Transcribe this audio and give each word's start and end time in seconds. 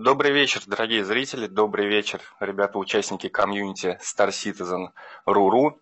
Добрый 0.00 0.30
вечер, 0.30 0.62
дорогие 0.64 1.04
зрители, 1.04 1.48
добрый 1.48 1.88
вечер, 1.88 2.20
ребята, 2.38 2.78
участники 2.78 3.28
комьюнити 3.28 3.98
Star 4.00 4.28
Citizen 4.28 4.90
Руру. 5.26 5.80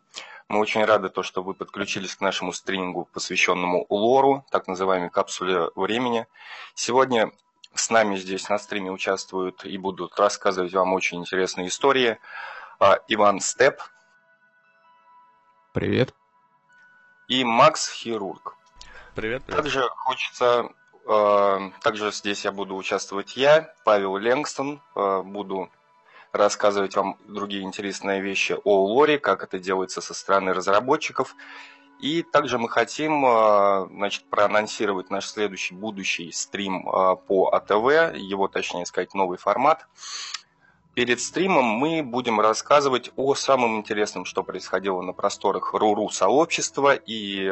Мы 0.49 0.59
очень 0.59 0.83
рады, 0.87 1.11
то, 1.11 1.23
что 1.23 1.43
вы 1.43 1.53
подключились 1.53 2.17
к 2.17 2.23
нашему 2.23 2.55
стримингу, 2.55 3.05
посвященному 3.13 3.85
лору, 3.91 4.43
так 4.51 4.69
называемой 4.69 5.11
капсуле 5.11 5.69
времени. 5.77 6.27
Сегодня 6.75 7.31
с 7.75 7.91
нами 7.91 8.17
здесь 8.17 8.49
на 8.49 8.59
стриме 8.59 8.91
участвуют 8.91 9.67
и 9.67 9.77
будут 9.77 10.19
рассказывать 10.19 10.73
вам 10.73 10.95
очень 10.95 11.19
интересные 11.19 11.69
истории 11.69 12.19
а, 12.81 12.99
Иван 13.09 13.41
Степ. 13.41 13.83
Привет. 15.75 16.15
И 17.29 17.45
Макс 17.45 17.91
Хирург. 17.91 18.57
Привет, 19.15 19.43
привет. 19.45 19.63
Также 19.63 19.87
хочется 19.91 20.71
также 21.07 22.11
здесь 22.11 22.45
я 22.45 22.51
буду 22.51 22.75
участвовать 22.75 23.37
я, 23.37 23.73
Павел 23.85 24.17
Ленгстон. 24.17 24.83
Э, 24.97 25.23
буду 25.23 25.71
рассказывать 26.33 26.97
вам 26.97 27.17
другие 27.29 27.63
интересные 27.63 28.21
вещи 28.21 28.57
о 28.65 28.85
лоре, 28.85 29.19
как 29.19 29.45
это 29.45 29.61
делается 29.61 30.01
со 30.01 30.15
стороны 30.15 30.53
разработчиков. 30.53 31.37
И 32.01 32.23
также 32.23 32.59
мы 32.59 32.69
хотим 32.69 33.25
э, 33.25 33.87
значит, 33.91 34.25
проанонсировать 34.29 35.09
наш 35.09 35.27
следующий 35.29 35.75
будущий 35.75 36.33
стрим 36.33 36.83
по 36.83 37.51
АТВ, 37.53 38.17
его, 38.17 38.49
точнее 38.49 38.85
сказать, 38.85 39.15
новый 39.15 39.39
формат. 39.39 39.87
Перед 40.95 41.21
стримом 41.21 41.65
мы 41.65 42.03
будем 42.03 42.41
рассказывать 42.41 43.13
о 43.17 43.35
самом 43.35 43.77
интересном, 43.77 44.25
что 44.25 44.43
происходило 44.43 45.03
на 45.03 45.13
просторах 45.13 45.73
РУРУ 45.73 46.09
сообщества 46.09 46.95
и 46.95 47.49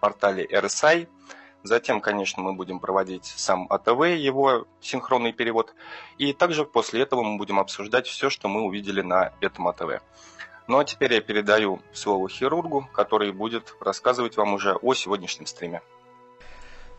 портале 0.00 0.46
RSI– 0.46 1.06
Затем, 1.62 2.00
конечно, 2.00 2.42
мы 2.42 2.54
будем 2.54 2.80
проводить 2.80 3.26
сам 3.36 3.66
АТВ, 3.68 4.06
его 4.16 4.66
синхронный 4.80 5.32
перевод. 5.32 5.74
И 6.18 6.32
также 6.32 6.64
после 6.64 7.02
этого 7.02 7.22
мы 7.22 7.36
будем 7.36 7.58
обсуждать 7.58 8.06
все, 8.06 8.30
что 8.30 8.48
мы 8.48 8.62
увидели 8.62 9.02
на 9.02 9.32
этом 9.40 9.68
АТВ. 9.68 10.02
Ну 10.66 10.78
а 10.78 10.84
теперь 10.84 11.12
я 11.14 11.20
передаю 11.20 11.80
слово 11.92 12.28
хирургу, 12.28 12.88
который 12.94 13.32
будет 13.32 13.74
рассказывать 13.80 14.36
вам 14.36 14.54
уже 14.54 14.74
о 14.74 14.94
сегодняшнем 14.94 15.46
стриме. 15.46 15.82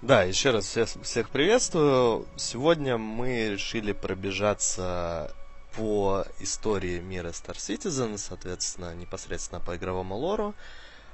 Да, 0.02 0.24
еще 0.24 0.52
раз 0.52 0.66
всех, 0.66 0.90
всех 1.04 1.30
приветствую. 1.30 2.28
Сегодня 2.36 2.98
мы 2.98 3.50
решили 3.50 3.94
пробежаться 3.94 5.34
по 5.76 6.26
истории 6.40 7.00
мира 7.00 7.30
Star 7.30 7.56
Citizen, 7.56 8.18
соответственно, 8.18 8.94
непосредственно 8.94 9.62
по 9.62 9.76
игровому 9.76 10.16
лору. 10.16 10.54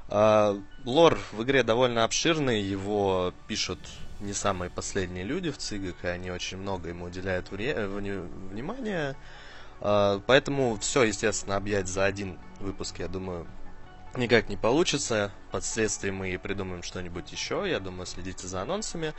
А, 0.10 0.58
лор 0.86 1.20
в 1.32 1.44
игре 1.44 1.64
довольно 1.64 2.04
обширный, 2.04 2.62
его 2.62 3.34
пишут 3.48 3.80
не 4.20 4.34
самые 4.34 4.70
последние 4.70 5.24
люди 5.24 5.52
в 5.52 5.58
ЦИГах, 5.58 6.04
и 6.04 6.08
они 6.08 6.32
очень 6.32 6.58
много 6.58 6.90
ему 6.90 7.06
уделяют 7.06 7.52
внимания. 7.52 9.16
А, 9.82 10.22
поэтому 10.26 10.78
все, 10.78 11.04
естественно, 11.04 11.56
объять 11.56 11.88
за 11.88 12.06
один 12.06 12.40
выпуск, 12.60 13.00
я 13.00 13.08
думаю, 13.08 13.48
никак 14.16 14.50
не 14.50 14.58
получится. 14.58 15.32
Впоследствии 15.50 16.10
мы 16.10 16.38
придумаем 16.38 16.84
что-нибудь 16.84 17.32
еще. 17.32 17.66
Я 17.68 17.80
думаю, 17.80 18.06
следите 18.06 18.48
за 18.48 18.62
анонсами. 18.62 19.14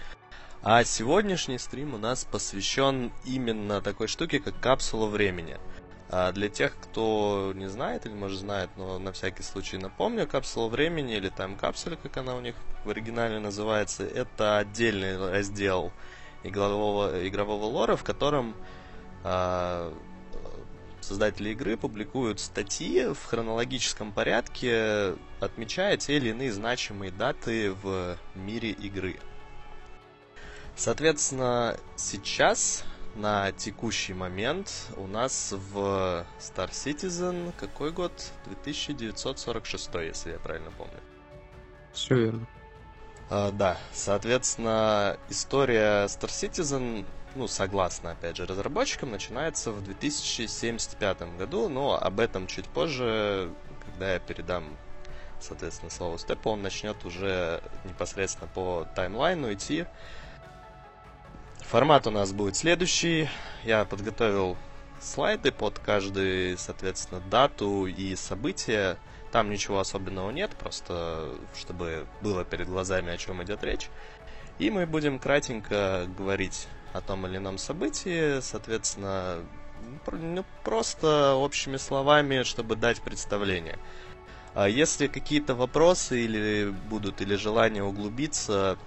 А 0.62 0.82
сегодняшний 0.82 1.58
стрим 1.58 1.94
у 1.94 1.98
нас 1.98 2.24
посвящен 2.24 3.12
именно 3.24 3.80
такой 3.80 4.08
штуке, 4.08 4.40
как 4.40 4.58
капсула 4.58 5.06
времени. 5.06 5.56
А 6.10 6.32
для 6.32 6.48
тех, 6.48 6.74
кто 6.80 7.52
не 7.54 7.68
знает 7.68 8.06
или, 8.06 8.14
может, 8.14 8.40
знает, 8.40 8.70
но 8.76 8.98
на 8.98 9.12
всякий 9.12 9.42
случай 9.42 9.76
напомню, 9.76 10.26
капсула 10.26 10.68
времени 10.68 11.14
или 11.14 11.28
тайм-капсуля, 11.28 11.96
как 11.96 12.16
она 12.16 12.34
у 12.34 12.40
них 12.40 12.54
в 12.84 12.90
оригинале 12.90 13.38
называется, 13.38 14.04
это 14.04 14.58
отдельный 14.58 15.18
раздел 15.18 15.92
игрового, 16.44 17.28
игрового 17.28 17.66
лора, 17.66 17.96
в 17.96 18.04
котором 18.04 18.56
а, 19.22 19.92
создатели 21.02 21.50
игры 21.50 21.76
публикуют 21.76 22.40
статьи 22.40 23.06
в 23.12 23.24
хронологическом 23.26 24.12
порядке, 24.12 25.14
отмечая 25.40 25.98
те 25.98 26.16
или 26.16 26.30
иные 26.30 26.52
значимые 26.52 27.10
даты 27.10 27.72
в 27.72 28.16
мире 28.34 28.70
игры. 28.70 29.18
Соответственно, 30.74 31.76
сейчас 31.96 32.84
на 33.18 33.52
текущий 33.52 34.14
момент 34.14 34.70
у 34.96 35.06
нас 35.06 35.52
в 35.52 36.24
Star 36.38 36.70
Citizen 36.70 37.52
какой 37.58 37.90
год? 37.90 38.12
2946, 38.46 39.94
если 39.94 40.32
я 40.32 40.38
правильно 40.38 40.70
помню. 40.70 41.00
Все 41.92 42.14
верно. 42.14 42.46
А, 43.30 43.50
да, 43.50 43.76
соответственно, 43.92 45.18
история 45.28 46.06
Star 46.06 46.28
Citizen, 46.28 47.04
ну, 47.34 47.48
согласно, 47.48 48.12
опять 48.12 48.36
же, 48.36 48.46
разработчикам, 48.46 49.10
начинается 49.10 49.72
в 49.72 49.82
2075 49.82 51.36
году, 51.36 51.68
но 51.68 52.00
об 52.00 52.20
этом 52.20 52.46
чуть 52.46 52.66
позже, 52.66 53.52
когда 53.84 54.14
я 54.14 54.18
передам, 54.20 54.64
соответственно, 55.40 55.90
слово 55.90 56.18
Степу, 56.18 56.50
он 56.50 56.62
начнет 56.62 57.04
уже 57.04 57.62
непосредственно 57.84 58.48
по 58.54 58.86
таймлайну 58.94 59.52
идти. 59.52 59.86
Формат 61.70 62.06
у 62.06 62.10
нас 62.10 62.32
будет 62.32 62.56
следующий. 62.56 63.28
Я 63.62 63.84
подготовил 63.84 64.56
слайды 65.02 65.52
под 65.52 65.78
каждую, 65.78 66.56
соответственно, 66.56 67.20
дату 67.20 67.84
и 67.84 68.16
событие. 68.16 68.96
Там 69.32 69.50
ничего 69.50 69.78
особенного 69.78 70.30
нет, 70.30 70.50
просто 70.58 71.28
чтобы 71.54 72.06
было 72.22 72.46
перед 72.46 72.68
глазами, 72.68 73.12
о 73.12 73.18
чем 73.18 73.42
идет 73.42 73.62
речь. 73.64 73.90
И 74.58 74.70
мы 74.70 74.86
будем 74.86 75.18
кратенько 75.18 76.08
говорить 76.16 76.68
о 76.94 77.02
том 77.02 77.26
или 77.26 77.36
ином 77.36 77.58
событии, 77.58 78.40
соответственно, 78.40 79.40
ну, 80.10 80.46
просто 80.64 81.34
общими 81.34 81.76
словами, 81.76 82.44
чтобы 82.44 82.76
дать 82.76 83.02
представление. 83.02 83.78
А 84.54 84.70
если 84.70 85.06
какие-то 85.06 85.54
вопросы 85.54 86.24
или 86.24 86.74
будут 86.88 87.20
или 87.20 87.34
желание 87.34 87.84
углубиться, 87.84 88.78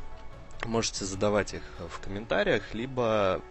можете 0.65 1.05
задавать 1.05 1.53
их 1.53 1.61
в 1.79 1.99
комментариях, 1.99 2.73
либо 2.73 3.41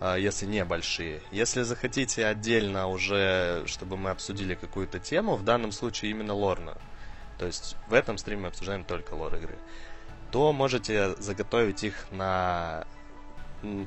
а, 0.00 0.16
если 0.16 0.46
небольшие. 0.46 1.20
Если 1.30 1.62
захотите 1.62 2.26
отдельно 2.26 2.88
уже, 2.88 3.62
чтобы 3.66 3.98
мы 3.98 4.10
обсудили 4.10 4.54
какую-то 4.54 4.98
тему, 4.98 5.36
в 5.36 5.44
данном 5.44 5.72
случае 5.72 6.10
именно 6.10 6.34
лорна, 6.34 6.78
то 7.38 7.46
есть 7.46 7.76
в 7.88 7.94
этом 7.94 8.16
стриме 8.16 8.48
обсуждаем 8.48 8.84
только 8.84 9.12
лор 9.12 9.34
игры, 9.36 9.58
то 10.30 10.52
можете 10.52 11.14
заготовить 11.16 11.84
их 11.84 12.06
на 12.10 12.86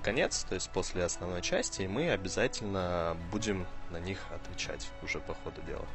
конец, 0.03 0.45
то 0.47 0.53
есть 0.53 0.69
после 0.69 1.03
основной 1.03 1.41
части, 1.41 1.81
и 1.81 1.87
мы 1.87 2.11
обязательно 2.11 3.17
будем 3.31 3.65
на 3.89 3.97
них 3.97 4.19
отвечать 4.31 4.87
уже 5.01 5.19
по 5.19 5.33
ходу 5.33 5.61
дела. 5.63 5.85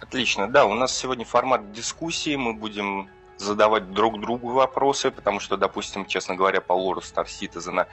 Отлично, 0.00 0.48
да, 0.48 0.64
у 0.64 0.74
нас 0.74 0.96
сегодня 0.96 1.24
формат 1.26 1.72
дискуссии, 1.72 2.36
мы 2.36 2.54
будем 2.54 3.10
задавать 3.38 3.92
друг 3.92 4.20
другу 4.20 4.50
вопросы, 4.50 5.10
потому 5.10 5.40
что, 5.40 5.56
допустим, 5.56 6.06
честно 6.06 6.34
говоря, 6.34 6.60
по 6.60 6.72
лору 6.72 7.00
Star 7.00 7.26
Citizen 7.26 7.86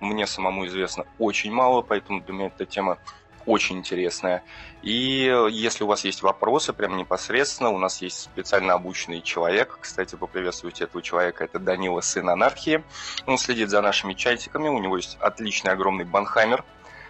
мне 0.00 0.26
самому 0.26 0.66
известно 0.66 1.04
очень 1.18 1.52
мало, 1.52 1.82
поэтому 1.82 2.20
для 2.20 2.34
меня 2.34 2.46
эта 2.46 2.66
тема 2.66 2.98
очень 3.46 3.78
интересная. 3.78 4.42
И 4.82 5.34
если 5.50 5.84
у 5.84 5.86
вас 5.86 6.04
есть 6.04 6.22
вопросы, 6.22 6.72
прям 6.72 6.96
непосредственно, 6.96 7.70
у 7.70 7.78
нас 7.78 8.02
есть 8.02 8.20
специально 8.20 8.74
обученный 8.74 9.22
человек. 9.22 9.78
Кстати, 9.80 10.16
поприветствуйте 10.16 10.84
этого 10.84 11.02
человека. 11.02 11.44
Это 11.44 11.58
Данила, 11.58 12.02
сын 12.02 12.28
анархии. 12.28 12.84
Он 13.26 13.38
следит 13.38 13.70
за 13.70 13.80
нашими 13.80 14.12
чатиками. 14.12 14.68
У 14.68 14.78
него 14.78 14.96
есть 14.96 15.16
отличный 15.20 15.72
огромный 15.72 16.04
банхаймер, 16.04 16.62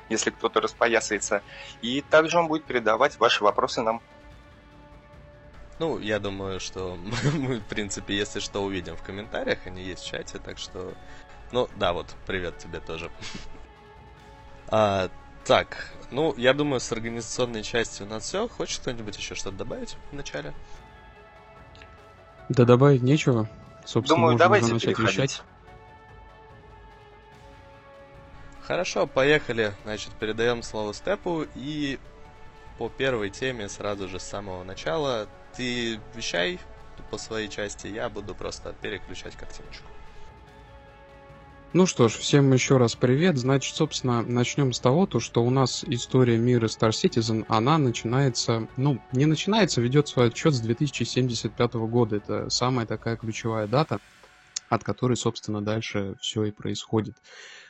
если 0.09 0.31
кто-то 0.31 0.61
распоясается. 0.61 1.43
И 1.83 2.03
также 2.03 2.39
он 2.39 2.47
будет 2.47 2.65
передавать 2.65 3.19
ваши 3.19 3.43
вопросы 3.43 3.83
нам. 3.83 4.01
Ну, 5.79 5.99
я 5.99 6.19
думаю, 6.19 6.61
что 6.61 6.97
мы, 7.35 7.59
в 7.61 7.65
принципе, 7.65 8.17
если 8.17 8.41
что, 8.41 8.63
увидим 8.63 8.97
в 8.97 9.03
комментариях, 9.03 9.59
они 9.67 9.83
есть 9.83 10.03
в 10.03 10.07
чате, 10.07 10.39
так 10.39 10.59
что... 10.59 10.95
Ну, 11.53 11.69
да, 11.77 11.93
вот, 11.93 12.15
привет 12.27 12.59
тебе 12.59 12.81
тоже. 12.81 13.11
а, 14.69 15.09
так, 15.45 15.93
ну, 16.11 16.35
я 16.37 16.53
думаю, 16.53 16.81
с 16.81 16.93
организационной 16.93 17.63
частью 17.63 18.07
у 18.07 18.09
нас 18.11 18.25
все. 18.25 18.49
Хочет 18.49 18.81
кто-нибудь 18.81 19.17
еще 19.17 19.35
что-то 19.35 19.57
добавить 19.57 19.97
в 20.11 20.15
начале? 20.15 20.53
Да 22.49 22.65
добавить 22.65 23.03
нечего. 23.03 23.49
Собственно, 23.85 24.17
Думаю, 24.17 24.33
можно 24.33 24.45
давайте 24.45 24.73
начать 24.73 24.97
переходить. 24.97 25.17
вещать. 25.17 25.43
Хорошо, 28.63 29.07
поехали. 29.07 29.73
Значит, 29.85 30.13
передаем 30.13 30.63
слово 30.63 30.93
Степу 30.93 31.47
и 31.55 31.99
по 32.77 32.91
первой 32.91 33.31
теме 33.31 33.69
сразу 33.71 34.09
же 34.09 34.21
с 34.21 34.25
самого 34.25 34.63
начала 34.65 35.27
ты 35.59 36.01
вещай 36.15 36.61
по 37.11 37.19
своей 37.19 37.49
части, 37.49 37.89
я 37.89 38.09
буду 38.09 38.35
просто 38.35 38.75
переключать 38.81 39.35
картиночку. 39.37 39.87
Ну 41.75 41.85
что 41.85 42.09
ж, 42.09 42.13
всем 42.13 42.51
еще 42.53 42.79
раз 42.79 42.95
привет. 42.95 43.37
Значит, 43.37 43.75
собственно, 43.75 44.23
начнем 44.23 44.73
с 44.73 44.81
того, 44.81 45.07
то, 45.07 45.21
что 45.21 45.45
у 45.45 45.51
нас 45.51 45.85
история 45.85 46.39
мира 46.39 46.67
Star 46.67 46.91
Citizen, 46.91 47.45
она 47.49 47.77
начинается, 47.77 48.69
ну, 48.77 49.03
не 49.13 49.27
начинается, 49.27 49.81
ведет 49.81 50.09
свой 50.09 50.29
отчет 50.29 50.55
с 50.55 50.61
2075 50.61 51.75
года. 51.75 52.17
Это 52.17 52.49
самая 52.51 52.87
такая 52.87 53.17
ключевая 53.17 53.67
дата. 53.67 53.99
от 54.71 54.85
которой, 54.85 55.17
собственно, 55.17 55.63
дальше 55.63 56.15
все 56.21 56.45
и 56.45 56.51
происходит. 56.51 57.17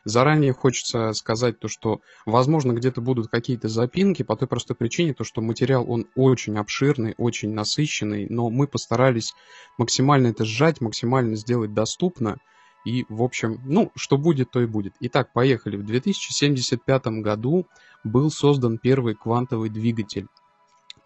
Заранее 0.08 0.54
хочется 0.54 1.12
сказать 1.12 1.58
то, 1.58 1.68
что, 1.68 2.00
возможно, 2.24 2.72
где-то 2.72 3.02
будут 3.02 3.28
какие-то 3.28 3.68
запинки 3.68 4.22
по 4.22 4.36
той 4.36 4.48
простой 4.48 4.74
причине, 4.74 5.12
то, 5.12 5.22
что 5.22 5.42
материал, 5.42 5.84
он 5.86 6.06
очень 6.14 6.56
обширный, 6.56 7.14
очень 7.18 7.52
насыщенный, 7.52 8.26
но 8.30 8.48
мы 8.48 8.66
постарались 8.66 9.34
максимально 9.76 10.28
это 10.28 10.46
сжать, 10.46 10.80
максимально 10.80 11.36
сделать 11.36 11.74
доступно, 11.74 12.38
и, 12.86 13.04
в 13.10 13.22
общем, 13.22 13.60
ну, 13.66 13.92
что 13.96 14.16
будет, 14.16 14.50
то 14.50 14.62
и 14.62 14.66
будет. 14.66 14.94
Итак, 15.00 15.34
поехали. 15.34 15.76
В 15.76 15.84
2075 15.84 17.06
году 17.20 17.66
был 18.02 18.30
создан 18.30 18.78
первый 18.78 19.14
квантовый 19.14 19.68
двигатель. 19.68 20.26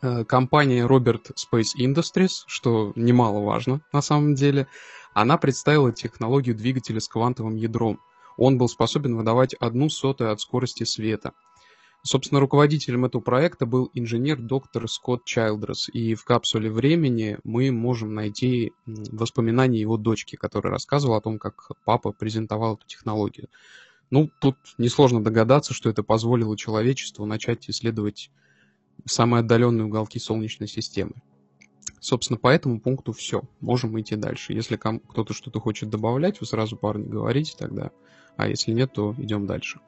Э, 0.00 0.24
компания 0.24 0.86
Robert 0.86 1.32
Space 1.34 1.76
Industries, 1.76 2.44
что 2.46 2.92
немаловажно 2.94 3.80
на 3.92 4.00
самом 4.00 4.36
деле, 4.36 4.68
она 5.12 5.38
представила 5.38 5.92
технологию 5.92 6.54
двигателя 6.54 7.00
с 7.00 7.08
квантовым 7.08 7.56
ядром. 7.56 7.98
Он 8.36 8.58
был 8.58 8.68
способен 8.68 9.16
выдавать 9.16 9.54
одну 9.54 9.88
сотую 9.88 10.32
от 10.32 10.40
скорости 10.40 10.84
света. 10.84 11.32
Собственно, 12.04 12.40
руководителем 12.40 13.04
этого 13.04 13.22
проекта 13.22 13.64
был 13.64 13.88
инженер 13.94 14.40
доктор 14.40 14.88
Скотт 14.88 15.24
Чайлдрес, 15.24 15.88
и 15.88 16.14
в 16.14 16.24
капсуле 16.24 16.68
времени 16.68 17.38
мы 17.44 17.70
можем 17.70 18.14
найти 18.14 18.72
воспоминания 18.86 19.80
его 19.80 19.96
дочки, 19.96 20.34
которая 20.34 20.72
рассказывала 20.72 21.18
о 21.18 21.20
том, 21.20 21.38
как 21.38 21.70
папа 21.84 22.10
презентовал 22.10 22.74
эту 22.74 22.86
технологию. 22.88 23.48
Ну, 24.10 24.30
тут 24.40 24.56
несложно 24.78 25.22
догадаться, 25.22 25.74
что 25.74 25.90
это 25.90 26.02
позволило 26.02 26.56
человечеству 26.56 27.24
начать 27.24 27.70
исследовать 27.70 28.30
самые 29.06 29.40
отдаленные 29.40 29.84
уголки 29.84 30.18
Солнечной 30.18 30.68
системы. 30.68 31.14
Собственно, 32.02 32.36
по 32.36 32.48
этому 32.48 32.80
пункту 32.80 33.12
все. 33.12 33.44
Можем 33.60 33.98
идти 34.00 34.16
дальше. 34.16 34.52
Если 34.52 34.76
кто-то 34.76 35.32
что-то 35.32 35.60
хочет 35.60 35.88
добавлять, 35.88 36.40
вы 36.40 36.46
сразу, 36.46 36.76
парни, 36.76 37.04
говорите 37.06 37.54
тогда. 37.56 37.92
А 38.36 38.48
если 38.48 38.72
нет, 38.72 38.92
то 38.92 39.14
идем 39.18 39.46
дальше. 39.46 39.78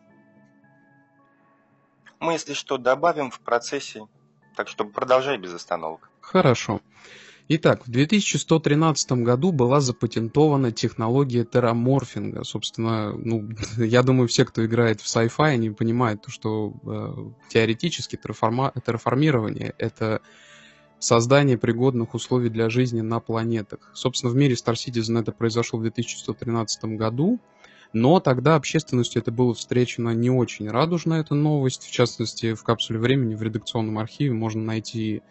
Мы, 2.21 2.35
если 2.35 2.55
что, 2.55 2.79
добавим 2.79 3.33
в 3.33 3.41
процессе. 3.41 4.07
Так 4.55 4.69
что 4.69 4.85
продолжай 4.85 5.39
без 5.39 5.53
остановок. 5.55 6.09
Хорошо. 6.21 6.81
Итак, 7.49 7.85
в 7.85 7.91
2113 7.91 9.13
году 9.25 9.51
была 9.51 9.81
запатентована 9.81 10.71
технология 10.71 11.45
терраморфинга. 11.45 12.45
Собственно, 12.45 13.13
ну, 13.13 13.49
я 13.77 14.05
думаю, 14.05 14.29
все, 14.29 14.45
кто 14.45 14.65
играет 14.65 15.01
в 15.01 15.07
sci-fi, 15.07 15.47
они 15.47 15.71
понимают, 15.71 16.25
что 16.29 16.75
э, 16.87 17.49
теоретически 17.51 18.15
терраформа- 18.15 18.73
терраформирование— 18.87 19.75
это 19.79 20.23
создание 20.99 21.59
пригодных 21.59 22.15
условий 22.15 22.49
для 22.49 22.71
жизни 22.71 23.01
на 23.01 23.21
планетах. 23.21 23.91
Собственно, 23.95 24.33
в 24.33 24.37
мире 24.37 24.55
Star 24.55 24.75
Citizen 24.75 25.21
это 25.21 25.33
произошло 25.33 25.79
в 25.79 25.83
2113 25.83 26.85
году, 26.97 27.41
но 27.93 28.21
тогда 28.21 28.57
общественностью 28.57 29.23
это 29.23 29.31
было 29.31 29.55
встречено 29.55 30.11
не 30.11 30.31
очень 30.31 30.69
радужно, 30.69 31.15
эта 31.15 31.35
новость. 31.35 31.85
В 31.85 31.91
частности, 31.91 32.55
в 32.55 32.63
капсуле 32.65 32.99
времени 32.99 33.35
в 33.35 33.43
редакционном 33.43 33.99
архиве 33.99 34.33
можно 34.33 34.63
найти 34.63 35.23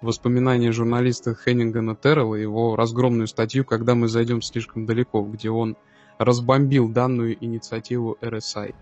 воспоминания 0.00 0.72
журналиста 0.72 1.34
Хеннингана 1.34 1.94
Террелла, 1.96 2.34
его 2.34 2.76
разгромную 2.76 3.26
статью 3.26 3.64
«Когда 3.64 3.94
мы 3.94 4.08
зайдем 4.08 4.42
слишком 4.42 4.86
далеко», 4.86 5.22
где 5.22 5.50
он 5.50 5.76
разбомбил 6.18 6.88
данную 6.88 7.42
инициативу 7.44 8.18
RSI. 8.20 8.74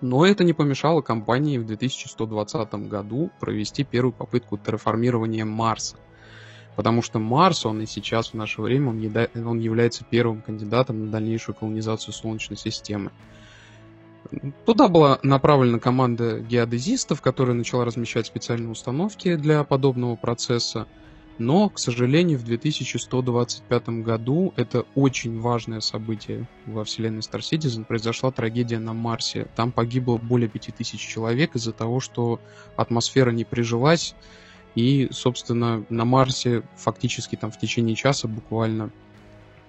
Но 0.00 0.26
это 0.26 0.44
не 0.44 0.52
помешало 0.52 1.00
компании 1.00 1.58
в 1.58 1.66
2120 1.66 2.74
году 2.88 3.30
провести 3.40 3.84
первую 3.84 4.12
попытку 4.12 4.58
терраформирования 4.58 5.44
Марса. 5.44 5.96
Потому 6.76 7.00
что 7.00 7.18
Марс, 7.18 7.64
он 7.64 7.80
и 7.80 7.86
сейчас 7.86 8.28
в 8.28 8.34
наше 8.34 8.60
время, 8.60 8.90
он, 8.90 8.98
еда... 8.98 9.28
он 9.34 9.58
является 9.58 10.04
первым 10.04 10.42
кандидатом 10.42 11.06
на 11.06 11.10
дальнейшую 11.10 11.56
колонизацию 11.56 12.12
Солнечной 12.12 12.58
системы. 12.58 13.10
Туда 14.66 14.88
была 14.88 15.18
направлена 15.22 15.78
команда 15.78 16.40
геодезистов, 16.40 17.22
которая 17.22 17.54
начала 17.54 17.84
размещать 17.84 18.26
специальные 18.26 18.70
установки 18.70 19.36
для 19.36 19.64
подобного 19.64 20.16
процесса. 20.16 20.86
Но, 21.38 21.68
к 21.68 21.78
сожалению, 21.78 22.38
в 22.38 22.44
2125 22.44 23.88
году 23.88 24.54
это 24.56 24.86
очень 24.94 25.38
важное 25.38 25.80
событие 25.80 26.48
во 26.64 26.84
вселенной 26.84 27.20
Star 27.20 27.40
Citizen. 27.40 27.84
Произошла 27.84 28.30
трагедия 28.30 28.78
на 28.78 28.94
Марсе. 28.94 29.46
Там 29.54 29.70
погибло 29.70 30.16
более 30.16 30.48
5000 30.48 30.98
человек 30.98 31.54
из-за 31.54 31.72
того, 31.72 32.00
что 32.00 32.40
атмосфера 32.76 33.30
не 33.32 33.44
прижилась. 33.44 34.14
И, 34.74 35.08
собственно, 35.10 35.84
на 35.90 36.04
Марсе 36.04 36.62
фактически 36.76 37.36
там 37.36 37.50
в 37.50 37.58
течение 37.58 37.96
часа 37.96 38.28
буквально 38.28 38.90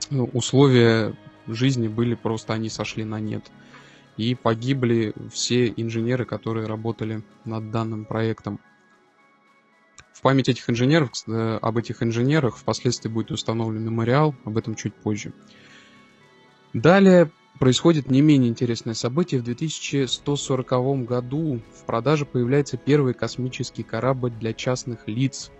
ну, 0.10 0.30
условия 0.34 1.16
жизни 1.48 1.88
были 1.88 2.16
просто, 2.16 2.54
они 2.54 2.70
сошли 2.70 3.04
на 3.04 3.20
нет 3.20 3.44
и 4.18 4.34
погибли 4.36 5.14
все 5.32 5.68
инженеры, 5.78 6.26
которые 6.26 6.66
работали 6.66 7.22
над 7.46 7.72
данным 7.72 8.06
проектом. 8.06 8.60
В 10.18 10.22
память 10.24 10.50
этих 10.50 10.68
инженеров, 10.68 11.12
э, 11.28 11.60
об 11.62 11.78
этих 11.78 12.02
инженерах 12.02 12.58
впоследствии 12.58 13.08
будет 13.08 13.30
установлен 13.30 13.84
мемориал, 13.84 14.34
об 14.46 14.58
этом 14.58 14.74
чуть 14.74 14.96
позже. 14.96 15.32
Далее 16.74 17.30
происходит 17.60 18.10
не 18.10 18.24
менее 18.24 18.50
интересное 18.50 18.96
событие. 18.96 19.40
В 19.40 19.44
2140 19.44 21.06
году 21.06 21.62
в 21.72 21.86
продаже 21.86 22.26
появляется 22.26 22.78
первый 22.78 23.14
космический 23.14 23.84
корабль 23.84 24.32
для 24.32 24.54
частных 24.54 25.08
лиц, 25.08 25.52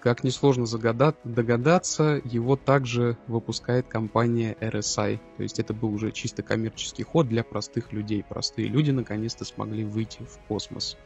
как 0.00 0.24
несложно 0.24 0.66
загадать, 0.66 1.14
догадаться, 1.22 2.20
его 2.24 2.56
также 2.56 3.16
выпускает 3.28 3.86
компания 3.86 4.56
RSI. 4.60 5.20
То 5.36 5.42
есть 5.44 5.60
это 5.60 5.72
был 5.72 5.94
уже 5.94 6.10
чисто 6.10 6.42
коммерческий 6.42 7.04
ход 7.04 7.28
для 7.28 7.44
простых 7.44 7.92
людей. 7.92 8.24
Простые 8.28 8.66
люди 8.66 8.90
наконец-то 8.90 9.44
смогли 9.44 9.84
выйти 9.84 10.18
в 10.24 10.38
космос. 10.48 10.96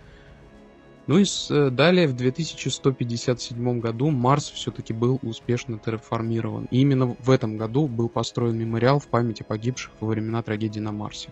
Ну 1.08 1.16
и 1.16 1.24
э, 1.24 1.70
далее 1.70 2.06
в 2.06 2.14
2157 2.14 3.80
году 3.80 4.10
Марс 4.10 4.50
все-таки 4.50 4.92
был 4.92 5.18
успешно 5.22 5.78
терраформирован. 5.78 6.68
И 6.70 6.82
именно 6.82 7.16
в 7.18 7.30
этом 7.30 7.56
году 7.56 7.86
был 7.88 8.10
построен 8.10 8.58
мемориал 8.58 8.98
в 8.98 9.06
памяти 9.06 9.42
погибших 9.42 9.90
во 10.00 10.08
времена 10.08 10.42
трагедии 10.42 10.80
на 10.80 10.92
Марсе. 10.92 11.30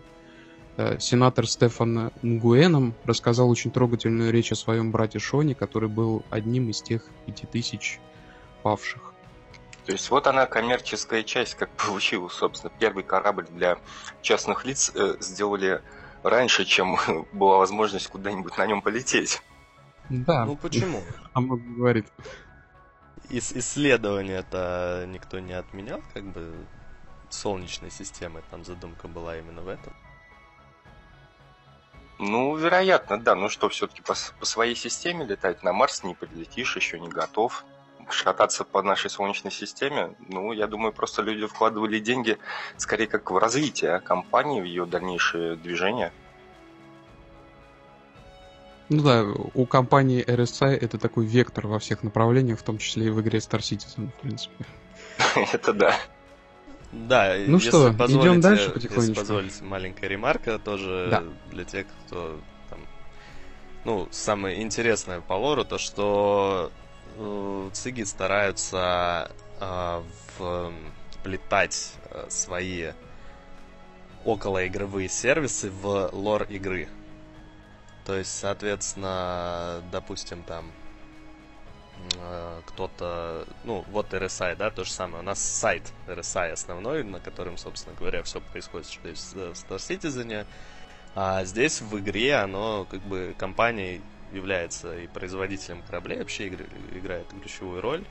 Э, 0.77 0.97
сенатор 0.99 1.47
Стефан 1.47 2.11
Нгуэном 2.23 2.95
рассказал 3.03 3.51
очень 3.51 3.69
трогательную 3.69 4.31
речь 4.31 4.51
о 4.51 4.55
своем 4.55 4.91
брате 4.91 5.19
Шоне, 5.19 5.53
который 5.53 5.89
был 5.89 6.25
одним 6.31 6.71
из 6.71 6.81
тех 6.81 7.05
пяти 7.27 7.45
тысяч 7.45 7.99
павших. 8.63 9.13
То 9.85 9.91
есть 9.91 10.09
вот 10.09 10.25
она 10.25 10.47
коммерческая 10.47 11.21
часть, 11.21 11.53
как 11.53 11.69
получилось, 11.77 12.33
собственно. 12.33 12.73
Первый 12.79 13.03
корабль 13.03 13.45
для 13.51 13.77
частных 14.23 14.65
лиц 14.65 14.91
э, 14.95 15.17
сделали 15.19 15.83
раньше, 16.23 16.65
чем 16.65 16.97
была 17.31 17.59
возможность 17.59 18.07
куда-нибудь 18.07 18.57
на 18.57 18.65
нем 18.65 18.81
полететь. 18.81 19.39
Да. 20.09 20.45
Ну 20.45 20.55
почему? 20.55 21.01
А 21.33 21.41
много 21.41 21.63
говорит. 21.63 22.07
Ис 23.29 23.51
исследования-то 23.51 25.05
никто 25.07 25.39
не 25.39 25.53
отменял, 25.53 26.01
как 26.13 26.23
бы 26.23 26.53
Солнечной 27.29 27.91
системы, 27.91 28.41
там 28.51 28.63
задумка 28.63 29.07
была 29.07 29.37
именно 29.37 29.61
в 29.61 29.67
этом. 29.67 29.93
Ну, 32.19 32.55
вероятно, 32.55 33.19
да. 33.19 33.35
Ну 33.35 33.49
что, 33.49 33.69
все-таки 33.69 34.01
по, 34.01 34.15
по 34.39 34.45
своей 34.45 34.75
системе 34.75 35.25
летать 35.25 35.61
на 35.61 35.73
Марс 35.73 36.03
не 36.03 36.15
полетишь, 36.15 36.75
еще 36.75 36.99
не 36.99 37.09
готов. 37.09 37.65
Шататься 38.09 38.63
по 38.63 38.81
нашей 38.81 39.09
Солнечной 39.09 39.51
системе, 39.51 40.15
ну, 40.29 40.53
я 40.53 40.67
думаю, 40.67 40.93
просто 40.93 41.21
люди 41.21 41.45
вкладывали 41.45 41.99
деньги 41.99 42.37
скорее 42.77 43.07
как 43.07 43.29
в 43.29 43.37
развитие 43.37 43.99
компании, 43.99 44.61
в 44.61 44.63
ее 44.63 44.85
дальнейшее 44.85 45.57
движение. 45.57 46.13
Ну 48.89 49.03
да, 49.03 49.25
у 49.53 49.65
компании 49.65 50.23
RSI 50.25 50.75
это 50.75 50.97
такой 50.97 51.25
вектор 51.25 51.67
во 51.67 51.79
всех 51.79 52.03
направлениях, 52.03 52.59
в 52.59 52.63
том 52.63 52.77
числе 52.77 53.07
и 53.07 53.09
в 53.09 53.19
игре 53.21 53.39
Star 53.39 53.59
Citizen, 53.59 54.09
в 54.09 54.21
принципе. 54.21 54.65
Это 55.53 55.73
да. 55.73 55.95
Да, 56.91 57.35
ну 57.47 57.59
что, 57.59 57.89
идем 57.91 58.39
дальше 58.39 58.69
потихонечку. 58.69 59.09
Если 59.09 59.13
позволить 59.13 59.61
маленькая 59.61 60.07
ремарка 60.07 60.57
тоже 60.57 61.07
да. 61.11 61.23
для 61.51 61.65
тех, 61.65 61.85
кто 62.05 62.39
там, 62.69 62.79
ну, 63.83 64.07
самое 64.11 64.61
интересное 64.61 65.19
по 65.19 65.33
лору, 65.33 65.65
то 65.65 65.77
что 65.77 66.71
э, 67.17 67.69
циги 67.73 68.03
стараются 68.03 69.31
э, 69.59 70.01
вплетать 71.17 71.93
э, 72.09 72.25
свои 72.29 72.91
околоигровые 74.23 75.09
сервисы 75.09 75.69
в 75.69 76.09
лор 76.13 76.43
игры. 76.43 76.87
То 78.07 78.17
есть, 78.17 78.35
соответственно, 78.39 79.83
допустим, 79.91 80.41
там 80.41 80.71
Э, 82.19 82.61
кто-то, 82.65 83.47
ну, 83.63 83.83
вот 83.89 84.13
RSI, 84.13 84.55
да, 84.55 84.69
то 84.69 84.83
же 84.83 84.91
самое. 84.91 85.21
У 85.23 85.25
нас 85.25 85.39
сайт 85.39 85.93
RSI 86.07 86.51
основной, 86.51 87.03
на 87.03 87.19
котором, 87.19 87.57
собственно 87.57 87.95
говоря, 87.95 88.23
все 88.23 88.39
происходит, 88.39 88.87
что 88.87 89.07
есть 89.07 89.33
в 89.33 89.37
Star 89.37 89.77
Citizen. 89.77 90.45
А 91.15 91.43
здесь 91.45 91.81
в 91.81 91.97
игре 91.99 92.35
оно, 92.35 92.85
как 92.89 93.01
бы, 93.01 93.35
компания 93.37 94.01
является 94.31 94.95
и 94.97 95.07
производителем 95.07 95.81
кораблей, 95.83 96.19
вообще 96.19 96.49
играет 96.49 97.27
ключевую 97.41 97.81
роль. 97.81 98.05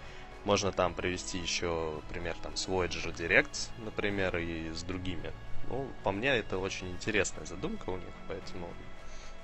Можно 0.44 0.72
там 0.72 0.94
привести 0.94 1.38
еще 1.38 2.00
пример 2.08 2.36
там 2.42 2.56
с 2.56 2.68
Voyager 2.68 3.14
Direct, 3.14 3.70
например, 3.84 4.36
и 4.38 4.70
с 4.72 4.82
другими. 4.82 5.32
Ну, 5.68 5.88
по 6.04 6.12
мне, 6.12 6.28
это 6.36 6.58
очень 6.58 6.90
интересная 6.90 7.44
задумка 7.44 7.90
у 7.90 7.96
них, 7.96 8.14
поэтому 8.28 8.68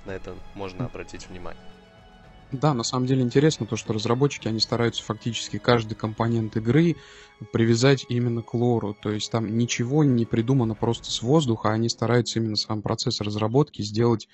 на 0.05 0.11
это 0.11 0.35
можно 0.55 0.85
обратить 0.85 1.27
внимание. 1.29 1.61
Да, 2.53 2.75
на 2.75 2.83
самом 2.83 3.07
деле 3.07 3.23
интересно 3.23 3.65
то, 3.65 3.75
что 3.75 3.93
разработчики, 3.93 4.47
они 4.47 4.59
стараются 4.59 5.03
фактически 5.03 5.57
каждый 5.57 5.95
компонент 5.95 6.55
игры 6.55 6.95
привязать 7.51 8.05
именно 8.09 8.43
к 8.43 8.53
лору. 8.53 8.95
То 9.01 9.09
есть 9.09 9.31
там 9.31 9.57
ничего 9.57 10.03
не 10.03 10.25
придумано 10.25 10.75
просто 10.75 11.09
с 11.09 11.23
воздуха, 11.23 11.71
они 11.71 11.89
стараются 11.89 12.39
именно 12.39 12.55
сам 12.55 12.83
процесс 12.83 13.21
разработки 13.21 13.81
сделать 13.81 14.27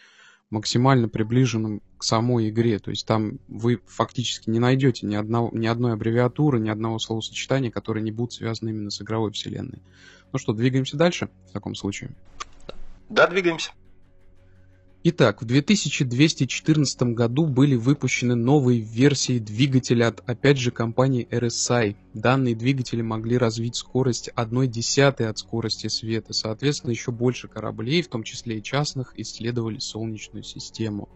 максимально 0.50 1.08
приближенным 1.08 1.82
к 1.98 2.04
самой 2.04 2.50
игре. 2.50 2.80
То 2.80 2.90
есть 2.90 3.06
там 3.08 3.40
вы 3.48 3.80
фактически 3.88 4.50
не 4.50 4.60
найдете 4.60 5.06
ни, 5.06 5.16
одного, 5.16 5.50
ни 5.54 5.68
одной 5.68 5.94
аббревиатуры, 5.94 6.60
ни 6.60 6.70
одного 6.70 7.00
словосочетания, 7.00 7.72
которые 7.72 8.04
не 8.04 8.12
будут 8.12 8.34
связаны 8.34 8.70
именно 8.70 8.90
с 8.90 9.02
игровой 9.02 9.32
вселенной. 9.32 9.82
Ну 10.34 10.40
что, 10.40 10.52
двигаемся 10.52 10.98
дальше 10.98 11.30
в 11.48 11.54
таком 11.54 11.74
случае? 11.74 12.12
Да, 13.08 13.28
двигаемся. 13.28 13.72
Итак, 15.02 15.42
в 15.42 15.46
2214 15.46 17.04
году 17.14 17.46
были 17.46 17.76
выпущены 17.76 18.36
новые 18.36 18.82
версии 18.82 19.40
двигателя 19.40 20.10
от, 20.10 20.30
опять 20.30 20.58
же, 20.58 20.72
компании 20.72 21.26
RSI. 21.32 21.96
Данные 22.14 22.54
двигатели 22.54 23.02
могли 23.02 23.38
развить 23.38 23.78
скорость 23.78 24.30
1 24.36 24.70
десятой 24.70 25.30
от 25.30 25.38
скорости 25.38 25.88
света. 25.88 26.34
Соответственно, 26.34 26.92
еще 26.92 27.14
больше 27.14 27.48
кораблей, 27.48 28.02
в 28.02 28.10
том 28.10 28.24
числе 28.24 28.58
и 28.58 28.64
частных, 28.64 29.14
исследовали 29.16 29.80
Солнечную 29.80 30.44
систему. 30.44 31.08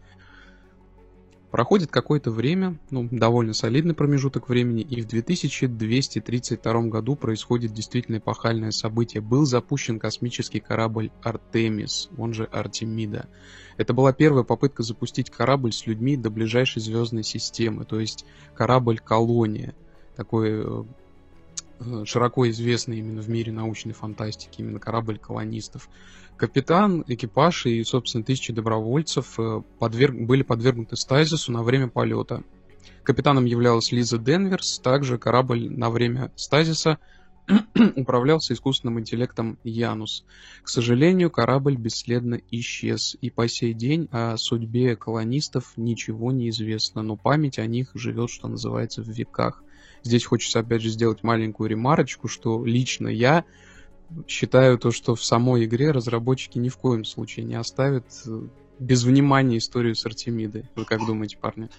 Проходит 1.53 1.91
какое-то 1.91 2.31
время, 2.31 2.79
ну, 2.89 3.07
довольно 3.11 3.53
солидный 3.53 3.93
промежуток 3.93 4.49
времени, 4.49 4.81
и 4.81 5.03
в 5.03 5.07
2232 5.07 6.81
году 6.85 7.15
происходит 7.15 7.73
действительно 7.73 8.17
эпохальное 8.17 8.71
событие. 8.71 9.21
Был 9.21 9.45
запущен 9.45 9.99
космический 9.99 10.59
корабль 10.59 11.11
Артемис, 11.21 12.09
он 12.17 12.33
же 12.33 12.45
Артемида. 12.45 13.29
Это 13.77 13.93
была 13.93 14.13
первая 14.13 14.43
попытка 14.43 14.81
запустить 14.81 15.29
корабль 15.29 15.73
с 15.73 15.85
людьми 15.85 16.17
до 16.17 16.31
ближайшей 16.31 16.81
звездной 16.81 17.23
системы, 17.23 17.85
то 17.85 17.99
есть 17.99 18.25
корабль-колония. 18.55 19.75
Такой 20.15 20.49
э, 20.53 20.83
э, 21.81 22.05
широко 22.05 22.49
известный 22.49 22.97
именно 22.97 23.21
в 23.21 23.29
мире 23.29 23.51
научной 23.51 23.93
фантастики, 23.93 24.61
именно 24.61 24.79
корабль 24.79 25.19
колонистов. 25.19 25.87
Капитан, 26.37 27.03
экипаж 27.07 27.65
и, 27.65 27.83
собственно, 27.83 28.23
тысячи 28.23 28.51
добровольцев 28.51 29.39
э, 29.39 29.61
подверг... 29.79 30.15
были 30.15 30.41
подвергнуты 30.43 30.95
стазису 30.95 31.51
на 31.51 31.63
время 31.63 31.87
полета. 31.87 32.43
Капитаном 33.03 33.45
являлась 33.45 33.91
Лиза 33.91 34.17
Денверс, 34.17 34.79
также 34.79 35.17
корабль 35.17 35.69
на 35.69 35.89
время 35.89 36.31
стазиса 36.35 36.97
управлялся 37.95 38.53
искусственным 38.53 38.99
интеллектом 38.99 39.57
Янус. 39.63 40.25
К 40.63 40.69
сожалению, 40.69 41.29
корабль 41.29 41.75
бесследно 41.75 42.39
исчез, 42.51 43.17
и 43.19 43.29
по 43.29 43.47
сей 43.47 43.73
день 43.73 44.07
о 44.11 44.37
судьбе 44.37 44.95
колонистов 44.95 45.73
ничего 45.75 46.31
не 46.31 46.49
известно, 46.49 47.01
но 47.01 47.17
память 47.17 47.59
о 47.59 47.65
них 47.65 47.91
живет, 47.93 48.29
что 48.29 48.47
называется, 48.47 49.01
в 49.01 49.09
веках. 49.09 49.63
Здесь 50.03 50.25
хочется 50.25 50.59
опять 50.59 50.81
же 50.81 50.89
сделать 50.89 51.23
маленькую 51.23 51.69
ремарочку, 51.69 52.27
что 52.27 52.63
лично 52.65 53.07
я 53.07 53.45
считаю 54.27 54.77
то, 54.77 54.91
что 54.91 55.15
в 55.15 55.23
самой 55.23 55.65
игре 55.65 55.91
разработчики 55.91 56.57
ни 56.57 56.69
в 56.69 56.77
коем 56.77 57.05
случае 57.05 57.45
не 57.45 57.55
оставят 57.55 58.05
э, 58.25 58.41
без 58.79 59.03
внимания 59.03 59.57
историю 59.57 59.95
с 59.95 60.05
Артемидой. 60.05 60.65
Вы 60.75 60.85
как 60.85 60.99
думаете, 61.05 61.37
парни? 61.37 61.69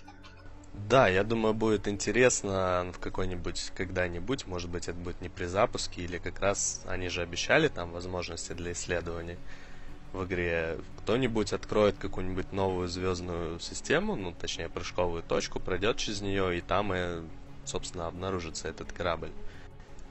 Да, 0.89 1.09
я 1.09 1.23
думаю, 1.23 1.55
будет 1.55 1.87
интересно 1.89 2.93
в 2.93 2.99
какой-нибудь 2.99 3.73
когда-нибудь, 3.77 4.47
может 4.47 4.69
быть, 4.69 4.89
это 4.89 4.99
будет 4.99 5.21
не 5.21 5.29
при 5.29 5.47
запуске, 5.47 6.03
или 6.03 6.19
как 6.19 6.41
раз 6.41 6.83
они 6.87 7.09
же 7.09 7.23
обещали 7.23 7.69
там 7.69 7.93
возможности 7.93 8.53
для 8.53 8.73
исследований 8.73 9.37
в 10.13 10.25
игре. 10.25 10.79
Кто-нибудь 10.99 11.53
откроет 11.53 11.97
какую-нибудь 11.99 12.53
новую 12.53 12.89
звездную 12.89 13.61
систему, 13.61 14.17
ну, 14.17 14.33
точнее, 14.33 14.69
прыжковую 14.69 15.23
точку, 15.23 15.61
пройдет 15.61 15.97
через 15.97 16.21
нее, 16.21 16.59
и 16.59 16.61
там 16.61 16.93
и, 16.93 17.23
собственно, 17.65 18.09
обнаружится 18.09 18.69
этот 18.69 18.93
корабль 18.93 19.31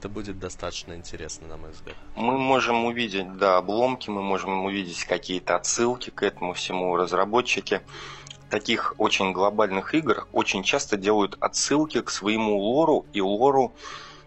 это 0.04 0.12
будет 0.12 0.38
достаточно 0.38 0.92
интересно, 0.92 1.48
на 1.48 1.56
мой 1.56 1.70
взгляд. 1.70 1.96
Мы 2.14 2.36
можем 2.36 2.84
увидеть, 2.84 3.38
да, 3.38 3.56
обломки, 3.56 4.10
мы 4.10 4.20
можем 4.20 4.66
увидеть 4.66 5.02
какие-то 5.04 5.56
отсылки 5.56 6.10
к 6.10 6.22
этому 6.22 6.52
всему. 6.52 6.94
Разработчики 6.94 7.80
таких 8.50 8.94
очень 8.98 9.32
глобальных 9.32 9.94
игр 9.94 10.26
очень 10.32 10.62
часто 10.62 10.98
делают 10.98 11.38
отсылки 11.40 12.02
к 12.02 12.10
своему 12.10 12.58
лору 12.58 13.06
и 13.14 13.22
лору, 13.22 13.72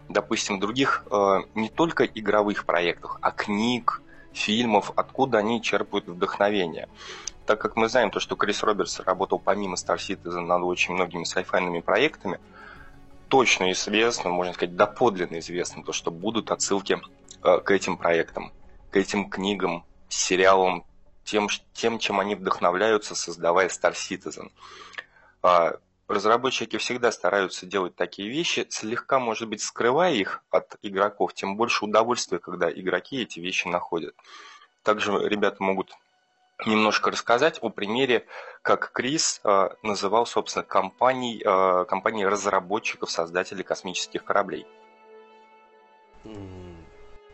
допустим, 0.08 0.58
других 0.58 1.04
э, 1.12 1.42
не 1.54 1.68
только 1.68 2.04
игровых 2.06 2.64
проектов, 2.64 3.16
а 3.20 3.30
книг, 3.30 4.02
фильмов, 4.32 4.90
откуда 4.96 5.38
они 5.38 5.62
черпают 5.62 6.08
вдохновение. 6.08 6.88
Так 7.46 7.60
как 7.60 7.76
мы 7.76 7.88
знаем 7.88 8.10
то, 8.10 8.18
что 8.18 8.34
Крис 8.34 8.64
Робертс 8.64 8.98
работал 8.98 9.38
помимо 9.38 9.76
Star 9.76 9.98
Citizen 9.98 10.40
над 10.40 10.62
очень 10.64 10.94
многими 10.94 11.22
сайфайными 11.22 11.78
проектами, 11.78 12.40
точно 13.28 13.72
известно, 13.72 14.30
можно 14.30 14.54
сказать, 14.54 14.76
доподлинно 14.76 15.38
известно, 15.38 15.84
то, 15.84 15.92
что 15.92 16.10
будут 16.10 16.50
отсылки 16.50 16.98
э, 17.42 17.58
к 17.60 17.70
этим 17.70 17.96
проектам, 17.96 18.52
к 18.90 18.96
этим 18.96 19.28
книгам, 19.30 19.84
сериалам, 20.08 20.84
тем, 21.24 21.48
тем, 21.74 21.98
чем 21.98 22.20
они 22.20 22.34
вдохновляются, 22.34 23.14
создавая 23.14 23.68
Star 23.68 23.92
Citizen. 23.92 24.50
А, 25.42 25.76
разработчики 26.08 26.78
всегда 26.78 27.12
стараются 27.12 27.66
делать 27.66 27.94
такие 27.94 28.28
вещи, 28.28 28.66
слегка, 28.70 29.18
может 29.18 29.48
быть, 29.48 29.62
скрывая 29.62 30.14
их 30.14 30.42
от 30.50 30.76
игроков, 30.82 31.34
тем 31.34 31.56
больше 31.56 31.84
удовольствия, 31.84 32.38
когда 32.38 32.70
игроки 32.70 33.20
эти 33.22 33.40
вещи 33.40 33.68
находят. 33.68 34.14
Также 34.82 35.12
ребята 35.28 35.62
могут 35.62 35.92
немножко 36.66 37.10
рассказать 37.10 37.58
о 37.62 37.70
примере, 37.70 38.26
как 38.62 38.92
Крис 38.92 39.40
э, 39.44 39.68
называл, 39.82 40.26
собственно, 40.26 40.64
компаний, 40.64 41.42
э, 41.44 41.84
компании 41.86 42.24
разработчиков, 42.24 43.10
создателей 43.10 43.62
космических 43.64 44.24
кораблей. 44.24 44.66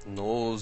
Ну, 0.06 0.58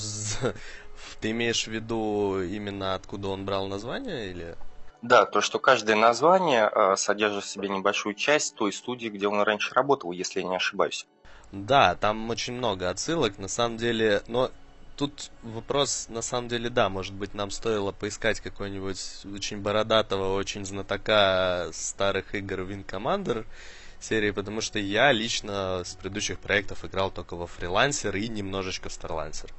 ты 1.20 1.30
имеешь 1.30 1.64
в 1.64 1.70
виду 1.70 2.40
именно 2.42 2.94
откуда 2.94 3.28
он 3.28 3.44
брал 3.44 3.66
название 3.66 4.30
или? 4.30 4.56
Да, 5.02 5.26
то, 5.26 5.40
что 5.40 5.58
каждое 5.58 5.96
название 5.96 6.70
э, 6.72 6.96
содержит 6.96 7.42
в 7.42 7.48
себе 7.48 7.68
небольшую 7.68 8.14
часть 8.14 8.54
той 8.54 8.72
студии, 8.72 9.08
где 9.08 9.26
он 9.26 9.40
раньше 9.42 9.74
работал, 9.74 10.12
если 10.12 10.40
я 10.40 10.46
не 10.46 10.54
ошибаюсь. 10.54 11.06
Да, 11.50 11.96
там 11.96 12.30
очень 12.30 12.54
много 12.54 12.88
отсылок, 12.88 13.38
на 13.38 13.48
самом 13.48 13.76
деле, 13.76 14.22
но 14.28 14.50
тут 15.02 15.32
вопрос, 15.42 16.06
на 16.08 16.22
самом 16.22 16.46
деле, 16.46 16.70
да, 16.70 16.88
может 16.88 17.12
быть, 17.12 17.34
нам 17.34 17.50
стоило 17.50 17.90
поискать 17.90 18.40
какой-нибудь 18.40 19.26
очень 19.34 19.58
бородатого, 19.58 20.36
очень 20.36 20.64
знатока 20.64 21.70
старых 21.72 22.36
игр 22.36 22.60
Wing 22.60 22.86
Commander 22.86 23.44
серии, 23.98 24.30
потому 24.30 24.60
что 24.60 24.78
я 24.78 25.10
лично 25.10 25.82
с 25.84 25.94
предыдущих 25.94 26.38
проектов 26.38 26.84
играл 26.84 27.10
только 27.10 27.34
во 27.34 27.48
фрилансер 27.48 28.14
и 28.14 28.28
немножечко 28.28 28.90
в 28.90 28.92
Starlancer. 28.92 29.50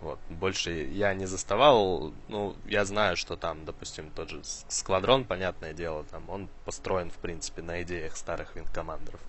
Вот. 0.00 0.20
Больше 0.28 0.70
я 0.70 1.14
не 1.14 1.26
заставал, 1.26 2.12
ну, 2.28 2.54
я 2.66 2.84
знаю, 2.84 3.16
что 3.16 3.34
там, 3.36 3.64
допустим, 3.64 4.10
тот 4.14 4.30
же 4.30 4.40
Сквадрон, 4.68 5.24
понятное 5.24 5.72
дело, 5.72 6.04
там, 6.04 6.30
он 6.30 6.48
построен, 6.64 7.10
в 7.10 7.16
принципе, 7.16 7.60
на 7.60 7.82
идеях 7.82 8.16
старых 8.16 8.54
винкомандеров. 8.54 9.20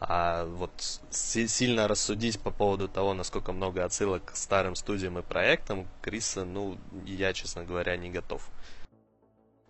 А 0.00 0.44
вот 0.44 0.72
сильно 1.10 1.88
рассудить 1.88 2.38
по 2.40 2.50
поводу 2.50 2.88
того, 2.88 3.14
насколько 3.14 3.52
много 3.52 3.84
отсылок 3.84 4.26
к 4.26 4.36
старым 4.36 4.76
студиям 4.76 5.18
и 5.18 5.22
проектам, 5.22 5.88
Криса, 6.02 6.44
ну, 6.44 6.78
я, 7.04 7.32
честно 7.32 7.64
говоря, 7.64 7.96
не 7.96 8.10
готов. 8.10 8.48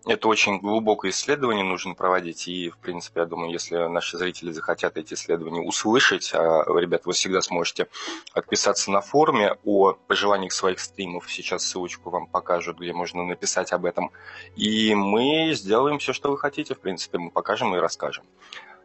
Это 0.07 0.29
очень 0.29 0.59
глубокое 0.61 1.11
исследование 1.11 1.65
нужно 1.65 1.95
проводить, 1.95 2.47
и, 2.49 2.71
в 2.71 2.79
принципе, 2.79 3.21
я 3.21 3.27
думаю, 3.27 3.53
если 3.53 3.77
наши 3.89 4.17
зрители 4.17 4.53
захотят 4.53 4.97
эти 4.97 5.15
исследования 5.15 5.61
услышать, 5.61 6.31
а, 6.35 6.65
ребят, 6.79 7.05
вы 7.05 7.13
всегда 7.13 7.43
сможете 7.43 7.89
отписаться 8.33 8.91
на 8.91 9.01
форуме 9.01 9.59
о 9.65 9.93
пожеланиях 9.93 10.53
своих 10.53 10.81
стримов. 10.81 11.31
Сейчас 11.31 11.65
ссылочку 11.65 12.11
вам 12.11 12.27
покажут, 12.27 12.79
где 12.79 12.93
можно 12.93 13.25
написать 13.25 13.73
об 13.73 13.85
этом. 13.85 14.11
И 14.57 14.95
мы 14.95 15.53
сделаем 15.53 15.99
все, 15.99 16.13
что 16.13 16.31
вы 16.31 16.39
хотите, 16.39 16.75
в 16.75 16.81
принципе, 16.81 17.19
мы 17.19 17.31
покажем 17.31 17.75
и 17.75 17.79
расскажем. 17.79 18.25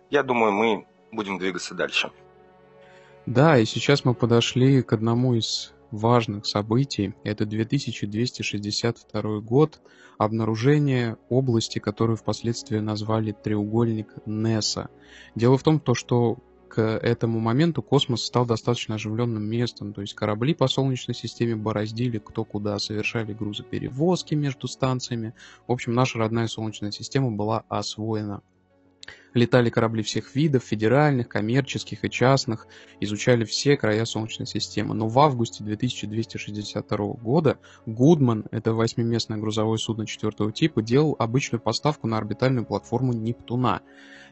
Я 0.09 0.23
думаю, 0.23 0.51
мы 0.51 0.85
будем 1.15 1.37
двигаться 1.37 1.73
дальше. 1.73 2.11
Да, 3.25 3.57
и 3.57 3.65
сейчас 3.65 4.03
мы 4.03 4.13
подошли 4.13 4.81
к 4.81 4.91
одному 4.93 5.35
из 5.35 5.73
важных 5.91 6.45
событий. 6.45 7.13
Это 7.23 7.45
2262 7.45 9.39
год, 9.39 9.79
обнаружение 10.17 11.17
области, 11.29 11.79
которую 11.79 12.17
впоследствии 12.17 12.79
назвали 12.79 13.31
треугольник 13.31 14.07
Несса. 14.25 14.89
Дело 15.35 15.57
в 15.57 15.63
том, 15.63 15.79
то, 15.79 15.93
что 15.93 16.39
к 16.67 16.81
этому 16.81 17.39
моменту 17.39 17.83
космос 17.83 18.25
стал 18.25 18.47
достаточно 18.47 18.95
оживленным 18.95 19.43
местом, 19.43 19.93
то 19.93 20.01
есть 20.01 20.15
корабли 20.15 20.55
по 20.55 20.67
Солнечной 20.67 21.13
системе 21.13 21.55
бороздили 21.55 22.17
кто 22.17 22.43
куда, 22.43 22.79
совершали 22.79 23.31
грузоперевозки 23.33 24.33
между 24.33 24.67
станциями. 24.67 25.35
В 25.67 25.71
общем, 25.71 25.93
наша 25.93 26.17
родная 26.17 26.47
Солнечная 26.47 26.89
система 26.91 27.29
была 27.29 27.63
освоена. 27.69 28.41
Летали 29.33 29.69
корабли 29.69 30.03
всех 30.03 30.35
видов, 30.35 30.63
федеральных, 30.63 31.27
коммерческих 31.27 32.03
и 32.05 32.09
частных, 32.09 32.67
изучали 32.99 33.45
все 33.45 33.77
края 33.77 34.05
Солнечной 34.05 34.47
системы. 34.47 34.93
Но 34.93 35.07
в 35.07 35.19
августе 35.19 35.63
2262 35.63 36.97
года 37.15 37.57
Гудман, 37.85 38.45
это 38.51 38.73
восьмиместное 38.73 39.37
грузовое 39.37 39.77
судно 39.77 40.05
четвертого 40.05 40.51
типа, 40.51 40.81
делал 40.81 41.15
обычную 41.17 41.61
поставку 41.61 42.07
на 42.07 42.17
орбитальную 42.17 42.65
платформу 42.65 43.13
Нептуна. 43.13 43.81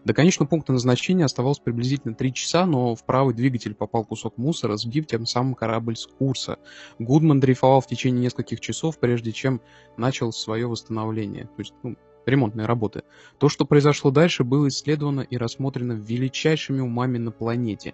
До 0.03 0.15
конечного 0.15 0.49
пункта 0.49 0.73
назначения 0.73 1.25
оставалось 1.25 1.59
приблизительно 1.59 2.15
3 2.15 2.33
часа, 2.33 2.65
но 2.65 2.95
в 2.95 3.05
правый 3.05 3.35
двигатель 3.35 3.75
попал 3.75 4.03
кусок 4.03 4.37
мусора, 4.37 4.75
сбив 4.75 5.05
тем 5.05 5.27
самым 5.27 5.53
корабль 5.53 5.95
с 5.95 6.07
курса. 6.07 6.57
Гудман 6.97 7.39
дрейфовал 7.39 7.81
в 7.81 7.87
течение 7.87 8.23
нескольких 8.23 8.59
часов, 8.61 8.97
прежде 8.97 9.31
чем 9.31 9.61
начал 9.97 10.31
свое 10.31 10.65
восстановление. 10.67 11.45
То 11.45 11.59
есть, 11.59 11.73
ну, 11.83 11.95
ремонтные 12.25 12.65
работы. 12.65 13.03
То, 13.37 13.49
что 13.49 13.65
произошло 13.65 14.11
дальше, 14.11 14.43
было 14.43 14.67
исследовано 14.67 15.21
и 15.21 15.37
рассмотрено 15.37 15.93
величайшими 15.93 16.81
умами 16.81 17.17
на 17.17 17.31
планете. 17.31 17.93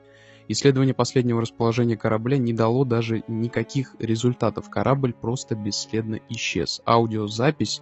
Исследование 0.50 0.94
последнего 0.94 1.42
расположения 1.42 1.98
корабля 1.98 2.38
не 2.38 2.54
дало 2.54 2.86
даже 2.86 3.24
никаких 3.28 3.96
результатов. 4.00 4.70
Корабль 4.70 5.14
просто 5.14 5.56
бесследно 5.56 6.20
исчез. 6.30 6.82
Аудиозапись 6.86 7.82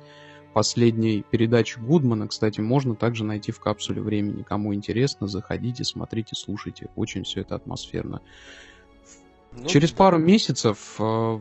последней 0.53 1.23
передачи 1.29 1.77
Гудмана, 1.77 2.27
кстати, 2.27 2.61
можно 2.61 2.95
также 2.95 3.23
найти 3.23 3.51
в 3.51 3.59
капсуле 3.59 4.01
времени. 4.01 4.41
Кому 4.41 4.73
интересно, 4.73 5.27
заходите, 5.27 5.83
смотрите, 5.83 6.35
слушайте. 6.35 6.87
Очень 6.95 7.23
все 7.23 7.41
это 7.41 7.55
атмосферно. 7.55 8.21
Ну, 9.51 9.67
Через 9.67 9.91
пару 9.91 10.17
месяцев 10.17 10.95
э, 10.97 11.39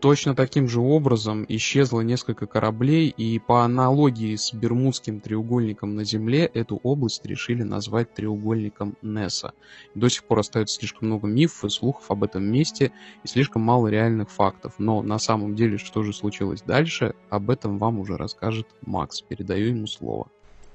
Точно 0.00 0.36
таким 0.36 0.68
же 0.68 0.80
образом 0.80 1.44
исчезло 1.48 2.02
несколько 2.02 2.46
кораблей, 2.46 3.08
и 3.08 3.40
по 3.40 3.64
аналогии 3.64 4.36
с 4.36 4.52
Бермудским 4.52 5.20
треугольником 5.20 5.96
на 5.96 6.04
Земле 6.04 6.44
эту 6.44 6.76
область 6.84 7.26
решили 7.26 7.64
назвать 7.64 8.14
треугольником 8.14 8.96
Несса. 9.02 9.54
До 9.96 10.08
сих 10.08 10.22
пор 10.22 10.40
остается 10.40 10.78
слишком 10.78 11.08
много 11.08 11.26
мифов 11.26 11.64
и 11.64 11.68
слухов 11.68 12.08
об 12.10 12.22
этом 12.22 12.44
месте, 12.44 12.92
и 13.24 13.28
слишком 13.28 13.62
мало 13.62 13.88
реальных 13.88 14.30
фактов. 14.30 14.74
Но 14.78 15.02
на 15.02 15.18
самом 15.18 15.56
деле, 15.56 15.78
что 15.78 16.04
же 16.04 16.12
случилось 16.12 16.62
дальше, 16.62 17.14
об 17.28 17.50
этом 17.50 17.78
вам 17.78 17.98
уже 17.98 18.16
расскажет 18.16 18.68
Макс. 18.86 19.20
Передаю 19.20 19.66
ему 19.68 19.88
слово. 19.88 20.28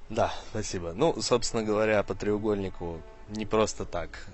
Да, 0.09 0.33
спасибо. 0.49 0.91
Ну, 0.93 1.21
собственно 1.21 1.63
говоря, 1.63 2.03
по 2.03 2.13
треугольнику 2.13 2.99
не 3.29 3.45
просто 3.45 3.85
так. 3.85 4.27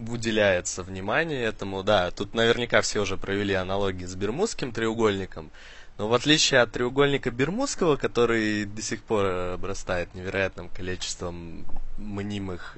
Э, 0.00 0.10
уделяется 0.10 0.82
внимание 0.82 1.44
этому. 1.44 1.82
Да, 1.82 2.10
тут 2.10 2.34
наверняка 2.34 2.80
все 2.80 3.00
уже 3.00 3.16
провели 3.16 3.54
аналогии 3.54 4.06
с 4.06 4.14
Бермудским 4.14 4.72
треугольником. 4.72 5.50
Но 5.98 6.08
в 6.08 6.14
отличие 6.14 6.60
от 6.60 6.72
треугольника 6.72 7.30
Бермудского, 7.30 7.96
который 7.96 8.64
до 8.64 8.80
сих 8.80 9.02
пор 9.02 9.26
обрастает 9.26 10.14
невероятным 10.14 10.68
количеством 10.70 11.66
мнимых, 11.98 12.76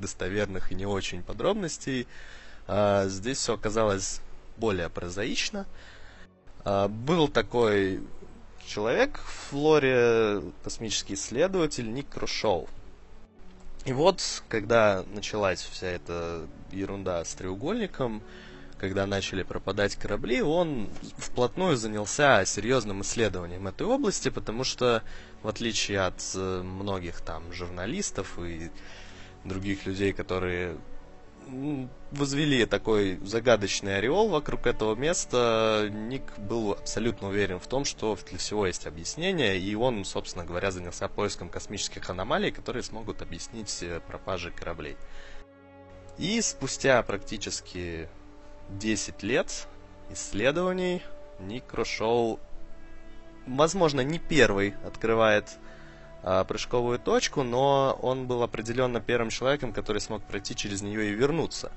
достоверных 0.00 0.72
и 0.72 0.74
не 0.74 0.86
очень 0.86 1.22
подробностей, 1.22 2.06
а, 2.66 3.08
здесь 3.08 3.38
все 3.38 3.54
оказалось 3.54 4.20
более 4.56 4.88
прозаично. 4.88 5.66
А, 6.64 6.88
был 6.88 7.28
такой 7.28 8.00
человек 8.66 9.18
в 9.18 9.50
Флоре, 9.50 10.40
космический 10.64 11.14
исследователь 11.14 11.92
Ник 11.92 12.08
Крушоу. 12.08 12.68
И 13.84 13.92
вот, 13.92 14.44
когда 14.48 15.04
началась 15.12 15.60
вся 15.62 15.88
эта 15.88 16.46
ерунда 16.70 17.24
с 17.24 17.34
треугольником, 17.34 18.22
когда 18.78 19.06
начали 19.06 19.42
пропадать 19.42 19.96
корабли, 19.96 20.42
он 20.42 20.88
вплотную 21.16 21.76
занялся 21.76 22.44
серьезным 22.44 23.02
исследованием 23.02 23.66
этой 23.66 23.86
области, 23.86 24.28
потому 24.28 24.64
что, 24.64 25.02
в 25.42 25.48
отличие 25.48 26.00
от 26.00 26.20
э, 26.34 26.62
многих 26.62 27.20
там 27.20 27.52
журналистов 27.52 28.38
и 28.38 28.70
других 29.44 29.86
людей, 29.86 30.12
которые 30.12 30.76
возвели 32.10 32.66
такой 32.66 33.18
загадочный 33.24 33.98
ореол 33.98 34.28
вокруг 34.28 34.66
этого 34.66 34.94
места, 34.94 35.88
Ник 35.90 36.22
был 36.38 36.72
абсолютно 36.72 37.28
уверен 37.28 37.58
в 37.58 37.66
том, 37.66 37.84
что 37.84 38.18
для 38.28 38.38
всего 38.38 38.66
есть 38.66 38.86
объяснение, 38.86 39.58
и 39.58 39.74
он, 39.74 40.04
собственно 40.04 40.44
говоря, 40.44 40.70
занялся 40.70 41.08
поиском 41.08 41.48
космических 41.48 42.08
аномалий, 42.10 42.50
которые 42.50 42.82
смогут 42.82 43.22
объяснить 43.22 43.82
э, 43.82 44.00
пропажи 44.06 44.50
кораблей. 44.50 44.96
И 46.18 46.40
спустя 46.40 47.02
практически 47.02 48.08
10 48.70 49.22
лет 49.22 49.66
исследований 50.10 51.02
Ник 51.40 51.66
Крушоу, 51.66 52.38
возможно, 53.46 54.02
не 54.02 54.18
первый 54.18 54.74
открывает 54.84 55.58
прыжковую 56.22 56.98
точку, 56.98 57.42
но 57.42 57.98
он 58.00 58.26
был 58.26 58.42
определенно 58.42 59.00
первым 59.00 59.30
человеком, 59.30 59.72
который 59.72 60.00
смог 60.00 60.22
пройти 60.22 60.54
через 60.54 60.82
нее 60.82 61.10
и 61.10 61.14
вернуться. 61.14 61.72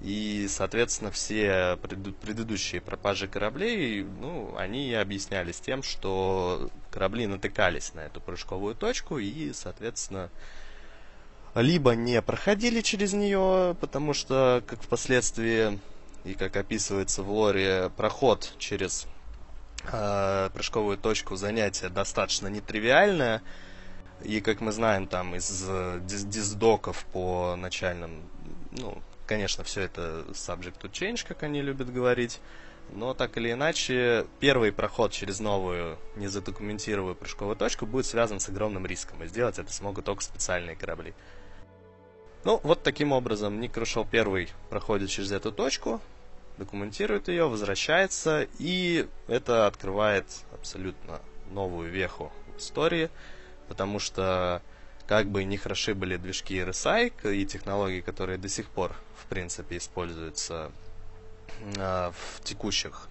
И, 0.00 0.46
соответственно, 0.48 1.10
все 1.10 1.78
предыдущие 1.80 2.80
пропажи 2.80 3.28
кораблей, 3.28 4.02
ну, 4.02 4.54
они 4.56 4.94
объяснялись 4.94 5.60
тем, 5.60 5.82
что 5.82 6.70
корабли 6.90 7.26
натыкались 7.26 7.92
на 7.92 8.00
эту 8.00 8.20
прыжковую 8.20 8.74
точку 8.74 9.18
и, 9.18 9.52
соответственно, 9.52 10.30
либо 11.54 11.94
не 11.94 12.22
проходили 12.22 12.80
через 12.80 13.12
нее, 13.12 13.76
потому 13.80 14.14
что, 14.14 14.64
как 14.66 14.82
впоследствии 14.82 15.78
и 16.24 16.32
как 16.32 16.56
описывается 16.56 17.22
в 17.22 17.30
лоре, 17.30 17.90
проход 17.96 18.54
через 18.58 19.06
э, 19.84 20.50
прыжковую 20.52 20.98
точку 20.98 21.36
занятия 21.36 21.88
достаточно 21.88 22.48
нетривиальное. 22.48 23.42
И, 24.22 24.40
как 24.40 24.60
мы 24.60 24.72
знаем, 24.72 25.06
там 25.06 25.34
из 25.34 25.64
э, 25.66 26.00
диздоков 26.02 27.04
по 27.12 27.56
начальным, 27.56 28.22
ну, 28.72 28.98
конечно, 29.26 29.64
все 29.64 29.82
это 29.82 30.24
subject 30.32 30.80
to 30.80 30.90
change, 30.90 31.26
как 31.26 31.42
они 31.42 31.62
любят 31.62 31.92
говорить. 31.92 32.40
Но 32.92 33.14
так 33.14 33.36
или 33.36 33.52
иначе, 33.52 34.26
первый 34.40 34.72
проход 34.72 35.12
через 35.12 35.38
новую 35.38 35.96
незадокументированную 36.16 37.14
прыжковую 37.14 37.56
точку 37.56 37.86
будет 37.86 38.06
связан 38.06 38.40
с 38.40 38.48
огромным 38.48 38.84
риском. 38.86 39.22
И 39.22 39.28
сделать 39.28 39.58
это 39.58 39.72
смогут 39.72 40.04
только 40.04 40.22
специальные 40.22 40.76
корабли. 40.76 41.14
Ну, 42.44 42.58
вот 42.62 42.82
таким 42.82 43.12
образом 43.12 43.60
Ник 43.60 43.72
Крушел 43.72 44.06
первый 44.10 44.48
проходит 44.70 45.10
через 45.10 45.30
эту 45.30 45.52
точку, 45.52 46.00
документирует 46.60 47.28
ее, 47.28 47.48
возвращается, 47.48 48.46
и 48.58 49.08
это 49.26 49.66
открывает 49.66 50.26
абсолютно 50.52 51.20
новую 51.50 51.90
веху 51.90 52.30
в 52.54 52.60
истории, 52.60 53.10
потому 53.66 53.98
что 53.98 54.62
как 55.08 55.26
бы 55.26 55.42
не 55.44 55.56
хороши 55.56 55.94
были 55.94 56.16
движки 56.16 56.60
RSI 56.60 57.34
и 57.34 57.46
технологии, 57.46 58.02
которые 58.02 58.38
до 58.38 58.48
сих 58.48 58.68
пор, 58.68 58.94
в 59.16 59.26
принципе, 59.26 59.78
используются 59.78 60.70
э, 61.76 62.12
в 62.12 62.44
текущих 62.44 63.08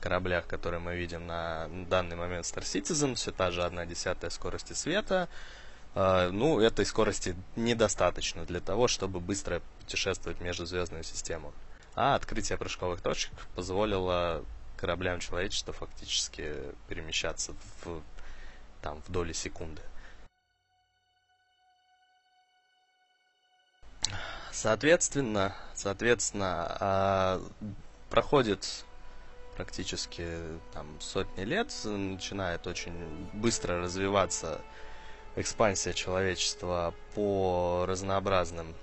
кораблях, 0.00 0.46
которые 0.46 0.80
мы 0.80 0.94
видим 0.94 1.26
на 1.26 1.68
данный 1.88 2.16
момент 2.16 2.44
Star 2.44 2.62
Citizen, 2.62 3.14
все 3.14 3.32
та 3.32 3.50
же 3.50 3.64
одна 3.64 3.86
десятая 3.86 4.30
скорости 4.30 4.74
света, 4.74 5.28
а, 5.94 6.30
ну, 6.30 6.60
этой 6.60 6.86
скорости 6.86 7.34
недостаточно 7.56 8.44
для 8.44 8.60
того, 8.60 8.88
чтобы 8.88 9.20
быстро 9.20 9.60
путешествовать 9.80 10.40
между 10.40 10.66
звездную 10.66 11.02
систему. 11.02 11.52
А 12.02 12.14
открытие 12.14 12.56
прыжковых 12.56 13.02
точек 13.02 13.30
позволило 13.54 14.42
кораблям 14.78 15.20
человечества 15.20 15.74
фактически 15.74 16.54
перемещаться 16.88 17.54
в, 17.84 18.00
там, 18.80 19.02
в 19.02 19.12
доли 19.12 19.34
секунды. 19.34 19.82
Соответственно, 24.50 25.54
соответственно, 25.74 26.76
а, 26.80 27.42
проходит 28.08 28.86
практически 29.54 30.26
там 30.72 30.98
сотни 31.02 31.44
лет, 31.44 31.70
начинает 31.84 32.66
очень 32.66 33.28
быстро 33.34 33.82
развиваться 33.82 34.62
экспансия 35.36 35.92
человечества 35.92 36.94
по 37.14 37.84
разнообразным 37.86 38.74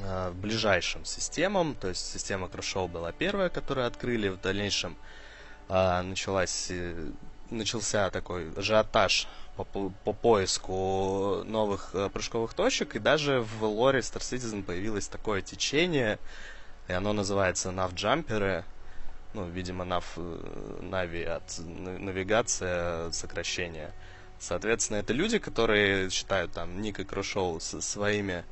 э, 0.00 0.32
ближайшим 0.32 1.04
системам. 1.04 1.74
То 1.74 1.88
есть 1.88 2.12
система 2.12 2.48
Крушоу 2.48 2.88
была 2.88 3.12
первая, 3.12 3.48
которую 3.48 3.86
открыли. 3.86 4.28
В 4.28 4.40
дальнейшем 4.40 4.96
э, 5.68 6.02
началась, 6.02 6.68
э, 6.70 7.10
начался 7.50 8.10
такой 8.10 8.52
ажиотаж 8.56 9.28
по, 9.56 9.64
по 9.64 10.12
поиску 10.12 11.42
новых 11.44 11.90
э, 11.94 12.08
прыжковых 12.12 12.54
точек. 12.54 12.96
И 12.96 12.98
даже 12.98 13.40
в 13.40 13.64
лоре 13.64 14.00
Star 14.00 14.20
Citizen 14.20 14.62
появилось 14.62 15.08
такое 15.08 15.42
течение, 15.42 16.18
и 16.88 16.92
оно 16.92 17.12
называется 17.12 17.70
навджамперы. 17.70 18.64
Ну, 19.34 19.48
видимо, 19.48 19.84
нав, 19.84 20.04
э, 20.16 20.78
нави 20.82 21.24
от 21.24 21.58
навигация 21.58 23.10
сокращение. 23.12 23.92
Соответственно, 24.38 24.98
это 24.98 25.12
люди, 25.12 25.38
которые 25.38 26.10
считают 26.10 26.52
там 26.52 26.80
Ника 26.82 27.04
Крушоу 27.04 27.60
своими, 27.60 28.32
э, 28.32 28.42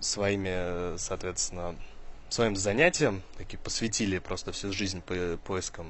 своими, 0.00 0.96
соответственно, 0.96 1.76
своим 2.28 2.56
занятием, 2.56 3.22
такие 3.36 3.58
посвятили 3.58 4.18
просто 4.18 4.52
всю 4.52 4.72
жизнь 4.72 5.02
по 5.02 5.36
поискам 5.44 5.86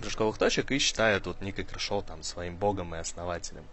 прыжковых 0.00 0.38
точек 0.38 0.70
и 0.70 0.78
считают 0.78 1.26
вот 1.26 1.40
Ника 1.40 1.64
Крышоу 1.64 2.02
там 2.02 2.22
своим 2.22 2.56
богом 2.56 2.94
и 2.94 2.98
основателем. 2.98 3.64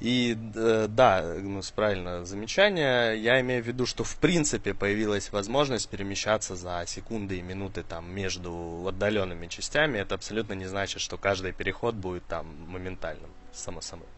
И 0.00 0.34
э, 0.54 0.86
да, 0.88 1.22
ну, 1.38 1.60
правильно 1.74 2.24
замечание. 2.24 3.20
Я 3.20 3.38
имею 3.42 3.62
в 3.62 3.66
виду, 3.66 3.84
что 3.84 4.02
в 4.02 4.16
принципе 4.16 4.72
появилась 4.72 5.30
возможность 5.30 5.90
перемещаться 5.90 6.56
за 6.56 6.84
секунды 6.86 7.38
и 7.38 7.42
минуты 7.42 7.82
там 7.82 8.10
между 8.10 8.86
отдаленными 8.88 9.46
частями. 9.46 9.98
Это 9.98 10.14
абсолютно 10.14 10.54
не 10.54 10.64
значит, 10.64 11.02
что 11.02 11.18
каждый 11.18 11.52
переход 11.52 11.94
будет 11.94 12.24
там 12.26 12.46
моментальным, 12.66 13.30
само 13.52 13.82
собой. 13.82 14.08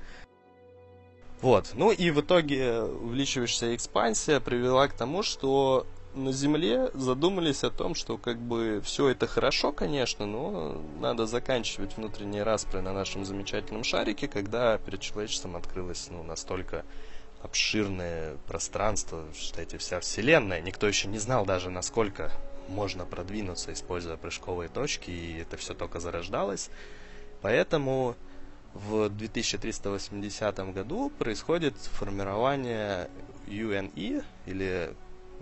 Вот. 1.43 1.73
Ну 1.75 1.91
и 1.91 2.11
в 2.11 2.21
итоге 2.21 2.83
увеличивающаяся 2.83 3.75
экспансия 3.75 4.41
привела 4.41 4.87
к 4.89 4.93
тому, 4.95 5.25
что 5.25 5.87
на 6.15 6.31
Земле 6.31 6.91
задумались 6.95 7.65
о 7.65 7.71
том, 7.71 7.95
что 7.95 8.17
как 8.17 8.39
бы 8.39 8.81
все 8.85 9.09
это 9.09 9.27
хорошо, 9.27 9.73
конечно, 9.73 10.25
но 10.25 10.81
надо 11.01 11.27
заканчивать 11.27 11.97
внутренние 11.97 12.45
распри 12.45 12.79
на 12.79 12.93
нашем 12.93 13.25
замечательном 13.25 13.83
шарике, 13.83 14.29
когда 14.29 14.79
перед 14.79 15.01
человечеством 15.01 15.57
открылось 15.57 16.09
ну, 16.11 16.23
настолько 16.23 16.85
обширное 17.43 18.37
пространство, 18.47 19.25
считайте, 19.35 19.79
вся 19.79 19.99
Вселенная. 20.01 20.61
Никто 20.61 20.87
еще 20.87 21.09
не 21.09 21.19
знал 21.19 21.45
даже, 21.45 21.71
насколько 21.71 22.31
можно 22.69 23.05
продвинуться, 23.05 23.73
используя 23.73 24.17
прыжковые 24.17 24.69
точки, 24.69 25.11
и 25.11 25.39
это 25.39 25.57
все 25.57 25.75
только 25.75 25.99
зарождалось. 25.99 26.71
Поэтому 27.41 28.15
в 28.75 29.09
2380 29.09 30.73
году 30.73 31.11
происходит 31.19 31.77
формирование 31.77 33.09
UNE, 33.47 34.25
или 34.47 34.95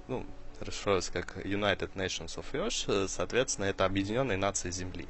ну, 0.08 0.26
расшифровывается 0.60 1.12
как 1.12 1.36
United 1.44 1.92
Nations 1.94 2.36
of 2.36 2.46
Earth, 2.52 3.08
соответственно, 3.08 3.66
это 3.66 3.84
Объединенные 3.84 4.36
Нации 4.36 4.70
Земли. 4.70 5.06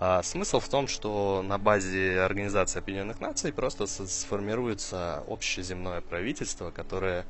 А 0.00 0.22
смысл 0.22 0.60
в 0.60 0.68
том, 0.68 0.86
что 0.86 1.42
на 1.44 1.58
базе 1.58 2.20
Организации 2.20 2.78
Объединенных 2.78 3.20
Наций 3.20 3.52
просто 3.52 3.86
сформируется 3.86 5.24
общеземное 5.26 6.00
правительство, 6.02 6.70
которое 6.70 7.26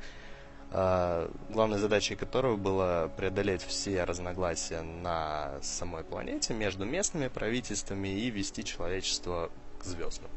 а, 0.71 1.31
главной 1.49 1.79
задачей 1.79 2.15
которого 2.15 2.57
было 2.57 3.11
преодолеть 3.17 3.63
все 3.63 4.03
разногласия 4.03 4.81
на 4.81 5.53
самой 5.63 6.03
планете 6.03 6.53
между 6.53 6.85
местными 6.85 7.27
правительствами 7.27 8.09
и 8.09 8.29
вести 8.29 8.63
человечество 8.63 9.49
к 9.79 9.83
звездам. 9.83 10.29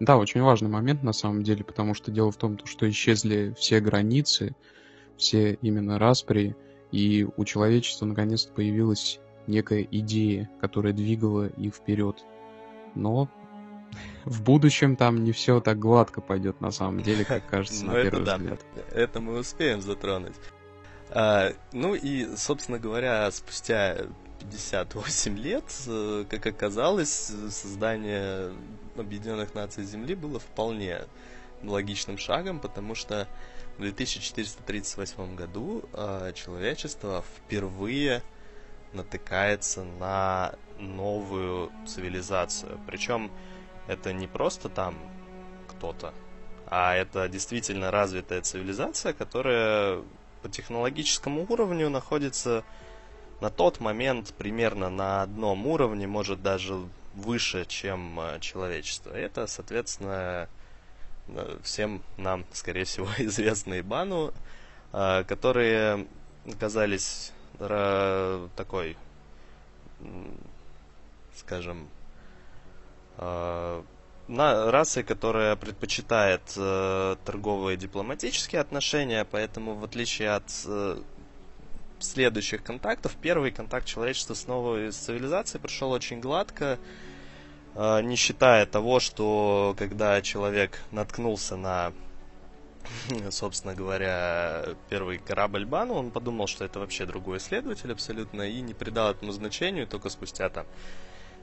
Да, 0.00 0.16
очень 0.16 0.42
важный 0.42 0.68
момент 0.68 1.02
на 1.02 1.12
самом 1.12 1.42
деле, 1.44 1.62
потому 1.62 1.94
что 1.94 2.10
дело 2.10 2.32
в 2.32 2.36
том, 2.36 2.58
что 2.64 2.90
исчезли 2.90 3.54
все 3.56 3.78
границы, 3.80 4.56
все 5.16 5.54
именно 5.62 5.98
распри, 5.98 6.56
и 6.90 7.26
у 7.36 7.44
человечества 7.44 8.06
наконец-то 8.06 8.52
появилась 8.52 9.20
некая 9.46 9.86
идея, 9.90 10.50
которая 10.60 10.92
двигала 10.92 11.46
их 11.46 11.74
вперед. 11.74 12.24
Но 12.94 13.28
в 14.24 14.42
будущем 14.42 14.96
там 14.96 15.22
не 15.24 15.32
все 15.32 15.60
так 15.60 15.78
гладко 15.78 16.20
пойдет 16.20 16.60
на 16.60 16.70
самом 16.70 17.02
деле, 17.02 17.24
как 17.24 17.46
кажется 17.46 17.84
на 17.84 17.92
ну, 17.92 18.02
первый 18.02 18.22
взгляд. 18.22 18.60
Это 18.90 19.20
мы 19.20 19.38
успеем 19.38 19.80
затронуть. 19.80 20.34
А, 21.10 21.52
ну 21.72 21.94
и, 21.94 22.36
собственно 22.36 22.78
говоря, 22.78 23.30
спустя 23.30 24.06
58 24.42 25.38
лет, 25.38 25.64
э, 25.86 26.24
как 26.28 26.46
оказалось, 26.46 27.32
создание 27.50 28.52
Объединенных 28.96 29.54
Наций 29.54 29.84
Земли 29.84 30.14
было 30.14 30.40
вполне 30.40 31.02
логичным 31.62 32.18
шагом, 32.18 32.58
потому 32.58 32.94
что 32.94 33.28
в 33.78 33.82
2438 33.82 35.36
году 35.36 35.84
э, 35.92 36.32
человечество 36.34 37.24
впервые 37.36 38.22
натыкается 38.92 39.84
на 39.84 40.54
новую 40.78 41.70
цивилизацию. 41.86 42.80
Причем 42.86 43.30
это 43.86 44.12
не 44.12 44.26
просто 44.26 44.68
там 44.68 44.96
кто-то, 45.68 46.12
а 46.66 46.94
это 46.94 47.28
действительно 47.28 47.90
развитая 47.90 48.42
цивилизация, 48.42 49.12
которая 49.12 50.02
по 50.42 50.48
технологическому 50.48 51.46
уровню 51.48 51.88
находится 51.88 52.64
на 53.42 53.50
тот 53.50 53.80
момент 53.80 54.32
примерно 54.38 54.88
на 54.88 55.22
одном 55.22 55.66
уровне, 55.66 56.06
может 56.06 56.42
даже 56.42 56.80
выше, 57.12 57.64
чем 57.66 58.20
э, 58.20 58.38
человечество. 58.38 59.10
Это, 59.10 59.48
соответственно, 59.48 60.48
э, 61.26 61.58
всем 61.64 62.02
нам, 62.18 62.44
скорее 62.52 62.84
всего, 62.84 63.08
известные 63.18 63.82
Бану, 63.82 64.32
э, 64.92 65.24
которые 65.24 66.06
оказались 66.46 67.32
такой, 68.56 68.96
скажем, 71.36 71.88
на 73.18 74.70
расой, 74.72 75.04
которая 75.04 75.54
предпочитает 75.54 76.42
торговые 77.24 77.76
и 77.76 77.78
дипломатические 77.78 78.62
отношения, 78.62 79.24
поэтому 79.24 79.74
в 79.74 79.84
отличие 79.84 80.30
от 80.30 80.50
следующих 82.02 82.62
контактов. 82.62 83.16
Первый 83.20 83.50
контакт 83.50 83.86
человечества 83.86 84.34
с 84.34 84.46
новой 84.46 84.90
цивилизацией 84.90 85.60
прошел 85.60 85.90
очень 85.90 86.20
гладко, 86.20 86.78
а, 87.74 88.00
не 88.00 88.16
считая 88.16 88.66
того, 88.66 89.00
что 89.00 89.74
когда 89.78 90.20
человек 90.22 90.78
наткнулся 90.90 91.56
на, 91.56 91.92
собственно 93.30 93.74
говоря, 93.74 94.64
первый 94.90 95.18
корабль 95.18 95.64
Бану, 95.64 95.94
он 95.94 96.10
подумал, 96.10 96.46
что 96.46 96.64
это 96.64 96.80
вообще 96.80 97.06
другой 97.06 97.38
исследователь 97.38 97.92
абсолютно, 97.92 98.42
и 98.42 98.60
не 98.60 98.74
придал 98.74 99.10
этому 99.10 99.32
значению, 99.32 99.86
только 99.86 100.08
спустя 100.08 100.48
там 100.48 100.66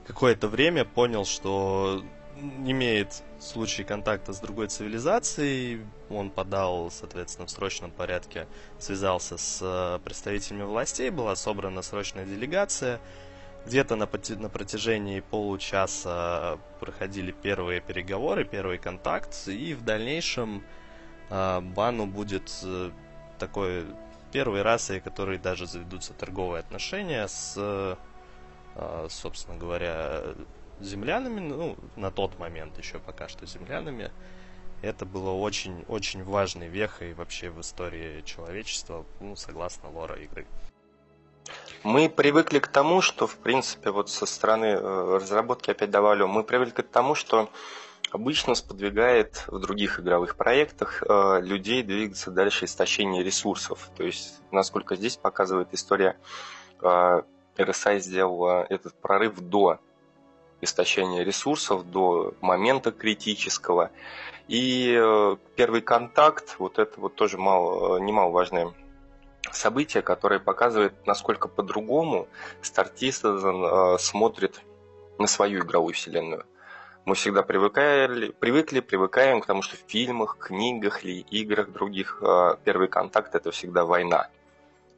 какое-то 0.06 0.48
время 0.48 0.86
понял, 0.86 1.26
что 1.26 2.04
имеет 2.66 3.24
случай 3.40 3.84
контакта 3.84 4.34
с 4.34 4.40
другой 4.40 4.68
цивилизацией, 4.68 5.86
он 6.10 6.30
подал, 6.30 6.92
соответственно, 6.92 7.48
в 7.48 7.52
срочном 7.52 7.92
порядке, 7.92 8.48
связался 8.80 9.38
с 9.38 9.60
э, 9.62 10.00
представителями 10.04 10.64
властей, 10.64 11.10
была 11.10 11.36
собрана 11.36 11.82
срочная 11.82 12.26
делегация. 12.26 13.00
Где-то 13.66 13.96
на, 13.96 14.08
на 14.38 14.50
протяжении 14.50 15.20
получаса 15.20 16.60
проходили 16.80 17.32
первые 17.32 17.82
переговоры, 17.82 18.46
первый 18.46 18.78
контакт, 18.78 19.48
и 19.48 19.74
в 19.74 19.84
дальнейшем 19.84 20.64
э, 21.30 21.62
Бану 21.62 22.08
будет 22.08 22.52
э, 22.64 22.92
такой 23.38 23.86
первой 24.32 24.62
расой, 24.62 25.00
которой 25.00 25.38
даже 25.38 25.66
заведутся 25.68 26.14
торговые 26.14 26.60
отношения 26.60 27.28
с, 27.28 27.54
э, 27.58 29.08
собственно 29.10 29.58
говоря, 29.58 30.24
землянами, 30.80 31.40
ну, 31.40 31.78
на 31.96 32.12
тот 32.12 32.38
момент 32.40 32.78
еще 32.78 33.00
пока 33.00 33.28
что 33.28 33.46
землянами, 33.46 34.12
это 34.82 35.06
было 35.06 35.32
очень, 35.32 35.84
очень 35.88 36.24
важной 36.24 36.68
вехой 36.68 37.14
вообще 37.14 37.50
в 37.50 37.60
истории 37.60 38.22
человечества, 38.22 39.06
ну, 39.20 39.36
согласно 39.36 39.90
лора 39.90 40.16
игры. 40.16 40.46
Мы 41.84 42.10
привыкли 42.10 42.60
к 42.60 42.68
тому, 42.68 43.02
что, 43.02 43.26
в 43.28 43.38
принципе, 43.38 43.92
вот 43.92 44.10
со 44.10 44.26
стороны 44.26 44.66
э, 44.66 45.18
разработки 45.18 45.72
опять 45.72 45.90
добавлю, 45.90 46.28
мы 46.28 46.44
привыкли 46.44 46.82
к 46.82 46.90
тому, 46.90 47.16
что 47.16 47.50
обычно 48.12 48.56
сподвигает 48.56 49.46
в 49.48 49.60
других 49.60 50.00
игровых 50.00 50.36
проектах 50.36 51.04
э, 51.04 51.40
людей 51.42 51.84
двигаться 51.84 52.32
дальше 52.32 52.66
истощения 52.66 53.24
ресурсов. 53.24 53.90
То 53.96 54.04
есть, 54.04 54.42
насколько 54.52 54.96
здесь 54.96 55.18
показывает 55.18 55.74
история, 55.74 56.18
э, 56.82 57.22
RSI 57.58 58.00
сделала 58.00 58.66
этот 58.70 58.94
прорыв 58.96 59.40
до 59.40 59.80
истощения 60.62 61.24
ресурсов 61.24 61.90
до 61.90 62.34
момента 62.42 62.92
критического. 62.92 63.92
И 64.48 64.98
э, 65.00 65.38
первый 65.56 65.82
контакт, 65.82 66.56
вот 66.60 66.80
это 66.80 67.00
вот 67.00 67.16
тоже 67.16 67.38
мало, 67.38 67.98
э, 67.98 68.02
немаловажное 68.02 68.74
событие, 69.52 70.02
которое 70.02 70.40
показывает, 70.40 70.94
насколько 71.06 71.48
по-другому 71.48 72.28
Citizen 72.62 73.96
э, 73.96 73.98
смотрит 74.00 74.62
на 75.18 75.28
свою 75.28 75.62
игровую 75.62 75.94
вселенную. 75.94 76.46
Мы 77.06 77.16
всегда 77.16 77.44
привыкали, 77.44 78.32
привыкли, 78.40 78.82
привыкаем 78.82 79.42
к 79.42 79.46
тому, 79.46 79.62
что 79.62 79.78
в 79.78 79.90
фильмах, 79.90 80.38
книгах 80.38 81.04
или 81.04 81.22
играх 81.22 81.72
других 81.72 82.22
первый 82.64 82.88
контакт 82.88 83.34
это 83.34 83.52
всегда 83.52 83.86
война. 83.86 84.30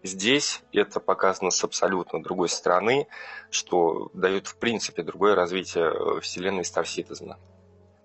Здесь 0.03 0.61
это 0.73 0.99
показано 0.99 1.51
с 1.51 1.63
абсолютно 1.63 2.23
другой 2.23 2.49
стороны, 2.49 3.07
что 3.51 4.09
дает 4.13 4.47
в 4.47 4.55
принципе 4.55 5.03
другое 5.03 5.35
развитие 5.35 5.85
э, 5.85 6.19
вселенной 6.21 6.63
Citizen. 6.63 7.35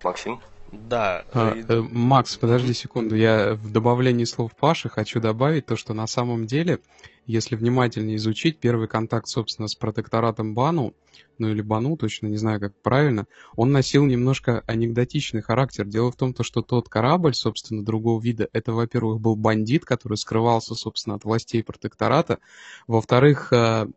Максим? 0.03 0.41
Да. 0.71 1.23
А, 1.33 1.55
э, 1.55 1.81
Макс, 1.91 2.35
подожди 2.35 2.73
секунду. 2.73 3.15
Я 3.15 3.55
в 3.55 3.71
добавлении 3.71 4.25
слов 4.25 4.55
Паши 4.55 4.89
хочу 4.89 5.19
добавить 5.19 5.65
то, 5.65 5.75
что 5.75 5.93
на 5.93 6.07
самом 6.07 6.45
деле, 6.45 6.79
если 7.25 7.55
внимательно 7.55 8.15
изучить 8.15 8.59
первый 8.59 8.87
контакт, 8.87 9.27
собственно, 9.27 9.67
с 9.67 9.75
протекторатом 9.75 10.53
Бану, 10.53 10.93
ну 11.37 11.49
или 11.49 11.61
Бану, 11.61 11.95
точно 11.95 12.27
не 12.27 12.37
знаю, 12.37 12.59
как 12.59 12.73
правильно, 12.81 13.27
он 13.55 13.71
носил 13.71 14.05
немножко 14.05 14.63
анекдотичный 14.67 15.41
характер. 15.41 15.85
Дело 15.85 16.11
в 16.11 16.15
том, 16.15 16.33
то, 16.33 16.43
что 16.43 16.61
тот 16.61 16.89
корабль, 16.89 17.33
собственно, 17.33 17.85
другого 17.85 18.21
вида, 18.21 18.49
это, 18.51 18.73
во-первых, 18.73 19.21
был 19.21 19.35
бандит, 19.35 19.85
который 19.85 20.17
скрывался, 20.17 20.75
собственно, 20.75 21.15
от 21.15 21.23
властей 21.23 21.63
протектората. 21.63 22.39
Во-вторых, 22.87 23.53
э, 23.53 23.87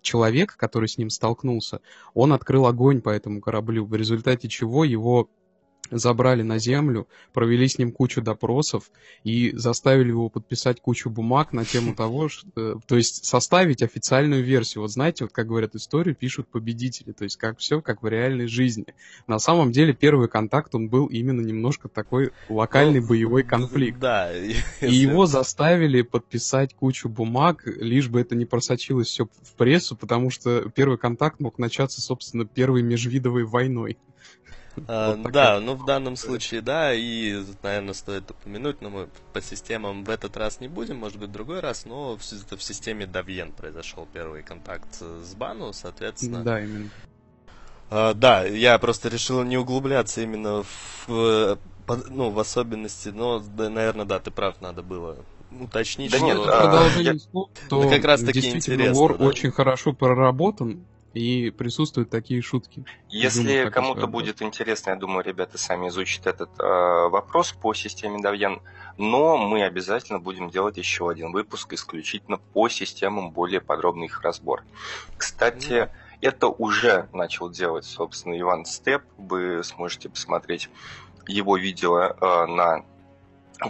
человек, 0.00 0.56
который 0.56 0.88
с 0.88 0.98
ним 0.98 1.10
столкнулся, 1.10 1.80
он 2.14 2.32
открыл 2.32 2.66
огонь 2.66 3.02
по 3.02 3.10
этому 3.10 3.40
кораблю, 3.40 3.84
в 3.84 3.94
результате 3.94 4.48
чего 4.48 4.84
его 4.84 5.28
забрали 5.90 6.42
на 6.42 6.58
землю, 6.58 7.08
провели 7.32 7.68
с 7.68 7.78
ним 7.78 7.92
кучу 7.92 8.22
допросов 8.22 8.90
и 9.24 9.52
заставили 9.54 10.08
его 10.08 10.28
подписать 10.28 10.80
кучу 10.80 11.10
бумаг 11.10 11.52
на 11.52 11.64
тему 11.64 11.94
того, 11.96 12.28
что, 12.28 12.80
то 12.86 12.96
есть 12.96 13.24
составить 13.24 13.82
официальную 13.82 14.42
версию. 14.42 14.82
Вот 14.82 14.90
знаете, 14.90 15.24
вот 15.24 15.32
как 15.32 15.46
говорят, 15.46 15.74
историю 15.74 16.14
пишут 16.14 16.48
победители, 16.48 17.12
то 17.12 17.24
есть 17.24 17.36
как 17.36 17.58
все 17.58 17.80
как 17.80 18.02
в 18.02 18.08
реальной 18.08 18.46
жизни. 18.46 18.86
На 19.26 19.38
самом 19.38 19.72
деле 19.72 19.92
первый 19.92 20.28
контакт, 20.28 20.74
он 20.74 20.88
был 20.88 21.06
именно 21.06 21.40
немножко 21.40 21.88
такой 21.88 22.32
локальный 22.48 23.00
ну, 23.00 23.08
боевой 23.08 23.42
конфликт. 23.42 23.98
Да. 23.98 24.32
И 24.80 24.94
его 24.94 25.26
заставили 25.26 26.02
подписать 26.02 26.74
кучу 26.74 27.08
бумаг, 27.08 27.62
лишь 27.66 28.08
бы 28.08 28.20
это 28.20 28.34
не 28.34 28.44
просочилось 28.44 29.08
все 29.08 29.26
в 29.26 29.54
прессу, 29.56 29.96
потому 29.96 30.30
что 30.30 30.68
первый 30.70 30.98
контакт 30.98 31.40
мог 31.40 31.58
начаться, 31.58 32.00
собственно, 32.00 32.44
первой 32.44 32.82
межвидовой 32.82 33.44
войной. 33.44 33.98
А, 34.86 35.16
вот 35.16 35.32
да, 35.32 35.60
ну 35.60 35.74
в 35.74 35.84
данном 35.84 36.16
случае 36.16 36.60
да, 36.60 36.94
и, 36.94 37.42
наверное, 37.62 37.94
стоит 37.94 38.30
упомянуть, 38.30 38.80
но 38.80 38.90
мы 38.90 39.08
по 39.32 39.40
системам 39.40 40.04
в 40.04 40.10
этот 40.10 40.36
раз 40.36 40.60
не 40.60 40.68
будем, 40.68 40.98
может 40.98 41.18
быть, 41.18 41.30
в 41.30 41.32
другой 41.32 41.60
раз, 41.60 41.84
но 41.84 42.16
в, 42.16 42.20
в 42.20 42.62
системе 42.62 43.06
Давьен 43.06 43.52
произошел 43.52 44.06
первый 44.12 44.42
контакт 44.42 44.94
с 44.94 45.34
Бану, 45.34 45.72
соответственно. 45.72 46.42
Да, 46.42 46.60
именно. 46.60 46.90
А, 47.90 48.14
да, 48.14 48.44
я 48.44 48.78
просто 48.78 49.08
решил 49.08 49.42
не 49.42 49.56
углубляться 49.56 50.20
именно 50.20 50.64
в, 51.06 51.58
ну, 52.08 52.30
в 52.30 52.38
особенности, 52.38 53.08
но, 53.08 53.40
да, 53.40 53.70
наверное, 53.70 54.04
да, 54.04 54.18
ты 54.18 54.30
прав, 54.30 54.60
надо 54.60 54.82
было 54.82 55.16
уточнить, 55.50 56.10
да 56.10 56.18
что... 56.18 56.26
Нет, 56.26 56.38
а, 56.46 56.88
я... 56.98 57.18
слов, 57.18 57.48
то 57.68 57.82
да 57.82 57.90
как 57.90 58.04
раз 58.04 58.20
таки 58.22 58.50
интересно. 58.50 58.94
Вор 58.94 59.16
да. 59.16 59.24
очень 59.24 59.50
хорошо 59.50 59.92
проработан, 59.92 60.84
и 61.14 61.50
присутствуют 61.50 62.10
такие 62.10 62.42
шутки. 62.42 62.84
Если 63.08 63.70
кому-то 63.70 64.06
будет 64.06 64.42
интересно, 64.42 64.90
я 64.90 64.96
думаю, 64.96 65.24
ребята 65.24 65.58
сами 65.58 65.88
изучат 65.88 66.26
этот 66.26 66.50
э, 66.58 67.08
вопрос 67.08 67.52
по 67.52 67.74
системе 67.74 68.20
Давьян, 68.20 68.60
но 68.98 69.36
мы 69.36 69.62
обязательно 69.62 70.18
будем 70.18 70.50
делать 70.50 70.76
еще 70.76 71.08
один 71.08 71.32
выпуск 71.32 71.72
исключительно 71.72 72.38
по 72.38 72.68
системам, 72.68 73.30
более 73.30 73.60
подробный 73.60 74.06
их 74.06 74.22
разбор. 74.22 74.64
Кстати, 75.16 75.72
mm. 75.72 75.90
это 76.20 76.48
уже 76.48 77.08
начал 77.12 77.50
делать, 77.50 77.84
собственно, 77.84 78.38
Иван 78.38 78.64
Степ, 78.64 79.02
вы 79.16 79.62
сможете 79.64 80.08
посмотреть 80.08 80.68
его 81.26 81.56
видео 81.56 82.00
э, 82.00 82.46
на 82.46 82.84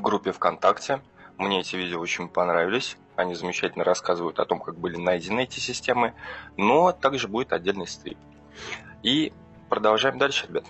группе 0.00 0.32
ВКонтакте. 0.32 1.00
Мне 1.36 1.60
эти 1.60 1.76
видео 1.76 2.00
очень 2.00 2.28
понравились. 2.28 2.96
Они 3.18 3.34
замечательно 3.34 3.82
рассказывают 3.82 4.38
о 4.38 4.44
том, 4.44 4.60
как 4.60 4.78
были 4.78 4.96
найдены 4.96 5.40
эти 5.40 5.58
системы. 5.58 6.14
Но 6.56 6.92
также 6.92 7.26
будет 7.26 7.52
отдельный 7.52 7.88
стрим. 7.88 8.16
И 9.02 9.32
продолжаем 9.68 10.18
дальше, 10.18 10.46
ребят. 10.46 10.64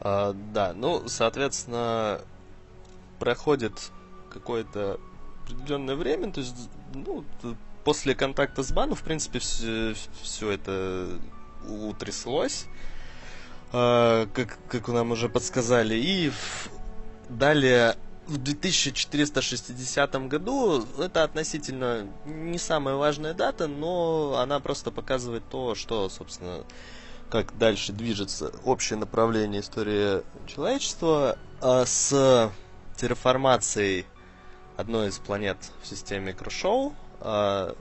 А, 0.00 0.34
да, 0.52 0.74
ну, 0.74 1.08
соответственно, 1.08 2.20
проходит 3.18 3.72
какое-то 4.28 5.00
определенное 5.44 5.96
время, 5.96 6.30
то 6.32 6.40
есть, 6.40 6.68
ну, 6.92 7.24
после 7.82 8.14
контакта 8.14 8.62
с 8.62 8.70
Бану, 8.70 8.94
в 8.94 9.02
принципе, 9.02 9.38
все, 9.38 9.94
все 10.20 10.50
это 10.50 11.08
утряслось, 11.66 12.66
а, 13.72 14.26
как, 14.34 14.58
как 14.68 14.88
нам 14.88 15.12
уже 15.12 15.30
подсказали, 15.30 15.94
и 15.94 16.30
далее 17.30 17.96
в 18.26 18.38
2460 18.38 20.28
году 20.28 20.84
это 20.98 21.24
относительно 21.24 22.06
не 22.24 22.58
самая 22.58 22.94
важная 22.94 23.34
дата, 23.34 23.66
но 23.66 24.38
она 24.38 24.60
просто 24.60 24.90
показывает 24.90 25.42
то, 25.50 25.74
что, 25.74 26.08
собственно, 26.08 26.64
как 27.30 27.56
дальше 27.58 27.92
движется 27.92 28.52
общее 28.64 28.98
направление 28.98 29.60
истории 29.60 30.22
человечества 30.46 31.38
а 31.60 31.84
с 31.86 32.52
терраформацией 32.96 34.06
одной 34.76 35.08
из 35.08 35.18
планет 35.18 35.56
в 35.82 35.86
системе 35.86 36.32
Крушоу 36.32 36.94
а, 37.20 37.74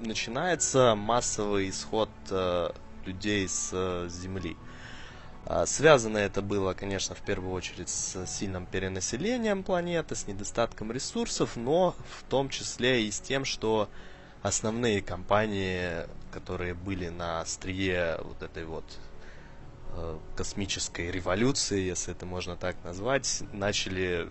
начинается 0.00 0.94
массовый 0.94 1.70
исход 1.70 2.08
а, 2.30 2.74
людей 3.04 3.48
с 3.48 4.08
Земли. 4.08 4.56
А, 5.48 5.64
связано 5.64 6.18
это 6.18 6.42
было, 6.42 6.74
конечно, 6.74 7.14
в 7.14 7.20
первую 7.20 7.52
очередь 7.52 7.88
с 7.88 8.26
сильным 8.26 8.66
перенаселением 8.66 9.62
планеты, 9.62 10.16
с 10.16 10.26
недостатком 10.26 10.90
ресурсов, 10.90 11.54
но 11.54 11.94
в 12.18 12.24
том 12.28 12.48
числе 12.48 13.04
и 13.04 13.10
с 13.12 13.20
тем, 13.20 13.44
что 13.44 13.88
основные 14.42 15.02
компании, 15.02 16.06
которые 16.32 16.74
были 16.74 17.08
на 17.10 17.40
острие 17.40 18.18
вот 18.24 18.42
этой 18.42 18.64
вот 18.64 18.84
э, 19.94 20.18
космической 20.36 21.12
революции, 21.12 21.80
если 21.80 22.12
это 22.12 22.26
можно 22.26 22.56
так 22.56 22.76
назвать, 22.82 23.44
начали 23.52 24.28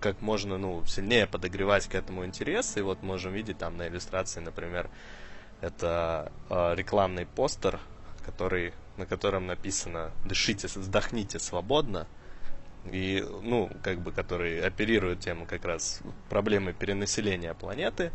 как 0.00 0.20
можно 0.20 0.58
ну, 0.58 0.84
сильнее 0.84 1.26
подогревать 1.26 1.86
к 1.88 1.94
этому 1.94 2.26
интерес. 2.26 2.76
И 2.76 2.82
вот 2.82 3.02
можем 3.02 3.32
видеть 3.32 3.56
там 3.56 3.78
на 3.78 3.88
иллюстрации, 3.88 4.40
например, 4.40 4.90
это 5.62 6.30
э, 6.50 6.74
рекламный 6.74 7.24
постер, 7.24 7.80
который 8.24 8.72
на 8.96 9.06
котором 9.06 9.46
написано 9.46 10.12
«Дышите, 10.24 10.68
вздохните 10.68 11.38
свободно», 11.38 12.06
и, 12.90 13.24
ну, 13.42 13.70
как 13.82 14.00
бы, 14.00 14.12
который 14.12 14.60
оперирует 14.60 15.20
тему 15.20 15.46
как 15.46 15.64
раз 15.64 16.00
проблемы 16.28 16.72
перенаселения 16.74 17.54
планеты, 17.54 18.12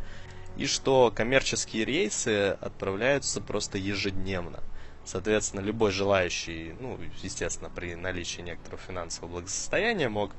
и 0.58 0.68
что 0.68 1.12
коммерческие 1.14 1.86
рейсы 1.86 2.58
отправляются 2.62 3.42
просто 3.42 3.78
ежедневно. 3.78 4.60
Соответственно, 5.06 5.62
любой 5.62 5.92
желающий, 5.92 6.76
ну, 6.80 7.00
естественно, 7.24 7.72
при 7.72 7.96
наличии 7.96 8.42
некоторого 8.42 8.82
финансового 8.82 9.32
благосостояния 9.32 10.08
мог 10.08 10.32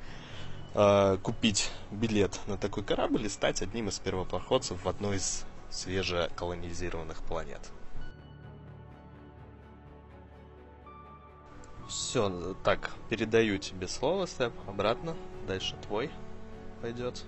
э, 0.74 1.18
купить 1.22 1.70
билет 1.90 2.38
на 2.46 2.56
такой 2.56 2.84
корабль 2.84 3.26
и 3.26 3.28
стать 3.28 3.62
одним 3.62 3.88
из 3.88 3.98
первопроходцев 3.98 4.84
в 4.84 4.88
одной 4.88 5.16
из 5.16 5.44
свежеколонизированных 5.70 7.22
планет. 7.24 7.60
Все, 11.90 12.54
так, 12.62 12.92
передаю 13.08 13.58
тебе 13.58 13.88
слово, 13.88 14.26
Степ, 14.26 14.52
обратно. 14.68 15.16
Дальше 15.48 15.74
твой 15.88 16.08
пойдет. 16.80 17.24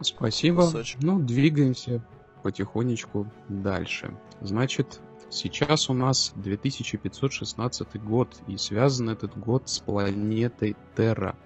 Спасибо. 0.00 0.62
Кусочек. 0.62 1.02
Ну, 1.02 1.20
двигаемся 1.20 2.02
потихонечку 2.42 3.30
дальше. 3.50 4.16
Значит, 4.40 5.00
сейчас 5.28 5.90
у 5.90 5.92
нас 5.92 6.32
2516 6.36 8.02
год, 8.02 8.34
и 8.46 8.56
связан 8.56 9.10
этот 9.10 9.36
год 9.36 9.68
с 9.68 9.80
планетой 9.80 10.76
Терра. 10.96 11.36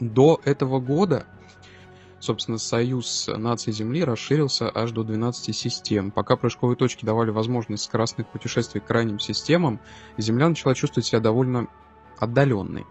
До 0.00 0.40
этого 0.44 0.80
года 0.80 1.26
собственно, 2.24 2.58
союз 2.58 3.28
наций 3.28 3.72
Земли 3.72 4.02
расширился 4.02 4.70
аж 4.74 4.90
до 4.92 5.04
12 5.04 5.54
систем. 5.54 6.10
Пока 6.10 6.36
прыжковые 6.36 6.76
точки 6.76 7.04
давали 7.04 7.30
возможность 7.30 7.84
скоростных 7.84 8.26
путешествий 8.28 8.80
к 8.80 8.86
крайним 8.86 9.20
системам, 9.20 9.78
Земля 10.16 10.48
начала 10.48 10.74
чувствовать 10.74 11.06
себя 11.06 11.20
довольно 11.20 11.68
отдаленной. 12.18 12.84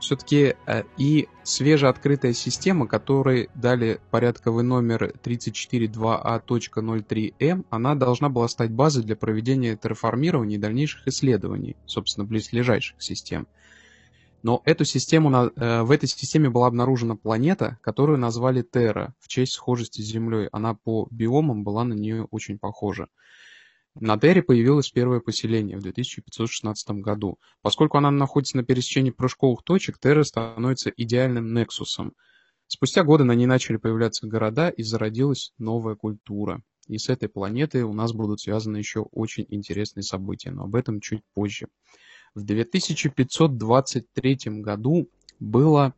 Все-таки 0.00 0.56
э, 0.66 0.82
и 0.96 1.28
свежеоткрытая 1.42 2.32
система, 2.32 2.86
которой 2.86 3.50
дали 3.54 4.00
порядковый 4.10 4.64
номер 4.64 5.12
342A.03M, 5.22 7.66
она 7.68 7.94
должна 7.94 8.30
была 8.30 8.48
стать 8.48 8.70
базой 8.70 9.04
для 9.04 9.14
проведения 9.14 9.76
терраформирования 9.76 10.56
и 10.56 10.60
дальнейших 10.60 11.06
исследований, 11.06 11.76
собственно, 11.84 12.26
близлежащих 12.26 13.02
систем. 13.02 13.46
Но 14.42 14.62
эту 14.64 14.86
систему, 14.86 15.30
э, 15.30 15.82
в 15.82 15.90
этой 15.90 16.08
системе 16.08 16.48
была 16.48 16.68
обнаружена 16.68 17.16
планета, 17.16 17.76
которую 17.82 18.18
назвали 18.18 18.62
Терра 18.62 19.14
в 19.20 19.28
честь 19.28 19.52
схожести 19.52 20.00
с 20.00 20.06
Землей. 20.06 20.48
Она 20.50 20.72
по 20.74 21.08
биомам 21.10 21.62
была 21.62 21.84
на 21.84 21.92
нее 21.92 22.26
очень 22.30 22.58
похожа. 22.58 23.08
На 23.96 24.16
Терре 24.16 24.42
появилось 24.42 24.90
первое 24.90 25.20
поселение 25.20 25.76
в 25.76 25.82
2516 25.82 26.90
году. 27.00 27.38
Поскольку 27.60 27.98
она 27.98 28.10
находится 28.10 28.56
на 28.56 28.62
пересечении 28.62 29.10
прыжковых 29.10 29.64
точек, 29.64 29.98
Терра 29.98 30.22
становится 30.22 30.90
идеальным 30.96 31.52
нексусом. 31.52 32.12
Спустя 32.68 33.02
годы 33.02 33.24
на 33.24 33.34
ней 33.34 33.46
начали 33.46 33.78
появляться 33.78 34.28
города 34.28 34.68
и 34.68 34.84
зародилась 34.84 35.52
новая 35.58 35.96
культура. 35.96 36.62
И 36.86 36.98
с 36.98 37.08
этой 37.08 37.28
планетой 37.28 37.82
у 37.82 37.92
нас 37.92 38.12
будут 38.12 38.40
связаны 38.40 38.76
еще 38.76 39.00
очень 39.00 39.46
интересные 39.48 40.04
события, 40.04 40.52
но 40.52 40.64
об 40.64 40.76
этом 40.76 41.00
чуть 41.00 41.22
позже. 41.34 41.66
В 42.34 42.44
2523 42.44 44.38
году 44.60 45.08
было 45.40 45.94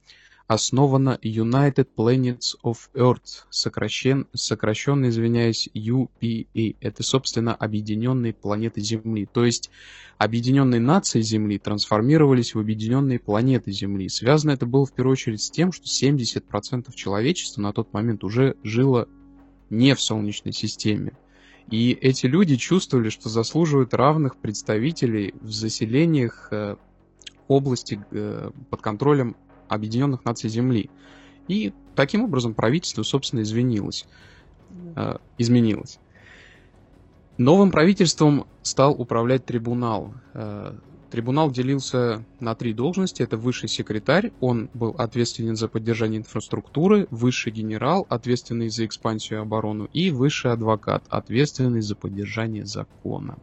основана 0.52 1.18
United 1.22 1.88
Planets 1.96 2.56
of 2.62 2.76
Earth, 2.94 3.44
сокращен, 3.50 4.26
сокращенно, 4.32 5.08
извиняюсь, 5.08 5.68
UPA. 5.74 6.76
Это, 6.80 7.02
собственно, 7.02 7.54
Объединенные 7.54 8.32
планеты 8.32 8.80
Земли. 8.80 9.26
То 9.32 9.44
есть 9.44 9.70
объединенные 10.18 10.80
нации 10.80 11.20
Земли 11.20 11.58
трансформировались 11.58 12.54
в 12.54 12.58
объединенные 12.58 13.18
планеты 13.18 13.72
Земли. 13.72 14.08
Связано 14.08 14.52
это 14.52 14.66
было 14.66 14.86
в 14.86 14.92
первую 14.92 15.12
очередь 15.12 15.42
с 15.42 15.50
тем, 15.50 15.72
что 15.72 15.86
70% 15.86 16.94
человечества 16.94 17.60
на 17.60 17.72
тот 17.72 17.92
момент 17.92 18.24
уже 18.24 18.56
жило 18.62 19.08
не 19.70 19.94
в 19.94 20.00
Солнечной 20.00 20.52
системе. 20.52 21.12
И 21.70 21.92
эти 21.92 22.26
люди 22.26 22.56
чувствовали, 22.56 23.08
что 23.08 23.28
заслуживают 23.28 23.94
равных 23.94 24.36
представителей 24.36 25.34
в 25.40 25.50
заселениях 25.50 26.48
э, 26.50 26.76
области 27.48 28.04
э, 28.10 28.50
под 28.70 28.82
контролем 28.82 29.36
Объединенных 29.74 30.24
Наций 30.24 30.50
Земли. 30.50 30.90
И 31.48 31.72
таким 31.94 32.24
образом 32.24 32.54
правительство, 32.54 33.02
собственно, 33.02 33.40
извинилось, 33.40 34.06
э, 34.96 35.16
изменилось. 35.38 35.98
Новым 37.38 37.70
правительством 37.70 38.46
стал 38.62 38.92
управлять 38.92 39.44
трибунал. 39.44 40.14
Э, 40.34 40.74
трибунал 41.10 41.50
делился 41.50 42.24
на 42.40 42.54
три 42.54 42.72
должности. 42.72 43.22
Это 43.22 43.36
высший 43.36 43.68
секретарь, 43.68 44.32
он 44.40 44.70
был 44.74 44.94
ответственен 44.96 45.56
за 45.56 45.68
поддержание 45.68 46.20
инфраструктуры, 46.20 47.06
высший 47.10 47.52
генерал, 47.52 48.06
ответственный 48.08 48.68
за 48.68 48.86
экспансию 48.86 49.40
и 49.40 49.42
оборону, 49.42 49.88
и 49.92 50.10
высший 50.10 50.52
адвокат, 50.52 51.04
ответственный 51.08 51.82
за 51.82 51.96
поддержание 51.96 52.64
закона. 52.64 53.36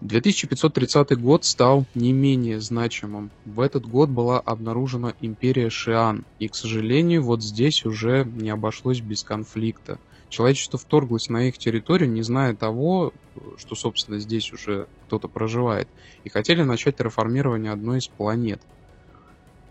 2530 0.00 1.18
год 1.18 1.44
стал 1.44 1.86
не 1.94 2.12
менее 2.12 2.60
значимым. 2.60 3.30
В 3.46 3.60
этот 3.60 3.86
год 3.86 4.10
была 4.10 4.38
обнаружена 4.38 5.14
империя 5.20 5.70
Шиан, 5.70 6.24
и, 6.38 6.48
к 6.48 6.54
сожалению, 6.54 7.22
вот 7.22 7.42
здесь 7.42 7.86
уже 7.86 8.24
не 8.24 8.50
обошлось 8.50 9.00
без 9.00 9.22
конфликта. 9.22 9.98
Человечество 10.28 10.78
вторглось 10.78 11.30
на 11.30 11.48
их 11.48 11.56
территорию, 11.56 12.10
не 12.10 12.22
зная 12.22 12.54
того, 12.54 13.12
что, 13.56 13.74
собственно, 13.74 14.18
здесь 14.18 14.52
уже 14.52 14.86
кто-то 15.06 15.28
проживает, 15.28 15.88
и 16.24 16.28
хотели 16.28 16.62
начать 16.62 17.00
реформирование 17.00 17.72
одной 17.72 17.98
из 17.98 18.08
планет. 18.08 18.60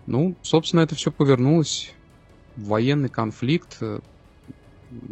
Ну, 0.07 0.35
собственно, 0.41 0.81
это 0.81 0.95
все 0.95 1.11
повернулось 1.11 1.93
в 2.55 2.67
военный 2.67 3.09
конфликт, 3.09 3.79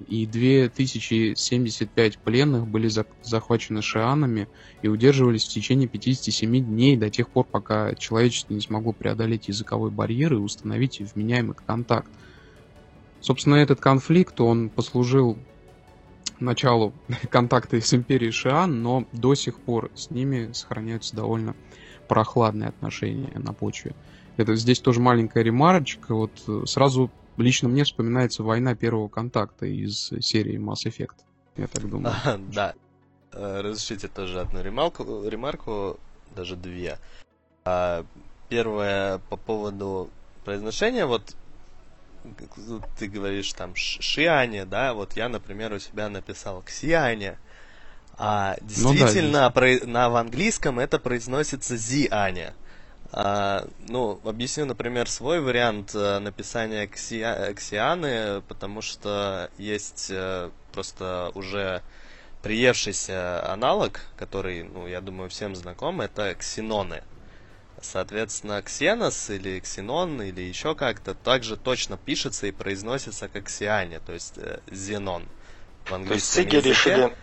и 0.08 0.26
2075 0.26 2.18
пленных 2.20 2.68
были 2.68 2.90
захвачены 3.24 3.82
шианами 3.82 4.48
и 4.82 4.88
удерживались 4.88 5.46
в 5.46 5.50
течение 5.50 5.88
57 5.88 6.66
дней 6.66 6.98
до 6.98 7.10
тех 7.10 7.30
пор, 7.30 7.46
пока 7.46 7.96
человечество 7.96 8.54
не 8.54 8.62
смогло 8.62 8.94
преодолеть 8.94 9.48
языковой 9.48 9.92
барьер 9.92 10.34
и 10.34 10.38
установить 10.38 11.00
вменяемый 11.00 11.56
контакт. 11.56 12.10
Собственно, 13.20 13.56
этот 13.56 13.80
конфликт, 13.80 14.40
он 14.42 14.70
послужил 14.70 15.38
началу 16.40 16.94
контакта 17.30 17.80
с 17.80 17.94
империей 17.94 18.32
Шиан, 18.32 18.82
но 18.82 19.08
до 19.12 19.36
сих 19.36 19.60
пор 19.60 19.92
с 19.96 20.10
ними 20.10 20.52
сохраняются 20.54 21.16
довольно 21.16 21.56
прохладные 22.08 22.70
отношения 22.70 23.32
на 23.36 23.54
почве. 23.54 23.96
Это 24.38 24.56
здесь 24.56 24.80
тоже 24.80 25.00
маленькая 25.00 25.44
ремарочка. 25.44 26.14
Вот 26.14 26.32
э, 26.48 26.64
сразу 26.66 27.12
лично 27.38 27.69
мне 27.69 27.84
вспоминается 27.84 28.43
война 28.43 28.76
первого 28.76 29.08
контакта 29.08 29.65
из 29.65 30.12
серии 30.22 30.58
Mass 30.60 30.86
Effect. 30.86 31.17
Я 31.56 31.67
так 31.67 31.89
думаю. 31.89 32.15
А, 32.26 32.38
да. 32.54 32.74
Э, 33.32 33.62
разрешите 33.62 34.08
тоже 34.08 34.39
одну 34.39 34.62
ремарку, 34.62 35.28
ремарку 35.28 36.00
даже 36.36 36.56
две. 36.56 37.00
А, 37.65 38.06
первое 38.50 39.19
по 39.30 39.38
поводу 39.38 40.10
произношения, 40.46 41.06
вот 41.06 41.36
ты 42.98 43.08
говоришь 43.08 43.52
там 43.54 43.76
Шиане, 43.76 44.65
да, 44.65 44.93
вот 44.93 45.13
я, 45.13 45.30
например, 45.30 45.74
у 45.74 45.80
себя 45.80 46.10
написал 46.10 46.62
Ксиане, 46.62 47.38
а 48.17 48.56
действительно 48.62 49.28
ну, 49.28 49.32
да, 49.32 49.50
про, 49.50 49.86
на 49.86 50.10
в 50.10 50.15
английском 50.15 50.80
это 50.80 51.00
произносится 51.00 51.76
Зиане. 51.76 52.54
А, 53.15 53.67
ну, 53.89 54.19
объясню, 54.26 54.65
например, 54.65 55.08
свой 55.08 55.39
вариант 55.39 55.93
э, 55.93 56.17
написания 56.17 56.88
ксия, 56.88 57.54
ксианы, 57.54 58.41
потому 58.47 58.82
что 58.82 59.52
есть 59.60 60.08
э, 60.10 60.49
просто 60.71 61.32
уже 61.36 61.84
приевшийся 62.41 63.47
аналог, 63.54 64.02
который, 64.17 64.63
ну, 64.63 64.88
я 64.88 64.99
думаю, 64.99 65.30
всем 65.30 65.56
знаком, 65.56 66.02
это 66.02 66.34
ксеноны. 66.34 67.04
Соответственно, 67.80 68.63
ксенос 68.63 69.30
или 69.30 69.60
ксенон 69.60 70.19
или 70.19 70.41
еще 70.41 70.73
как-то 70.73 71.13
также 71.13 71.56
точно 71.56 71.97
пишется 71.97 72.47
и 72.47 72.52
произносится 72.52 73.28
как 73.28 73.43
ксиане, 73.43 73.99
то 73.99 74.13
есть 74.13 74.39
э, 74.39 74.60
зенон. 74.71 75.28
В 75.86 75.93
английском 75.93 76.08
то 76.10 76.13
есть 76.15 76.26
циги 76.34 76.67
решили, 76.67 77.15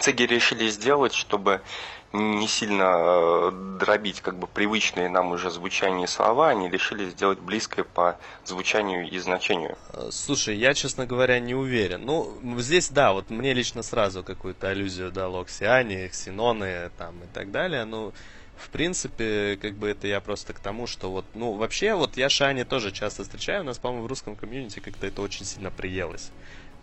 циги 0.00 0.22
решили 0.24 0.68
сделать, 0.68 1.14
чтобы 1.14 1.62
не 2.14 2.46
сильно 2.46 2.94
э, 2.96 3.50
дробить 3.80 4.20
как 4.20 4.38
бы 4.38 4.46
привычные 4.46 5.08
нам 5.08 5.32
уже 5.32 5.50
звучание 5.50 6.06
слова, 6.06 6.48
они 6.50 6.70
решили 6.70 7.10
сделать 7.10 7.40
близкое 7.40 7.82
по 7.82 8.18
звучанию 8.44 9.10
и 9.10 9.18
значению. 9.18 9.76
Э, 9.92 10.10
слушай, 10.12 10.56
я, 10.56 10.74
честно 10.74 11.06
говоря, 11.06 11.40
не 11.40 11.54
уверен. 11.54 12.04
Ну, 12.04 12.38
здесь, 12.58 12.88
да, 12.90 13.12
вот 13.12 13.30
мне 13.30 13.52
лично 13.52 13.82
сразу 13.82 14.22
какую-то 14.22 14.68
аллюзию 14.68 15.10
дало 15.10 15.44
ксиане, 15.44 16.08
ксеноны 16.08 16.90
там 16.96 17.16
и 17.24 17.26
так 17.34 17.50
далее, 17.50 17.84
ну, 17.84 18.12
в 18.56 18.68
принципе, 18.68 19.58
как 19.60 19.74
бы 19.74 19.88
это 19.88 20.06
я 20.06 20.20
просто 20.20 20.52
к 20.52 20.60
тому, 20.60 20.86
что 20.86 21.10
вот, 21.10 21.24
ну, 21.34 21.54
вообще, 21.54 21.94
вот 21.94 22.16
я 22.16 22.28
Шани 22.28 22.62
тоже 22.62 22.92
часто 22.92 23.24
встречаю, 23.24 23.62
у 23.62 23.64
нас, 23.64 23.78
по-моему, 23.78 24.04
в 24.04 24.08
русском 24.08 24.36
комьюнити 24.36 24.78
как-то 24.78 25.08
это 25.08 25.20
очень 25.20 25.44
сильно 25.44 25.72
приелось. 25.72 26.30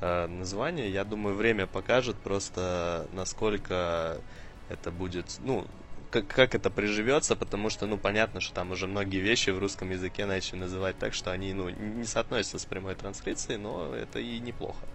Э, 0.01 0.27
название, 0.27 0.89
я 0.89 1.05
думаю, 1.05 1.37
время 1.37 1.67
покажет 1.67 2.17
просто, 2.17 3.07
насколько 3.13 4.19
это 4.71 4.91
будет, 4.91 5.25
ну, 5.39 5.65
как, 6.11 6.27
как 6.27 6.55
это 6.55 6.69
приживется, 6.69 7.35
потому 7.35 7.69
что, 7.69 7.87
ну, 7.87 7.97
понятно, 7.97 8.41
что 8.41 8.53
там 8.53 8.71
уже 8.71 8.87
многие 8.87 9.19
вещи 9.19 9.49
в 9.49 9.59
русском 9.59 9.91
языке 9.91 10.25
начали 10.25 10.59
называть 10.59 10.97
так, 10.97 11.13
что 11.13 11.31
они, 11.31 11.53
ну, 11.53 11.69
не 11.69 12.05
соотносятся 12.05 12.59
с 12.59 12.65
прямой 12.65 12.95
трансляцией, 12.95 13.57
но 13.57 13.93
это 13.95 14.19
и 14.19 14.39
неплохо. 14.39 14.87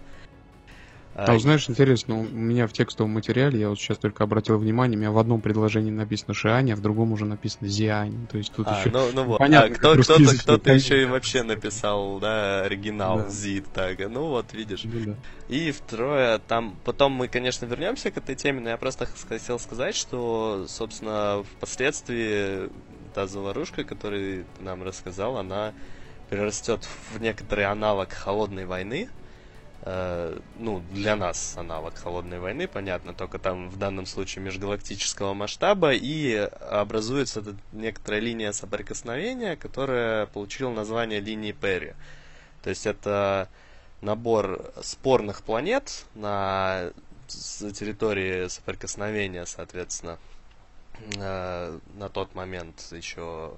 А, 1.17 1.33
а 1.33 1.39
знаешь, 1.39 1.67
интересно, 1.67 2.19
у 2.19 2.23
меня 2.23 2.67
в 2.67 2.73
текстовом 2.73 3.09
материале, 3.09 3.59
я 3.59 3.69
вот 3.69 3.79
сейчас 3.79 3.97
только 3.97 4.23
обратил 4.23 4.59
внимание, 4.59 4.97
у 4.97 5.01
меня 5.01 5.11
в 5.11 5.17
одном 5.17 5.41
предложении 5.41 5.89
написано 5.89 6.35
Шиань, 6.35 6.71
а 6.71 6.75
в 6.75 6.81
другом 6.81 7.11
уже 7.11 7.25
написано 7.25 7.67
Зиань. 7.67 8.27
То 8.27 8.37
есть 8.37 8.53
тут 8.53 8.67
а, 8.67 8.79
еще 8.79 8.91
ну, 8.91 9.09
ну 9.11 9.23
вот. 9.23 9.39
понятно, 9.39 9.73
а, 9.73 9.77
кто, 9.79 9.95
кто-то, 9.95 10.37
кто-то 10.37 10.73
еще 10.73 11.01
и 11.01 11.05
вообще 11.05 11.41
написал, 11.41 12.19
да, 12.19 12.61
оригинал 12.61 13.17
да. 13.17 13.29
Зи 13.29 13.63
тага. 13.73 14.09
Ну 14.09 14.27
вот, 14.27 14.53
видишь. 14.53 14.83
Ну, 14.83 14.91
да. 15.07 15.15
И 15.49 15.71
второе, 15.71 16.37
там, 16.37 16.77
потом 16.85 17.13
мы, 17.13 17.27
конечно, 17.27 17.65
вернемся 17.65 18.11
к 18.11 18.17
этой 18.17 18.35
теме, 18.35 18.59
но 18.59 18.69
я 18.69 18.77
просто 18.77 19.07
хотел 19.27 19.57
сказать, 19.57 19.95
что, 19.95 20.65
собственно, 20.67 21.43
впоследствии 21.57 22.69
та 23.15 23.25
заварушка, 23.25 23.83
которую 23.85 24.45
ты 24.59 24.63
нам 24.63 24.83
рассказал, 24.83 25.37
она 25.37 25.73
перерастет 26.29 26.87
в 27.11 27.19
некоторый 27.19 27.65
аналог 27.65 28.13
холодной 28.13 28.67
войны, 28.67 29.09
Э, 29.89 30.37
ну, 30.57 30.81
для 30.91 31.15
нас 31.15 31.55
аналог 31.55 31.95
холодной 31.97 32.39
войны, 32.39 32.67
понятно, 32.67 33.13
только 33.13 33.39
там 33.39 33.69
в 33.69 33.77
данном 33.77 34.05
случае 34.05 34.43
межгалактического 34.43 35.33
масштаба, 35.33 35.93
и 35.93 36.35
образуется 36.35 37.41
некоторая 37.71 38.19
линия 38.19 38.51
соприкосновения, 38.51 39.55
которая 39.55 40.25
получила 40.25 40.71
название 40.71 41.21
линии 41.21 41.53
Перри. 41.53 41.93
То 42.63 42.69
есть 42.69 42.85
это 42.85 43.47
набор 44.01 44.73
спорных 44.81 45.41
планет 45.41 46.05
на 46.15 46.91
территории 47.27 48.49
соприкосновения, 48.49 49.45
соответственно, 49.45 50.19
э, 51.15 51.79
на 51.95 52.09
тот 52.09 52.35
момент 52.35 52.83
еще 52.91 53.53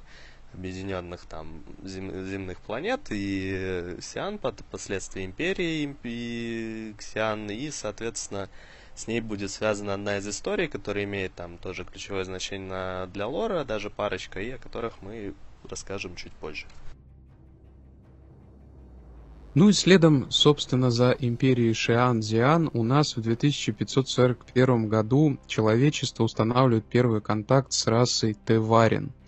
объединенных 0.53 1.25
там 1.25 1.63
зем, 1.83 2.25
земных 2.25 2.59
планет 2.59 3.01
и 3.09 3.97
Сиан, 4.01 4.39
последствия 4.39 5.25
империи 5.25 5.95
и 6.03 6.93
Ксиан, 6.97 7.49
и, 7.49 7.69
соответственно, 7.71 8.49
с 8.95 9.07
ней 9.07 9.21
будет 9.21 9.51
связана 9.51 9.93
одна 9.93 10.17
из 10.17 10.27
историй, 10.27 10.67
которая 10.67 11.05
имеет 11.05 11.33
там 11.33 11.57
тоже 11.57 11.85
ключевое 11.85 12.25
значение 12.25 13.07
для 13.07 13.27
лора, 13.27 13.63
даже 13.63 13.89
парочка, 13.89 14.41
и 14.41 14.51
о 14.51 14.57
которых 14.57 15.01
мы 15.01 15.33
расскажем 15.69 16.15
чуть 16.15 16.33
позже. 16.33 16.65
Ну 19.55 19.69
и 19.69 19.73
следом, 19.73 20.29
собственно, 20.29 20.91
за 20.91 21.11
империей 21.11 21.73
Шиан-Зиан 21.73 22.69
у 22.71 22.83
нас 22.83 23.15
в 23.15 23.21
2541 23.21 24.87
году 24.87 25.39
человечество 25.47 26.23
устанавливает 26.23 26.85
первый 26.85 27.19
контакт 27.21 27.73
с 27.73 27.87
расой 27.87 28.35
Теварин– 28.45 29.11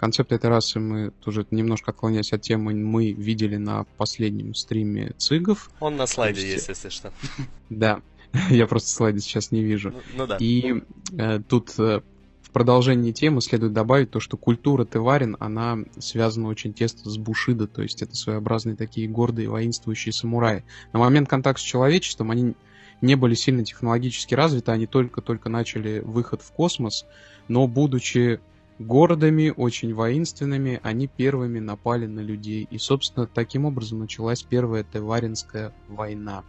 Концепт 0.00 0.32
этой 0.32 0.48
расы 0.48 0.80
мы 0.80 1.10
тоже 1.10 1.46
немножко 1.50 1.90
отклоняясь 1.90 2.32
от 2.32 2.40
темы, 2.40 2.72
мы 2.72 3.12
видели 3.12 3.56
на 3.56 3.84
последнем 3.98 4.54
стриме 4.54 5.12
цигов. 5.18 5.70
Он 5.78 5.96
на 5.96 6.06
слайде 6.06 6.40
есть, 6.40 6.68
есть 6.68 6.68
если 6.68 6.88
что. 6.88 7.12
Да, 7.68 8.00
я 8.48 8.66
просто 8.66 8.88
слайды 8.88 9.20
сейчас 9.20 9.50
не 9.50 9.62
вижу. 9.62 9.90
Ну, 9.90 10.00
ну 10.14 10.26
да. 10.26 10.38
И 10.40 10.82
э, 11.18 11.40
тут 11.46 11.78
э, 11.78 12.00
в 12.40 12.50
продолжении 12.50 13.12
темы 13.12 13.42
следует 13.42 13.74
добавить 13.74 14.10
то, 14.10 14.20
что 14.20 14.38
культура 14.38 14.86
Теварин, 14.86 15.36
она 15.38 15.80
связана 15.98 16.48
очень 16.48 16.72
тесно 16.72 17.10
с 17.10 17.18
Бушидо, 17.18 17.66
то 17.66 17.82
есть 17.82 18.00
это 18.00 18.16
своеобразные 18.16 18.76
такие 18.76 19.06
гордые 19.06 19.50
воинствующие 19.50 20.14
самураи. 20.14 20.64
На 20.94 20.98
момент 20.98 21.28
контакта 21.28 21.60
с 21.60 21.66
человечеством 21.66 22.30
они 22.30 22.54
не 23.02 23.16
были 23.16 23.34
сильно 23.34 23.66
технологически 23.66 24.32
развиты, 24.32 24.72
они 24.72 24.86
только-только 24.86 25.50
начали 25.50 25.98
выход 25.98 26.40
в 26.40 26.52
космос, 26.52 27.04
но 27.48 27.66
будучи 27.66 28.40
гордыми, 28.80 29.52
очень 29.54 29.94
воинственными, 29.94 30.80
они 30.82 31.06
первыми 31.06 31.60
напали 31.60 32.06
на 32.06 32.20
людей. 32.20 32.66
И, 32.70 32.78
собственно, 32.78 33.26
таким 33.26 33.66
образом 33.66 34.00
началась 34.00 34.42
первая 34.42 34.84
Теваринская 34.84 35.72
война. 35.88 36.42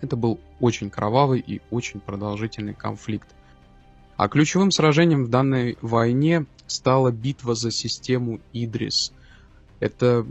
Это 0.00 0.16
был 0.16 0.40
очень 0.58 0.90
кровавый 0.90 1.40
и 1.46 1.60
очень 1.70 2.00
продолжительный 2.00 2.74
конфликт. 2.74 3.28
А 4.16 4.28
ключевым 4.28 4.70
сражением 4.70 5.24
в 5.24 5.28
данной 5.28 5.76
войне 5.82 6.46
стала 6.66 7.10
битва 7.10 7.54
за 7.54 7.70
систему 7.70 8.40
Идрис. 8.52 9.12
Это 9.80 10.26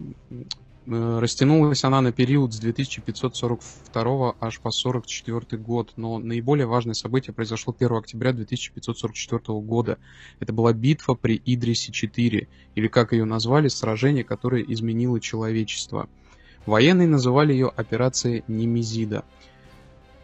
растянулась 0.90 1.84
она 1.84 2.02
на 2.02 2.12
период 2.12 2.54
с 2.54 2.60
2542 2.60 4.36
аж 4.40 4.60
по 4.60 4.72
44 4.72 5.62
год, 5.62 5.94
но 5.98 6.18
наиболее 6.18 6.66
важное 6.66 6.96
событие 6.96 7.34
произошло 7.34 7.76
1 7.78 7.96
октября 7.96 8.34
2544 8.34 9.60
года. 9.60 10.00
Это 10.40 10.52
была 10.52 10.74
битва 10.74 11.14
при 11.14 11.40
Идрисе-4, 11.46 12.48
или 12.76 12.88
как 12.88 13.14
ее 13.14 13.26
назвали, 13.26 13.68
сражение, 13.68 14.24
которое 14.24 14.64
изменило 14.64 15.20
человечество. 15.20 16.10
Военные 16.66 17.08
называли 17.08 17.54
ее 17.54 17.68
операцией 17.68 18.44
Немезида. 18.48 19.24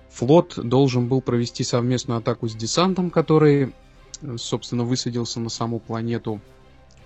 Флот 0.09 0.57
должен 0.57 1.07
был 1.07 1.21
провести 1.21 1.63
совместную 1.63 2.19
атаку 2.19 2.47
с 2.47 2.55
десантом, 2.55 3.11
который, 3.11 3.73
собственно, 4.37 4.83
высадился 4.83 5.39
на 5.39 5.49
саму 5.49 5.79
планету. 5.79 6.41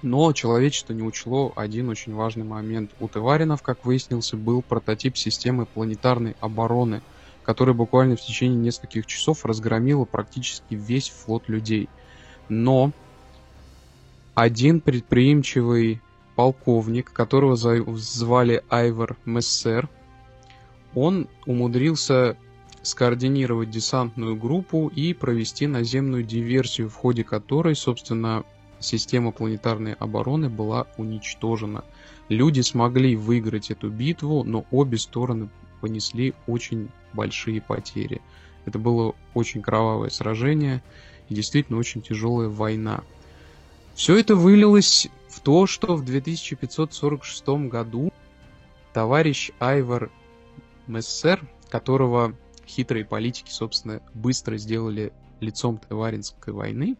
Но 0.01 0.31
человечество 0.31 0.93
не 0.93 1.03
учло 1.03 1.51
один 1.55 1.89
очень 1.89 2.13
важный 2.13 2.45
момент. 2.45 2.91
У 2.99 3.09
Теваринов, 3.09 3.61
как 3.61 3.85
выяснился, 3.85 4.37
был 4.37 4.61
прототип 4.61 5.17
системы 5.17 5.65
планетарной 5.65 6.37
обороны, 6.39 7.01
который 7.43 7.73
буквально 7.73 8.15
в 8.15 8.21
течение 8.21 8.57
нескольких 8.57 9.05
часов 9.05 9.45
разгромила 9.45 10.05
практически 10.05 10.75
весь 10.75 11.09
флот 11.09 11.49
людей. 11.49 11.89
Но 12.47 12.91
один 14.35 14.79
предприимчивый 14.79 16.01
полковник, 16.35 17.11
которого 17.11 17.57
звали 17.57 18.63
Айвор 18.69 19.17
Мессер, 19.25 19.89
он 20.95 21.27
умудрился 21.45 22.37
скоординировать 22.81 23.69
десантную 23.69 24.37
группу 24.37 24.87
и 24.87 25.13
провести 25.13 25.67
наземную 25.67 26.23
диверсию, 26.23 26.89
в 26.89 26.95
ходе 26.95 27.25
которой, 27.25 27.75
собственно, 27.75 28.45
система 28.79 29.31
планетарной 29.31 29.93
обороны 29.93 30.49
была 30.49 30.87
уничтожена. 30.97 31.83
Люди 32.29 32.61
смогли 32.61 33.15
выиграть 33.15 33.71
эту 33.71 33.89
битву, 33.89 34.43
но 34.43 34.65
обе 34.71 34.97
стороны 34.97 35.49
понесли 35.81 36.33
очень 36.47 36.89
большие 37.13 37.61
потери. 37.61 38.21
Это 38.65 38.77
было 38.79 39.15
очень 39.33 39.61
кровавое 39.61 40.09
сражение 40.09 40.83
и 41.27 41.35
действительно 41.35 41.79
очень 41.79 42.01
тяжелая 42.01 42.49
война. 42.49 43.03
Все 43.95 44.17
это 44.17 44.35
вылилось 44.35 45.09
в 45.27 45.39
то, 45.41 45.67
что 45.67 45.95
в 45.95 46.05
2546 46.05 47.47
году 47.69 48.13
товарищ 48.93 49.51
Айвар 49.59 50.09
Мессер, 50.87 51.45
которого 51.69 52.33
хитрые 52.67 53.05
политики, 53.05 53.49
собственно, 53.51 54.01
быстро 54.13 54.57
сделали 54.57 55.11
лицом 55.39 55.79
Теваринской 55.89 56.53
войны, 56.53 56.97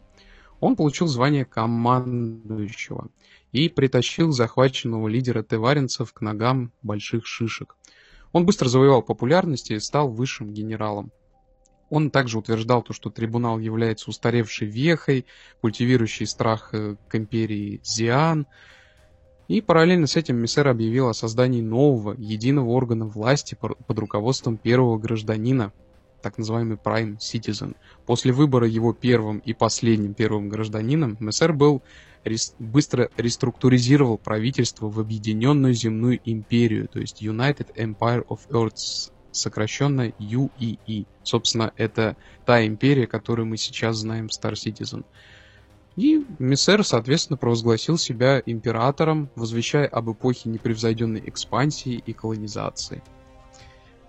он 0.60 0.76
получил 0.76 1.06
звание 1.06 1.44
командующего 1.44 3.08
и 3.52 3.68
притащил 3.68 4.30
захваченного 4.30 5.08
лидера 5.08 5.42
теваринцев 5.42 6.12
к 6.12 6.20
ногам 6.20 6.72
больших 6.82 7.26
шишек. 7.26 7.76
Он 8.32 8.46
быстро 8.46 8.68
завоевал 8.68 9.02
популярность 9.02 9.70
и 9.70 9.80
стал 9.80 10.08
высшим 10.08 10.52
генералом. 10.52 11.10
Он 11.88 12.10
также 12.10 12.38
утверждал, 12.38 12.82
то, 12.82 12.92
что 12.92 13.10
трибунал 13.10 13.58
является 13.58 14.10
устаревшей 14.10 14.68
вехой, 14.68 15.26
культивирующей 15.60 16.26
страх 16.26 16.70
э, 16.72 16.94
к 17.08 17.16
империи 17.16 17.80
Зиан. 17.82 18.46
И 19.48 19.60
параллельно 19.60 20.06
с 20.06 20.14
этим 20.14 20.36
Мессер 20.36 20.68
объявил 20.68 21.08
о 21.08 21.14
создании 21.14 21.60
нового, 21.60 22.14
единого 22.16 22.68
органа 22.68 23.06
власти 23.06 23.56
под 23.60 23.98
руководством 23.98 24.56
первого 24.56 24.98
гражданина, 24.98 25.72
так 26.20 26.38
называемый 26.38 26.76
Prime 26.76 27.18
Citizen. 27.18 27.76
После 28.06 28.32
выбора 28.32 28.66
его 28.66 28.92
первым 28.92 29.38
и 29.38 29.52
последним 29.52 30.14
первым 30.14 30.48
гражданином, 30.48 31.16
Мессер 31.20 31.52
был 31.52 31.82
рес, 32.24 32.54
быстро 32.58 33.10
реструктуризировал 33.16 34.18
правительство 34.18 34.88
в 34.88 35.00
Объединенную 35.00 35.74
Земную 35.74 36.20
Империю, 36.24 36.88
то 36.88 37.00
есть 37.00 37.22
United 37.22 37.74
Empire 37.76 38.26
of 38.28 38.40
Earth, 38.50 39.10
сокращенно 39.32 40.08
UEE. 40.18 41.06
Собственно, 41.22 41.72
это 41.76 42.16
та 42.44 42.66
империя, 42.66 43.06
которую 43.06 43.46
мы 43.46 43.56
сейчас 43.56 43.96
знаем 43.96 44.26
Star 44.26 44.52
Citizen. 44.52 45.04
И 45.96 46.24
Мессер, 46.38 46.84
соответственно, 46.84 47.36
провозгласил 47.36 47.98
себя 47.98 48.42
императором, 48.46 49.28
возвещая 49.34 49.86
об 49.86 50.10
эпохе 50.10 50.48
непревзойденной 50.48 51.22
экспансии 51.26 52.02
и 52.04 52.12
колонизации. 52.12 53.02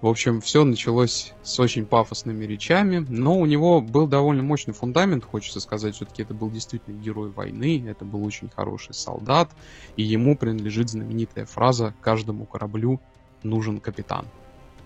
В 0.01 0.07
общем, 0.07 0.41
все 0.41 0.63
началось 0.63 1.33
с 1.43 1.59
очень 1.59 1.85
пафосными 1.85 2.43
речами, 2.45 3.05
но 3.07 3.37
у 3.37 3.45
него 3.45 3.81
был 3.81 4.07
довольно 4.07 4.41
мощный 4.41 4.73
фундамент, 4.73 5.23
хочется 5.23 5.59
сказать, 5.59 5.93
все-таки 5.93 6.23
это 6.23 6.33
был 6.33 6.49
действительно 6.49 6.99
герой 6.99 7.29
войны, 7.29 7.85
это 7.87 8.03
был 8.03 8.25
очень 8.25 8.49
хороший 8.49 8.95
солдат, 8.95 9.51
и 9.97 10.01
ему 10.01 10.35
принадлежит 10.35 10.89
знаменитая 10.89 11.45
фраза 11.45 11.93
«каждому 12.01 12.47
кораблю 12.47 12.99
нужен 13.43 13.79
капитан». 13.79 14.25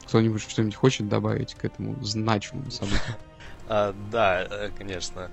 Кто-нибудь 0.06 0.42
что-нибудь 0.42 0.76
хочет 0.76 1.08
добавить 1.08 1.56
к 1.56 1.64
этому 1.64 1.96
значимому 2.04 2.70
событию? 2.70 3.00
А, 3.68 3.96
да, 4.12 4.44
э, 4.44 4.70
конечно. 4.78 5.32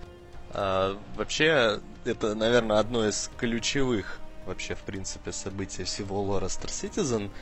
А, 0.55 0.99
вообще, 1.17 1.81
это, 2.07 2.35
наверное, 2.35 2.79
одно 2.79 3.07
из 3.07 3.31
ключевых 3.37 4.21
вообще, 4.47 4.75
в 4.75 4.81
принципе, 4.85 5.33
событий 5.33 5.85
всего 5.85 6.23
лора 6.23 6.47
Star 6.47 6.69
Citizen— 6.69 7.31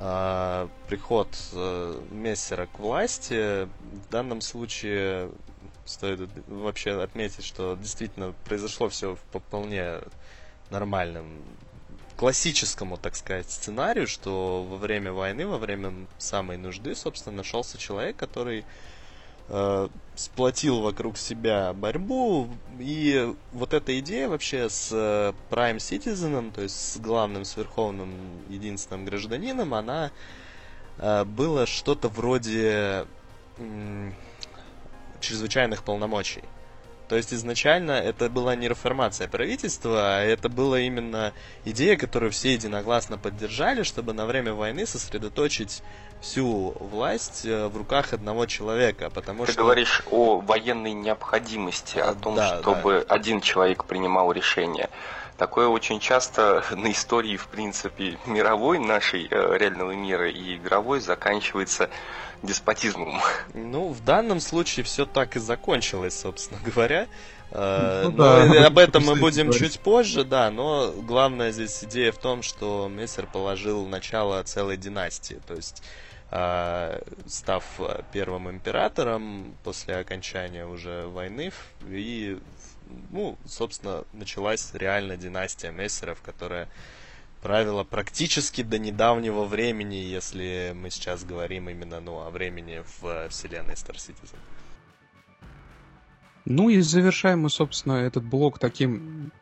а, 0.00 0.68
приход 0.86 1.28
э, 1.52 2.00
Мессера 2.12 2.66
к 2.66 2.78
власти. 2.78 3.64
В 3.64 4.08
данном 4.10 4.40
случае 4.40 5.30
стоит 5.84 6.20
вообще 6.46 7.02
отметить, 7.02 7.44
что 7.44 7.74
действительно 7.74 8.32
произошло 8.44 8.88
все 8.88 9.18
по 9.32 9.40
вполне 9.40 9.98
нормальным 10.70 11.42
классическому, 12.16 12.96
так 12.96 13.16
сказать, 13.16 13.50
сценарию, 13.50 14.06
что 14.06 14.64
во 14.64 14.76
время 14.76 15.12
войны, 15.12 15.46
во 15.46 15.58
время 15.58 16.06
самой 16.18 16.58
нужды, 16.58 16.94
собственно, 16.94 17.36
нашелся 17.36 17.78
человек, 17.78 18.16
который 18.16 18.64
э, 19.48 19.88
сплотил 20.14 20.80
вокруг 20.80 21.16
себя 21.16 21.72
борьбу. 21.72 22.48
И 22.78 23.34
вот 23.52 23.72
эта 23.72 23.98
идея 24.00 24.28
вообще 24.28 24.68
с 24.68 24.90
э, 24.92 25.32
Prime 25.50 25.76
Citizen, 25.76 26.52
то 26.52 26.62
есть 26.62 26.76
с 26.76 26.98
главным 26.98 27.44
сверховным 27.44 28.10
единственным 28.48 29.04
гражданином, 29.04 29.74
она 29.74 30.10
э, 30.98 31.24
было 31.24 31.66
что-то 31.66 32.08
вроде 32.08 33.06
э, 33.58 34.10
чрезвычайных 35.20 35.82
полномочий. 35.84 36.42
То 37.08 37.16
есть 37.16 37.32
изначально 37.32 37.92
это 37.92 38.28
была 38.28 38.54
не 38.54 38.68
реформация 38.68 39.28
правительства, 39.28 40.18
а 40.18 40.20
это 40.20 40.48
была 40.48 40.78
именно 40.80 41.32
идея, 41.64 41.96
которую 41.96 42.30
все 42.30 42.52
единогласно 42.52 43.16
поддержали, 43.16 43.82
чтобы 43.82 44.12
на 44.12 44.26
время 44.26 44.52
войны 44.52 44.86
сосредоточить 44.86 45.82
всю 46.20 46.74
власть 46.80 47.46
э, 47.46 47.68
в 47.68 47.76
руках 47.76 48.12
одного 48.12 48.46
человека, 48.46 49.08
потому 49.10 49.46
Ты 49.46 49.52
что... 49.52 49.62
говоришь 49.62 50.02
о 50.10 50.40
военной 50.40 50.92
необходимости, 50.92 51.98
о 51.98 52.14
том, 52.14 52.34
да, 52.34 52.58
чтобы 52.58 53.04
да. 53.08 53.14
один 53.14 53.40
человек 53.40 53.84
принимал 53.84 54.32
решение. 54.32 54.90
Такое 55.36 55.68
очень 55.68 56.00
часто 56.00 56.64
на 56.72 56.90
истории, 56.90 57.36
в 57.36 57.46
принципе, 57.46 58.18
мировой 58.26 58.78
нашей 58.78 59.28
э, 59.30 59.58
реального 59.58 59.92
мира 59.92 60.28
и 60.28 60.56
игровой 60.56 61.00
заканчивается 61.00 61.88
деспотизмом. 62.42 63.20
Ну, 63.54 63.88
в 63.88 64.04
данном 64.04 64.40
случае 64.40 64.84
все 64.84 65.06
так 65.06 65.36
и 65.36 65.40
закончилось, 65.40 66.18
собственно 66.18 66.60
говоря. 66.64 67.08
Э, 67.50 68.02
Ну 68.04 68.10
но 68.12 68.52
да, 68.54 68.66
об 68.66 68.78
этом 68.78 69.04
мы 69.04 69.16
будем 69.16 69.48
говорить. 69.48 69.72
чуть 69.72 69.80
позже, 69.80 70.24
да, 70.24 70.50
но 70.50 70.92
главная 70.92 71.50
здесь 71.50 71.82
идея 71.84 72.12
в 72.12 72.18
том, 72.18 72.42
что 72.42 72.88
Мессер 72.88 73.26
положил 73.26 73.86
начало 73.86 74.42
целой 74.42 74.76
династии, 74.76 75.40
то 75.46 75.54
есть 75.54 75.82
э, 76.30 77.00
став 77.26 77.64
первым 78.12 78.50
императором 78.50 79.54
после 79.64 79.96
окончания 79.96 80.66
уже 80.66 81.06
войны, 81.06 81.50
и, 81.88 82.38
ну, 83.10 83.38
собственно, 83.46 84.04
началась 84.12 84.70
реально 84.74 85.16
династия 85.16 85.70
Мессеров, 85.70 86.20
которая 86.20 86.68
правила 87.42 87.84
практически 87.84 88.62
до 88.62 88.78
недавнего 88.78 89.44
времени, 89.44 89.96
если 89.96 90.72
мы 90.74 90.90
сейчас 90.90 91.24
говорим 91.24 91.68
именно 91.68 92.00
ну, 92.00 92.20
о 92.20 92.30
времени 92.30 92.82
в 93.00 93.06
э, 93.06 93.28
вселенной 93.28 93.74
Star 93.74 93.96
Citizen. 93.96 94.36
Ну 96.44 96.70
и 96.70 96.80
завершаем 96.80 97.42
мы, 97.42 97.50
собственно, 97.50 97.94
этот 97.94 98.24
блок 98.24 98.58
таким 98.58 99.32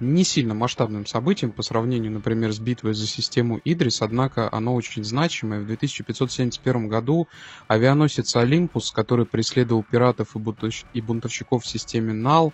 не 0.00 0.24
сильно 0.24 0.54
масштабным 0.54 1.06
событием 1.06 1.52
по 1.52 1.62
сравнению, 1.62 2.10
например, 2.12 2.52
с 2.52 2.58
битвой 2.58 2.94
за 2.94 3.06
систему 3.06 3.60
Идрис, 3.64 4.00
однако 4.02 4.48
оно 4.50 4.74
очень 4.74 5.04
значимое. 5.04 5.60
В 5.60 5.66
2571 5.66 6.88
году 6.88 7.28
авианосец 7.68 8.34
Олимпус, 8.34 8.90
который 8.90 9.26
преследовал 9.26 9.84
пиратов 9.84 10.34
и 10.34 11.00
бунтовщиков 11.00 11.62
в 11.62 11.68
системе 11.68 12.14
НАЛ, 12.14 12.52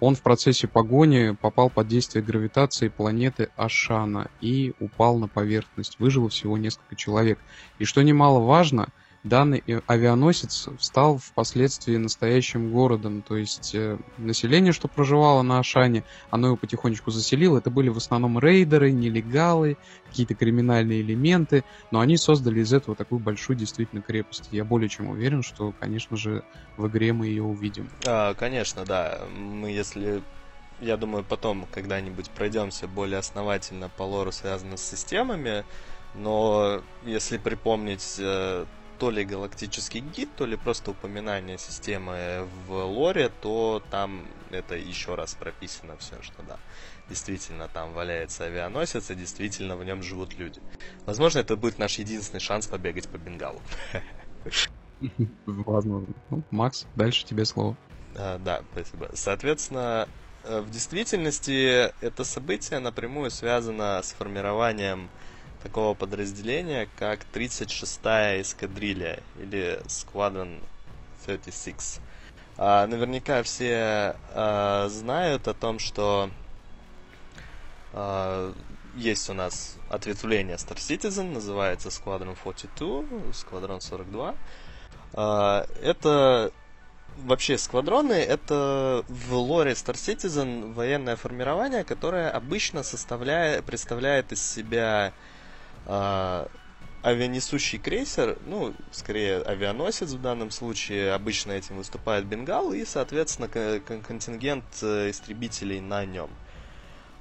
он 0.00 0.14
в 0.14 0.22
процессе 0.22 0.68
погони 0.68 1.36
попал 1.40 1.70
под 1.70 1.88
действие 1.88 2.24
гравитации 2.24 2.88
планеты 2.88 3.50
Ашана 3.56 4.30
и 4.40 4.72
упал 4.78 5.18
на 5.18 5.28
поверхность. 5.28 5.98
Выжило 5.98 6.28
всего 6.28 6.56
несколько 6.56 6.94
человек. 6.94 7.38
И 7.78 7.84
что 7.84 8.02
немаловажно, 8.02 8.88
данный 9.24 9.62
авианосец 9.86 10.68
стал 10.80 11.18
впоследствии 11.18 11.96
настоящим 11.96 12.70
городом. 12.70 13.22
То 13.22 13.36
есть 13.36 13.74
э, 13.74 13.98
население, 14.16 14.72
что 14.72 14.88
проживало 14.88 15.42
на 15.42 15.58
Ашане, 15.58 16.04
оно 16.30 16.48
его 16.48 16.56
потихонечку 16.56 17.10
заселило. 17.10 17.58
Это 17.58 17.70
были 17.70 17.88
в 17.88 17.96
основном 17.96 18.38
рейдеры, 18.38 18.92
нелегалы, 18.92 19.76
какие-то 20.06 20.34
криминальные 20.34 21.00
элементы, 21.00 21.64
но 21.90 22.00
они 22.00 22.16
создали 22.16 22.60
из 22.60 22.72
этого 22.72 22.96
такую 22.96 23.18
большую 23.18 23.56
действительно 23.56 24.02
крепость. 24.02 24.48
Я 24.50 24.64
более 24.64 24.88
чем 24.88 25.08
уверен, 25.08 25.42
что, 25.42 25.72
конечно 25.78 26.16
же, 26.16 26.44
в 26.76 26.86
игре 26.86 27.12
мы 27.12 27.26
ее 27.26 27.42
увидим. 27.42 27.90
А, 28.06 28.34
конечно, 28.34 28.84
да. 28.84 29.20
Мы, 29.36 29.70
если 29.70 30.22
я 30.80 30.96
думаю, 30.96 31.24
потом 31.24 31.66
когда-нибудь 31.72 32.30
пройдемся 32.30 32.86
более 32.86 33.18
основательно 33.18 33.88
по 33.88 34.04
лору, 34.04 34.32
связанному 34.32 34.78
с 34.78 34.82
системами, 34.82 35.64
но 36.14 36.82
если 37.04 37.36
припомнить 37.36 38.16
э, 38.18 38.64
то 38.98 39.10
ли 39.10 39.24
галактический 39.24 40.00
гид, 40.00 40.28
то 40.36 40.46
ли 40.46 40.56
просто 40.56 40.90
упоминание 40.90 41.58
системы 41.58 42.48
в 42.66 42.84
лоре, 42.84 43.30
то 43.42 43.82
там 43.90 44.26
это 44.50 44.76
еще 44.76 45.14
раз 45.14 45.34
прописано 45.34 45.96
все, 45.98 46.20
что 46.22 46.42
да, 46.42 46.58
действительно 47.08 47.68
там 47.68 47.92
валяется 47.92 48.44
авианосец, 48.44 49.10
и 49.10 49.14
действительно 49.14 49.76
в 49.76 49.84
нем 49.84 50.02
живут 50.02 50.36
люди. 50.38 50.60
Возможно, 51.06 51.38
это 51.38 51.56
будет 51.56 51.78
наш 51.78 51.98
единственный 51.98 52.40
шанс 52.40 52.66
побегать 52.66 53.08
по 53.08 53.18
Бенгалу. 53.18 53.60
Возможно. 55.46 56.14
Ну, 56.30 56.42
Макс, 56.50 56.86
дальше 56.96 57.24
тебе 57.24 57.44
слово. 57.44 57.76
А, 58.16 58.38
да, 58.38 58.62
спасибо. 58.72 59.10
Соответственно, 59.14 60.08
э, 60.44 60.60
в 60.60 60.70
действительности 60.70 61.92
это 62.04 62.24
событие 62.24 62.80
напрямую 62.80 63.30
связано 63.30 64.00
с 64.02 64.12
формированием 64.12 65.08
такого 65.62 65.94
подразделения, 65.94 66.88
как 66.96 67.20
36-я 67.32 68.40
эскадрилья 68.40 69.20
или 69.38 69.80
Squadron 69.86 70.60
36. 71.26 72.00
А, 72.56 72.86
наверняка 72.86 73.42
все 73.42 74.16
а, 74.32 74.88
знают 74.88 75.46
о 75.48 75.54
том, 75.54 75.78
что 75.78 76.30
а, 77.92 78.52
есть 78.96 79.30
у 79.30 79.34
нас 79.34 79.76
ответвление 79.90 80.56
Star 80.56 80.76
Citizen, 80.76 81.32
называется 81.32 81.88
Squadron 81.88 82.36
42, 82.42 83.02
Squadron 83.32 83.80
42. 83.80 84.34
А, 85.14 85.66
это 85.82 86.52
вообще 87.18 87.58
сквадроны 87.58 88.12
это 88.12 89.04
в 89.08 89.34
лоре 89.34 89.72
Star 89.72 89.94
Citizen 89.94 90.72
военное 90.72 91.16
формирование, 91.16 91.84
которое 91.84 92.30
обычно 92.30 92.82
составляет, 92.82 93.64
представляет 93.64 94.32
из 94.32 94.42
себя 94.42 95.12
а, 95.88 96.48
авианесущий 97.02 97.78
крейсер, 97.78 98.38
ну, 98.46 98.74
скорее 98.92 99.40
авианосец 99.40 100.12
в 100.12 100.20
данном 100.20 100.50
случае, 100.50 101.12
обычно 101.12 101.52
этим 101.52 101.76
выступает 101.76 102.26
Бенгал, 102.26 102.72
и, 102.72 102.84
соответственно, 102.84 103.48
контингент 103.48 104.64
э, 104.82 105.10
истребителей 105.10 105.80
на 105.80 106.04
нем. 106.04 106.30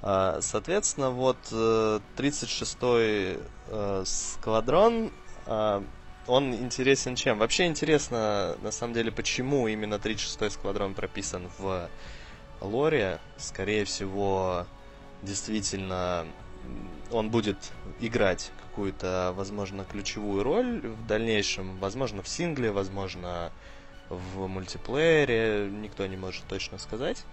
А, 0.02 0.40
соответственно, 0.42 1.12
вот 1.12 1.38
36-й 1.52 3.36
э, 3.36 3.40
э, 3.68 4.04
сквадрон, 4.06 5.12
а, 5.46 5.84
он 6.28 6.54
интересен 6.54 7.16
чем? 7.16 7.40
Вообще 7.40 7.68
интересно, 7.68 8.58
на 8.62 8.72
самом 8.72 8.94
деле, 8.94 9.12
почему 9.12 9.68
именно 9.68 9.96
36-й 9.96 10.52
сквадрон 10.52 10.94
прописан 10.94 11.50
в 11.58 11.90
лоре. 12.60 13.20
Скорее 13.38 13.86
всего, 13.86 14.66
действительно, 15.22 16.26
он 17.12 17.30
будет 17.30 17.58
играть 18.00 18.52
какую-то, 18.64 19.34
возможно, 19.36 19.86
ключевую 19.86 20.44
роль 20.44 20.82
в 20.82 21.08
дальнейшем, 21.08 21.78
возможно, 21.78 22.22
в 22.22 22.28
сингле, 22.28 22.72
возможно, 22.72 23.52
в 24.10 24.48
мультиплеере, 24.48 25.70
никто 25.70 26.06
не 26.06 26.18
может 26.18 26.44
точно 26.48 26.78
сказать. 26.78 27.24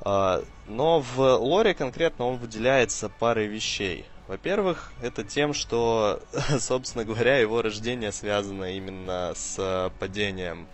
А, 0.00 0.42
но 0.66 1.00
в 1.00 1.18
лоре 1.36 1.74
конкретно 1.74 2.26
он 2.26 2.36
выделяется 2.36 3.08
парой 3.08 3.46
вещей. 3.46 4.06
Во-первых, 4.26 4.92
это 5.02 5.22
тем, 5.22 5.52
что, 5.52 6.22
собственно 6.58 7.04
говоря, 7.04 7.38
его 7.38 7.62
рождение 7.62 8.12
связано 8.12 8.76
именно 8.76 9.32
с 9.34 9.92
падением 9.98 10.66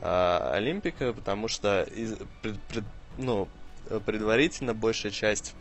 э, 0.00 0.50
Олимпика, 0.52 1.12
потому 1.12 1.48
что 1.48 1.86
пред, 2.42 2.60
пред, 2.62 2.84
ну, 3.16 3.48
предварительно 4.06 4.74
большая 4.74 5.12
часть 5.12 5.54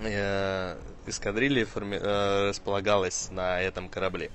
э, 0.00 0.76
эскадрильи 1.06 1.64
форми- 1.64 2.00
э, 2.00 2.48
располагалась 2.50 3.30
на 3.30 3.60
этом 3.60 3.88
корабле. 3.88 4.30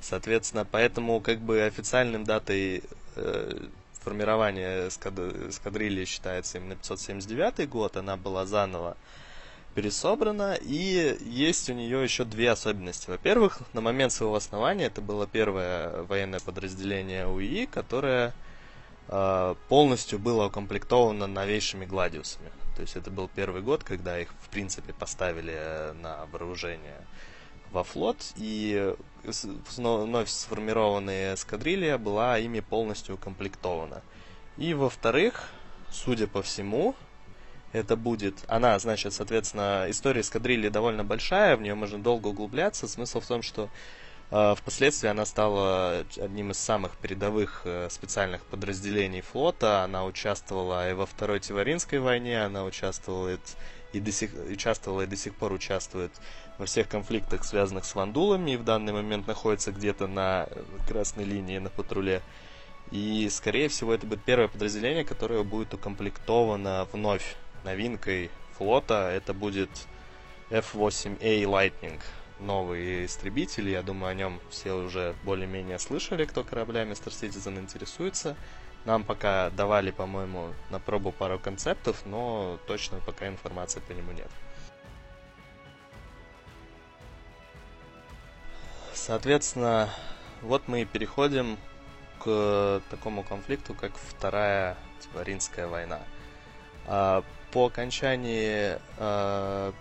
Соответственно, 0.00 0.66
поэтому 0.70 1.20
как 1.20 1.38
бы 1.38 1.62
официальным 1.62 2.24
датой 2.24 2.82
э, 3.16 3.58
формирования 4.00 4.88
эскад- 4.88 5.48
эскадрильи 5.50 6.04
считается 6.04 6.58
именно 6.58 6.76
579 6.76 7.68
год, 7.68 7.96
она 7.96 8.16
была 8.16 8.46
заново 8.46 8.96
пересобрана, 9.74 10.54
и 10.54 11.16
есть 11.20 11.68
у 11.68 11.74
нее 11.74 12.02
еще 12.02 12.24
две 12.24 12.50
особенности. 12.50 13.10
Во-первых, 13.10 13.60
на 13.74 13.82
момент 13.82 14.12
своего 14.12 14.34
основания 14.34 14.86
это 14.86 15.02
было 15.02 15.26
первое 15.26 16.02
военное 16.04 16.40
подразделение 16.40 17.26
УИ, 17.26 17.66
которое 17.66 18.32
э, 19.08 19.54
полностью 19.68 20.18
было 20.18 20.46
укомплектовано 20.46 21.26
новейшими 21.26 21.84
гладиусами. 21.84 22.50
То 22.76 22.82
есть 22.82 22.94
это 22.94 23.10
был 23.10 23.28
первый 23.34 23.62
год, 23.62 23.82
когда 23.82 24.20
их, 24.20 24.28
в 24.42 24.48
принципе, 24.50 24.92
поставили 24.92 25.54
э, 25.56 25.92
на 25.94 26.26
вооружение 26.26 27.06
во 27.72 27.82
флот, 27.82 28.18
и 28.36 28.94
вновь 29.76 30.28
сформированная 30.28 31.34
эскадрилья 31.34 31.98
была 31.98 32.38
ими 32.38 32.60
полностью 32.60 33.16
укомплектована. 33.16 34.02
И 34.56 34.74
во-вторых, 34.74 35.50
судя 35.90 36.26
по 36.26 36.42
всему, 36.42 36.94
это 37.72 37.96
будет... 37.96 38.44
Она, 38.46 38.78
значит, 38.78 39.12
соответственно, 39.12 39.86
история 39.88 40.20
эскадрильи 40.20 40.68
довольно 40.68 41.04
большая, 41.04 41.56
в 41.56 41.62
нее 41.62 41.74
можно 41.74 41.98
долго 41.98 42.28
углубляться. 42.28 42.88
Смысл 42.88 43.20
в 43.20 43.26
том, 43.26 43.42
что 43.42 43.68
впоследствии 44.30 45.08
она 45.08 45.24
стала 45.24 46.04
одним 46.20 46.50
из 46.50 46.58
самых 46.58 46.96
передовых 46.96 47.62
э, 47.64 47.88
специальных 47.90 48.42
подразделений 48.46 49.20
флота. 49.20 49.84
Она 49.84 50.04
участвовала 50.04 50.90
и 50.90 50.94
во 50.94 51.06
Второй 51.06 51.38
Тиваринской 51.38 52.00
войне, 52.00 52.42
она 52.42 52.64
участвовала 52.64 53.38
и 53.92 54.00
до 54.00 54.12
сих, 54.12 54.30
участвовала 54.50 55.02
и 55.02 55.06
до 55.06 55.16
сих 55.16 55.34
пор 55.34 55.52
участвует 55.52 56.10
во 56.58 56.66
всех 56.66 56.88
конфликтах, 56.88 57.44
связанных 57.44 57.84
с 57.84 57.94
вандулами, 57.94 58.52
и 58.52 58.56
в 58.56 58.64
данный 58.64 58.92
момент 58.92 59.26
находится 59.26 59.72
где-то 59.72 60.06
на 60.06 60.48
красной 60.88 61.24
линии, 61.24 61.58
на 61.58 61.70
патруле. 61.70 62.22
И, 62.90 63.28
скорее 63.30 63.68
всего, 63.68 63.92
это 63.92 64.06
будет 64.06 64.22
первое 64.24 64.48
подразделение, 64.48 65.04
которое 65.04 65.42
будет 65.42 65.74
укомплектовано 65.74 66.86
вновь 66.92 67.36
новинкой 67.64 68.30
флота. 68.56 69.10
Это 69.10 69.34
будет 69.34 69.70
F-8A 70.50 71.42
Lightning, 71.42 72.00
новый 72.40 73.06
истребитель. 73.06 73.68
Я 73.68 73.82
думаю, 73.82 74.10
о 74.10 74.14
нем 74.14 74.40
все 74.50 74.72
уже 74.72 75.14
более-менее 75.24 75.78
слышали, 75.78 76.24
кто 76.24 76.44
кораблями 76.44 76.92
Star 76.92 77.12
Citizen 77.12 77.58
интересуется. 77.58 78.36
Нам 78.84 79.02
пока 79.02 79.50
давали, 79.50 79.90
по-моему, 79.90 80.52
на 80.70 80.78
пробу 80.78 81.10
пару 81.10 81.38
концептов, 81.38 82.06
но 82.06 82.58
точно 82.66 83.00
пока 83.04 83.26
информации 83.26 83.80
по 83.80 83.92
нему 83.92 84.12
нет. 84.12 84.30
Соответственно, 88.94 89.88
вот 90.42 90.68
мы 90.68 90.82
и 90.82 90.84
переходим 90.84 91.58
к 92.22 92.80
такому 92.90 93.22
конфликту, 93.22 93.74
как 93.74 93.92
Вторая 93.96 94.76
Тиваринская 95.00 95.66
война. 95.66 96.00
А, 96.86 97.22
по 97.52 97.66
окончании, 97.66 98.78
а, 98.98 99.72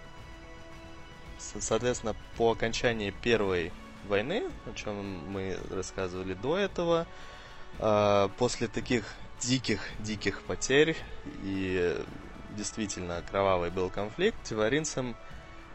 соответственно, 1.59 2.15
по 2.37 2.51
окончании 2.51 3.11
Первой 3.11 3.71
войны, 4.07 4.49
о 4.65 4.73
чем 4.73 5.31
мы 5.31 5.57
рассказывали 5.69 6.33
до 6.33 6.57
этого, 6.57 7.07
а, 7.79 8.29
после 8.37 8.67
таких 8.67 9.05
диких-диких 9.41 10.41
потерь 10.43 10.95
и 11.43 11.97
действительно 12.55 13.21
кровавый 13.29 13.69
был 13.69 13.89
конфликт, 13.89 14.37
тиваринцам 14.43 15.15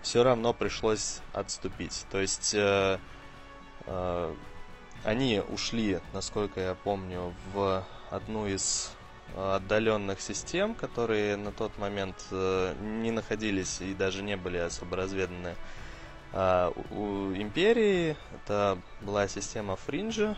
все 0.02 0.22
равно 0.22 0.52
пришлось 0.52 1.20
отступить. 1.32 2.06
То 2.10 2.20
есть 2.20 2.54
э, 2.54 2.98
э, 3.86 4.34
они 5.04 5.42
ушли, 5.48 6.00
насколько 6.12 6.60
я 6.60 6.74
помню, 6.74 7.34
в 7.52 7.86
одну 8.10 8.46
из 8.46 8.92
отдаленных 9.36 10.20
систем, 10.20 10.74
которые 10.74 11.36
на 11.36 11.52
тот 11.52 11.76
момент 11.78 12.16
э, 12.30 12.74
не 12.80 13.10
находились 13.10 13.80
и 13.80 13.94
даже 13.94 14.22
не 14.22 14.36
были 14.36 14.58
особо 14.58 14.96
разведаны 14.96 15.54
э, 16.32 16.72
у 16.90 17.32
империи. 17.34 18.16
Это 18.34 18.78
была 19.00 19.28
система 19.28 19.76
Фринджа. 19.76 20.36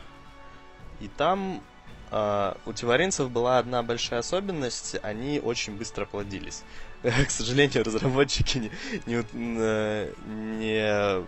И 1.01 1.09
там 1.09 1.63
э, 2.11 2.55
у 2.67 2.73
тиваринцев 2.73 3.31
была 3.31 3.59
одна 3.59 3.83
большая 3.83 4.21
особенность, 4.21 4.97
они 5.03 5.41
очень 5.41 5.77
быстро 5.77 6.05
плодились. 6.05 6.63
К 7.03 7.31
сожалению, 7.31 7.85
разработчики 7.85 8.71
не, 9.07 9.25
не, 9.33 10.09
не 10.59 11.25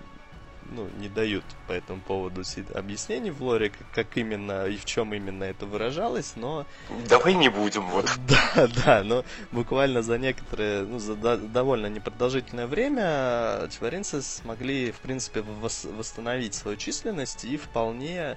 ну, 0.71 0.89
не 0.99 1.09
дают 1.09 1.45
по 1.67 1.73
этому 1.73 2.01
поводу 2.01 2.43
объяснений 2.75 3.31
в 3.31 3.43
лоре, 3.43 3.71
как, 3.71 3.91
как 3.93 4.17
именно 4.17 4.67
и 4.67 4.77
в 4.77 4.85
чем 4.85 5.15
именно 5.15 5.45
это 5.45 5.67
выражалось, 5.67 6.35
но... 6.37 6.67
Давай 7.09 7.35
не 7.35 7.49
будем, 7.49 7.89
вот. 7.89 8.11
Да, 8.29 8.69
да, 8.85 9.03
но 9.05 9.25
буквально 9.53 10.03
за 10.03 10.19
некоторое, 10.19 10.83
ну, 10.83 10.99
за 10.99 11.15
довольно 11.15 11.87
непродолжительное 11.87 12.67
время 12.67 13.69
чваринцы 13.77 14.23
смогли, 14.23 14.93
в 14.93 14.99
принципе, 14.99 15.43
восстановить 15.43 16.55
свою 16.55 16.77
численность 16.77 17.45
и 17.45 17.57
вполне 17.57 18.37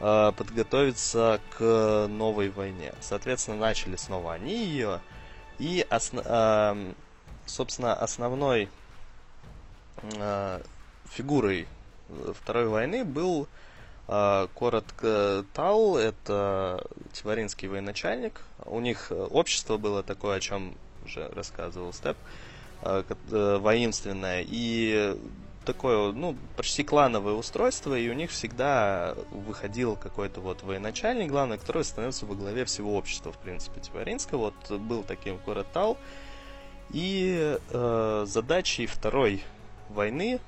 э, 0.00 0.32
подготовиться 0.36 1.40
к 1.56 2.06
новой 2.08 2.50
войне. 2.50 2.92
Соответственно, 3.00 3.58
начали 3.58 3.96
снова 3.96 4.34
они 4.34 4.64
ее, 4.64 5.00
и, 5.58 5.86
осно, 5.88 6.22
э, 6.24 6.92
собственно, 7.46 7.94
основной 7.94 8.68
э, 10.02 10.60
фигурой 11.14 11.66
Второй 12.34 12.68
войны 12.68 13.04
был 13.04 13.48
э, 14.08 14.46
коротко 14.54 15.44
Тал, 15.54 15.96
это 15.96 16.86
Тиваринский 17.12 17.68
военачальник. 17.68 18.42
У 18.66 18.80
них 18.80 19.10
общество 19.10 19.78
было 19.78 20.02
такое, 20.02 20.36
о 20.36 20.40
чем 20.40 20.74
уже 21.04 21.28
рассказывал 21.30 21.92
Степ, 21.92 22.16
э, 22.82 23.02
э, 23.30 23.56
воинственное. 23.58 24.44
И 24.46 25.16
такое, 25.64 26.12
ну, 26.12 26.36
почти 26.56 26.84
клановое 26.84 27.34
устройство, 27.34 27.98
и 27.98 28.08
у 28.10 28.12
них 28.12 28.30
всегда 28.30 29.14
выходил 29.30 29.96
какой-то 29.96 30.40
вот 30.40 30.62
военачальник, 30.62 31.30
главный, 31.30 31.56
который 31.56 31.84
становился 31.84 32.26
во 32.26 32.34
главе 32.34 32.66
всего 32.66 32.96
общества, 32.96 33.32
в 33.32 33.38
принципе, 33.38 33.80
Тиваринского. 33.80 34.52
Вот 34.68 34.78
был 34.78 35.02
таким 35.02 35.38
Коротал. 35.38 35.96
И 36.92 37.58
э, 37.70 38.24
задачей 38.28 38.86
второй 38.86 39.42
войны, 39.88 40.38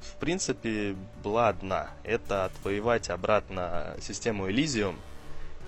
в 0.00 0.16
принципе, 0.18 0.96
была 1.22 1.48
одна. 1.48 1.90
Это 2.04 2.46
отвоевать 2.46 3.10
обратно 3.10 3.96
систему 4.00 4.50
Элизиум, 4.50 4.96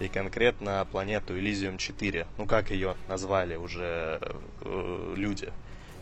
и 0.01 0.09
конкретно 0.09 0.87
планету 0.91 1.37
Элизиум 1.39 1.79
4. 1.79 2.27
Ну, 2.37 2.47
как 2.47 2.71
ее 2.71 2.97
назвали 3.09 3.57
уже 3.57 4.21
э, 4.63 5.15
люди 5.17 5.53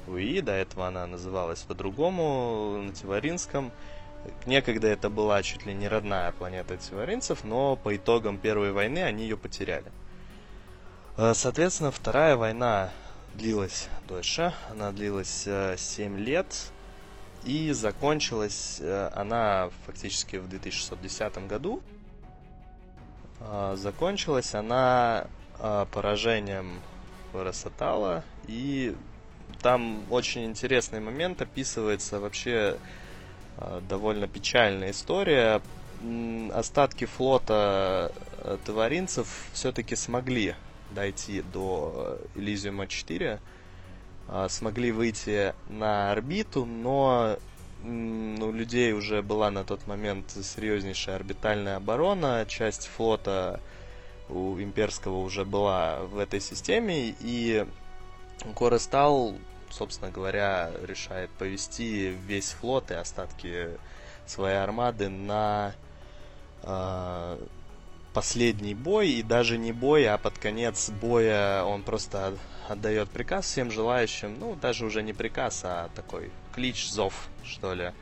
в 0.07 0.43
до 0.43 0.53
этого 0.53 0.87
она 0.89 1.07
называлась 1.07 1.63
по-другому, 1.63 2.83
на 2.83 2.93
Тиваринском. 2.93 3.73
Некогда 4.45 4.89
это 4.89 5.11
была 5.11 5.43
чуть 5.43 5.67
ли 5.67 5.75
не 5.75 5.89
родная 5.89 6.33
планета 6.33 6.77
тиваринцев, 6.77 7.45
но 7.45 7.77
по 7.77 7.95
итогам 7.95 8.39
Первой 8.39 8.73
войны 8.73 9.01
они 9.01 9.25
ее 9.25 9.37
потеряли. 9.37 9.93
Э, 11.17 11.33
соответственно, 11.35 11.91
Вторая 11.91 12.37
война 12.37 12.91
длилась 13.35 13.89
дольше, 14.09 14.53
она 14.71 14.91
длилась 14.91 15.47
7 15.77 16.17
э, 16.17 16.19
лет, 16.19 16.73
и 17.47 17.71
закончилась 17.71 18.79
э, 18.81 19.11
она 19.15 19.71
фактически 19.87 20.37
в 20.37 20.49
2610 20.49 21.47
году. 21.47 21.81
А, 23.41 23.77
закончилась 23.77 24.53
она 24.55 25.29
а, 25.61 25.87
поражением 25.87 26.81
Росатала. 27.33 28.25
И 28.49 28.97
там 29.63 30.03
очень 30.11 30.45
интересный 30.45 31.01
момент 31.01 31.41
описывается 31.41 32.19
вообще 32.19 32.79
а, 33.59 33.81
довольно 33.89 34.27
печальная 34.27 34.91
история. 34.91 35.63
Остатки 36.53 37.05
флота 37.07 38.13
э, 38.39 38.59
таваринцев 38.65 39.49
все-таки 39.53 39.97
смогли 39.97 40.55
дойти 40.91 41.43
до 41.53 42.19
Элизиума 42.35 42.87
4 42.87 43.35
а, 43.35 43.39
смогли 44.49 44.93
выйти 44.93 45.55
на 45.69 46.11
орбиту, 46.13 46.65
но 46.65 47.39
у 47.85 48.53
людей 48.53 48.93
уже 48.93 49.23
была 49.23 49.51
на 49.51 49.65
тот 49.65 49.87
момент 49.87 50.31
серьезнейшая 50.31 51.17
орбитальная 51.17 51.77
оборона, 51.77 52.45
часть 52.49 52.87
флота 52.89 53.61
у 54.29 54.59
имперского 54.59 55.19
уже 55.19 55.45
была 55.45 56.01
в 56.01 56.19
этой 56.19 56.41
системе, 56.41 57.15
и 57.21 57.65
Корестал, 58.55 59.35
собственно 59.71 60.11
говоря, 60.11 60.71
решает 60.83 61.31
повести 61.31 62.09
весь 62.27 62.51
флот 62.51 62.91
и 62.91 62.95
остатки 62.95 63.69
своей 64.27 64.59
армады 64.59 65.09
на 65.09 65.75
э, 66.63 67.39
последний 68.17 68.75
бой, 68.75 69.11
и 69.11 69.23
даже 69.23 69.59
не 69.59 69.73
бой, 69.73 70.09
а 70.09 70.17
под 70.17 70.39
конец 70.39 70.89
боя 70.89 71.63
он 71.65 71.83
просто 71.83 72.33
отдает 72.67 73.11
приказ 73.11 73.45
всем 73.45 73.71
желающим, 73.71 74.39
ну, 74.41 74.55
даже 74.55 74.87
уже 74.87 75.03
не 75.03 75.13
приказ, 75.13 75.61
а 75.65 75.91
такой 75.95 76.31
клич, 76.55 76.89
зов, 76.89 77.29
что 77.45 77.75
ли, 77.75 77.93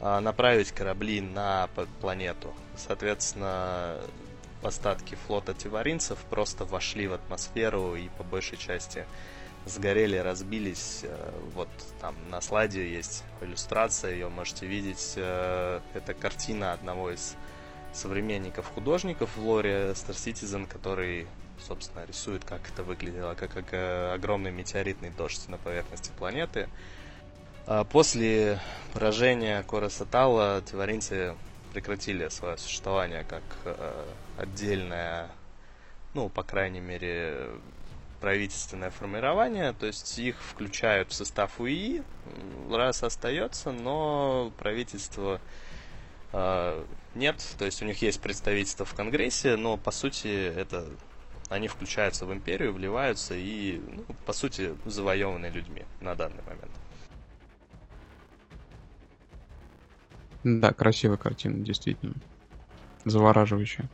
а, 0.00 0.20
направить 0.20 0.72
корабли 0.72 1.20
на 1.20 1.68
планету. 2.00 2.52
Соответственно, 2.76 4.00
остатки 4.64 5.16
флота 5.28 5.54
тиваринцев 5.54 6.18
просто 6.28 6.64
вошли 6.64 7.06
в 7.06 7.12
атмосферу 7.12 7.94
и 7.94 8.08
по 8.18 8.24
большей 8.24 8.58
части 8.58 9.06
сгорели, 9.64 10.16
разбились. 10.16 11.02
Э, 11.04 11.30
вот 11.54 11.68
там 12.00 12.16
на 12.30 12.40
слайде 12.40 12.92
есть 12.92 13.22
иллюстрация, 13.40 14.10
ее 14.10 14.28
можете 14.28 14.66
видеть. 14.66 15.12
Э, 15.14 15.78
это 15.94 16.14
картина 16.14 16.72
одного 16.72 17.12
из 17.12 17.36
современников 17.92 18.66
художников 18.66 19.36
в 19.36 19.46
лоре 19.46 19.90
Star 19.92 20.14
Citizen, 20.14 20.66
который, 20.66 21.26
собственно, 21.58 22.04
рисует, 22.04 22.44
как 22.44 22.60
это 22.68 22.82
выглядело, 22.82 23.34
как, 23.34 23.52
как 23.52 23.72
э, 23.72 24.12
огромный 24.14 24.50
метеоритный 24.50 25.10
дождь 25.10 25.48
на 25.48 25.58
поверхности 25.58 26.10
планеты. 26.18 26.68
А 27.66 27.84
после 27.84 28.60
поражения 28.92 29.62
Коросатала 29.62 30.62
тиваринцы 30.62 31.36
прекратили 31.72 32.28
свое 32.28 32.58
существование 32.58 33.24
как 33.28 33.42
э, 33.64 34.04
отдельное, 34.38 35.30
ну, 36.14 36.28
по 36.28 36.42
крайней 36.42 36.80
мере, 36.80 37.50
правительственное 38.20 38.90
формирование, 38.90 39.72
то 39.72 39.86
есть 39.86 40.18
их 40.18 40.36
включают 40.40 41.10
в 41.10 41.14
состав 41.14 41.60
УИ, 41.60 42.02
раз 42.70 43.02
остается, 43.02 43.72
но 43.72 44.52
правительство 44.58 45.40
э, 46.32 46.84
нет, 47.14 47.54
то 47.58 47.64
есть 47.64 47.82
у 47.82 47.84
них 47.84 48.00
есть 48.02 48.20
представительство 48.20 48.84
в 48.86 48.94
Конгрессе, 48.94 49.56
но 49.56 49.76
по 49.76 49.90
сути 49.90 50.28
это 50.28 50.86
они 51.48 51.68
включаются 51.68 52.24
в 52.24 52.32
империю, 52.32 52.72
вливаются 52.72 53.34
и, 53.34 53.80
ну, 53.86 54.04
по 54.24 54.32
сути, 54.32 54.74
завоеваны 54.86 55.46
людьми 55.46 55.84
на 56.00 56.14
данный 56.14 56.42
момент. 56.44 56.70
Да, 60.44 60.72
красивая 60.72 61.18
картина, 61.18 61.64
действительно. 61.64 62.14
Завораживающая. 63.04 63.88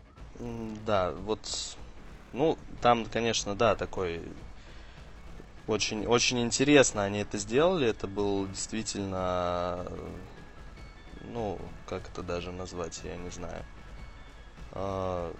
Да, 0.87 1.13
вот, 1.13 1.77
ну, 2.33 2.57
там, 2.81 3.05
конечно, 3.07 3.55
да, 3.55 3.75
такой 3.75 4.23
очень, 5.67 6.07
очень 6.07 6.41
интересно 6.41 7.03
они 7.03 7.19
это 7.19 7.39
сделали. 7.39 7.89
Это 7.89 8.07
был 8.07 8.47
действительно 8.47 9.87
ну, 11.33 11.59
как 11.87 12.09
это 12.09 12.23
даже 12.23 12.53
назвать, 12.53 13.01
я 13.05 13.17
не 13.17 13.31
знаю. 13.31 13.65
А, 14.73 15.35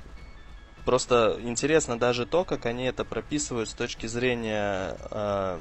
просто 0.85 1.39
интересно 1.43 1.99
даже 1.99 2.27
то, 2.27 2.45
как 2.45 2.67
они 2.67 2.85
это 2.85 3.05
прописывают 3.05 3.69
с 3.69 3.75
точки 3.75 4.07
зрения 4.07 4.97
а, 5.11 5.61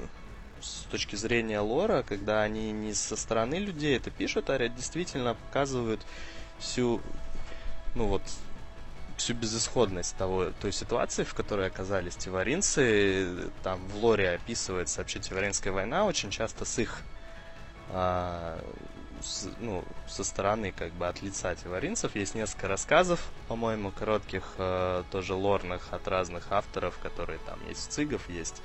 с 0.62 0.86
точки 0.90 1.16
зрения 1.16 1.60
лора, 1.60 2.04
когда 2.04 2.42
они 2.42 2.72
не 2.72 2.94
со 2.94 3.16
стороны 3.16 3.56
людей 3.56 3.98
это 3.98 4.10
пишут, 4.10 4.50
а 4.50 4.68
действительно 4.68 5.36
показывают 5.36 6.02
всю, 6.60 7.02
ну 7.96 8.08
вот, 8.08 8.24
всю 9.18 9.34
безысходность 9.34 10.16
того, 10.16 10.52
той 10.62 10.72
ситуации, 10.72 11.24
в 11.24 11.34
которой 11.34 11.68
оказались 11.68 12.16
тиваринцы. 12.16 13.50
Там 13.64 13.80
в 13.88 13.98
лоре 13.98 14.32
описывается 14.32 15.00
вообще 15.00 15.20
тиваринская 15.20 15.74
война 15.74 16.06
очень 16.06 16.30
часто 16.30 16.66
с 16.66 16.80
их 16.80 17.02
а, 17.90 18.60
с, 19.22 19.50
ну, 19.60 19.84
со 20.08 20.24
стороны, 20.24 20.72
как 20.72 20.92
бы 20.94 21.08
от 21.08 21.22
лица 21.22 21.56
тиваринцев. 21.56 22.16
Есть 22.16 22.36
несколько 22.36 22.68
рассказов, 22.68 23.22
по-моему, 23.48 23.92
коротких, 23.92 24.44
э, 24.58 25.04
тоже 25.12 25.34
лорных 25.34 25.94
от 25.94 26.08
разных 26.08 26.52
авторов, 26.52 26.98
которые 27.00 27.40
там 27.40 27.60
есть 27.68 27.92
цигов, 27.92 28.30
есть 28.30 28.62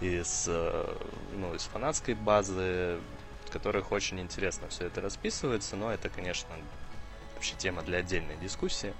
из, 0.00 0.46
э, 0.48 0.96
ну, 1.34 1.54
из 1.54 1.62
фанатской 1.62 2.14
базы, 2.14 2.98
в 3.46 3.50
которых 3.50 3.92
очень 3.92 4.20
интересно 4.20 4.68
все 4.68 4.86
это 4.86 5.00
расписывается, 5.00 5.76
но 5.76 5.92
это, 5.92 6.08
конечно, 6.08 6.50
вообще 7.34 7.54
тема 7.56 7.82
для 7.82 7.98
отдельной 7.98 8.36
дискуссии. 8.36 8.92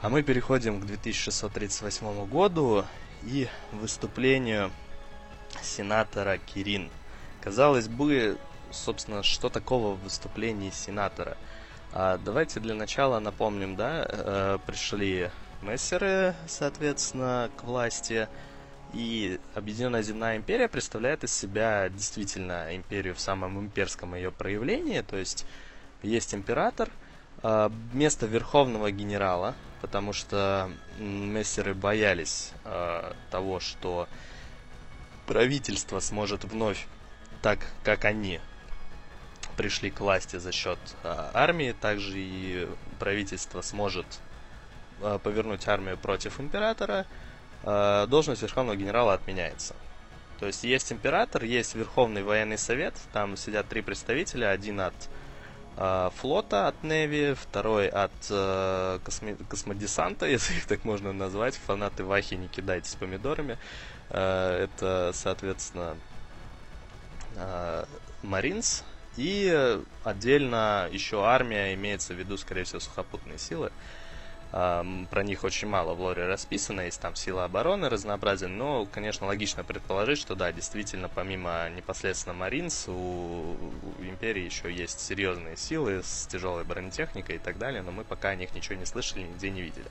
А 0.00 0.08
мы 0.08 0.22
переходим 0.22 0.80
к 0.80 0.84
2638 0.86 2.26
году 2.26 2.84
и 3.22 3.48
выступлению 3.70 4.72
сенатора 5.62 6.38
Кирин. 6.38 6.90
Казалось 7.40 7.88
бы, 7.88 8.38
собственно, 8.72 9.22
что 9.22 9.48
такого 9.48 9.94
в 9.94 10.02
выступлении 10.02 10.70
сенатора? 10.70 11.36
А, 11.92 12.18
давайте 12.18 12.60
для 12.60 12.74
начала 12.74 13.18
напомним, 13.18 13.76
да, 13.76 14.06
э, 14.08 14.58
пришли 14.66 15.30
мессеры, 15.62 16.34
соответственно, 16.46 17.50
к 17.56 17.64
власти, 17.64 18.28
и 18.92 19.40
Объединенная 19.54 20.02
Земная 20.02 20.36
Империя 20.36 20.68
представляет 20.68 21.24
из 21.24 21.32
себя 21.34 21.88
действительно 21.88 22.74
империю 22.76 23.14
в 23.14 23.20
самом 23.20 23.58
имперском 23.58 24.14
ее 24.14 24.30
проявлении, 24.30 25.00
то 25.00 25.16
есть 25.16 25.46
есть 26.02 26.34
император, 26.34 26.90
э, 27.42 27.70
место 27.92 28.26
верховного 28.26 28.90
генерала, 28.90 29.54
потому 29.80 30.12
что 30.12 30.70
мессеры 30.98 31.74
боялись 31.74 32.52
э, 32.64 33.12
того, 33.30 33.60
что 33.60 34.08
правительство 35.26 36.00
сможет 36.00 36.44
вновь 36.44 36.86
так, 37.42 37.58
как 37.84 38.04
они 38.04 38.40
пришли 39.62 39.90
к 39.90 40.00
власти 40.00 40.38
за 40.38 40.50
счет 40.50 40.78
э, 41.04 41.30
армии, 41.34 41.72
также 41.80 42.18
и 42.18 42.68
правительство 42.98 43.62
сможет 43.62 44.06
э, 45.00 45.20
повернуть 45.22 45.68
армию 45.68 45.96
против 45.96 46.40
императора, 46.40 47.06
э, 47.62 48.06
должность 48.08 48.42
верховного 48.42 48.76
генерала 48.76 49.14
отменяется. 49.14 49.76
То 50.40 50.46
есть 50.46 50.64
есть 50.64 50.90
император, 50.90 51.44
есть 51.44 51.76
Верховный 51.76 52.24
военный 52.24 52.58
совет, 52.58 52.94
там 53.12 53.36
сидят 53.36 53.68
три 53.68 53.82
представителя, 53.82 54.50
один 54.50 54.80
от 54.80 54.94
э, 55.76 56.10
флота, 56.16 56.66
от 56.66 56.82
Неви, 56.82 57.34
второй 57.34 57.86
от 57.88 58.10
э, 58.30 58.98
косми- 59.04 59.46
космодесанта, 59.48 60.26
если 60.36 60.54
их 60.54 60.66
так 60.66 60.84
можно 60.84 61.12
назвать, 61.12 61.54
фанаты 61.54 62.02
Вахи 62.02 62.34
не 62.34 62.48
кидайтесь 62.48 62.96
помидорами. 62.96 63.58
Э, 64.10 64.64
это, 64.64 65.12
соответственно, 65.14 65.96
Маринс, 68.22 68.84
и 69.16 69.80
отдельно 70.04 70.88
еще 70.90 71.24
армия, 71.24 71.74
имеется 71.74 72.14
в 72.14 72.18
виду, 72.18 72.36
скорее 72.38 72.64
всего, 72.64 72.80
сухопутные 72.80 73.38
силы. 73.38 73.70
Про 74.50 75.22
них 75.22 75.44
очень 75.44 75.66
мало 75.66 75.94
в 75.94 76.00
лоре 76.02 76.26
расписано, 76.26 76.82
есть 76.82 77.00
там 77.00 77.14
силы 77.14 77.42
обороны 77.42 77.88
разнообразие, 77.88 78.50
но, 78.50 78.84
конечно, 78.84 79.26
логично 79.26 79.64
предположить, 79.64 80.18
что 80.18 80.34
да, 80.34 80.52
действительно, 80.52 81.08
помимо 81.08 81.70
непосредственно 81.70 82.34
Маринс, 82.34 82.86
у, 82.86 82.92
у 82.92 84.02
Империи 84.02 84.42
еще 84.42 84.70
есть 84.70 85.00
серьезные 85.00 85.56
силы 85.56 86.02
с 86.02 86.26
тяжелой 86.26 86.64
бронетехникой 86.64 87.36
и 87.36 87.38
так 87.38 87.56
далее, 87.56 87.80
но 87.80 87.92
мы 87.92 88.04
пока 88.04 88.28
о 88.28 88.34
них 88.34 88.54
ничего 88.54 88.74
не 88.74 88.84
слышали, 88.84 89.22
нигде 89.22 89.48
не 89.48 89.62
видели. 89.62 89.88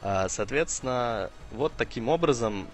А, 0.00 0.30
соответственно, 0.30 1.30
вот 1.50 1.74
таким 1.76 2.08
образом 2.08 2.66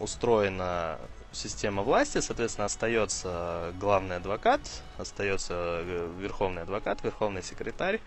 устроена 0.00 0.98
система 1.32 1.82
власти, 1.82 2.18
соответственно, 2.20 2.66
остается 2.66 3.72
главный 3.80 4.16
адвокат, 4.16 4.60
остается 4.98 5.54
э, 5.54 6.12
верховный 6.18 6.62
адвокат, 6.62 7.02
верховный 7.02 7.42
секретарь, 7.42 8.00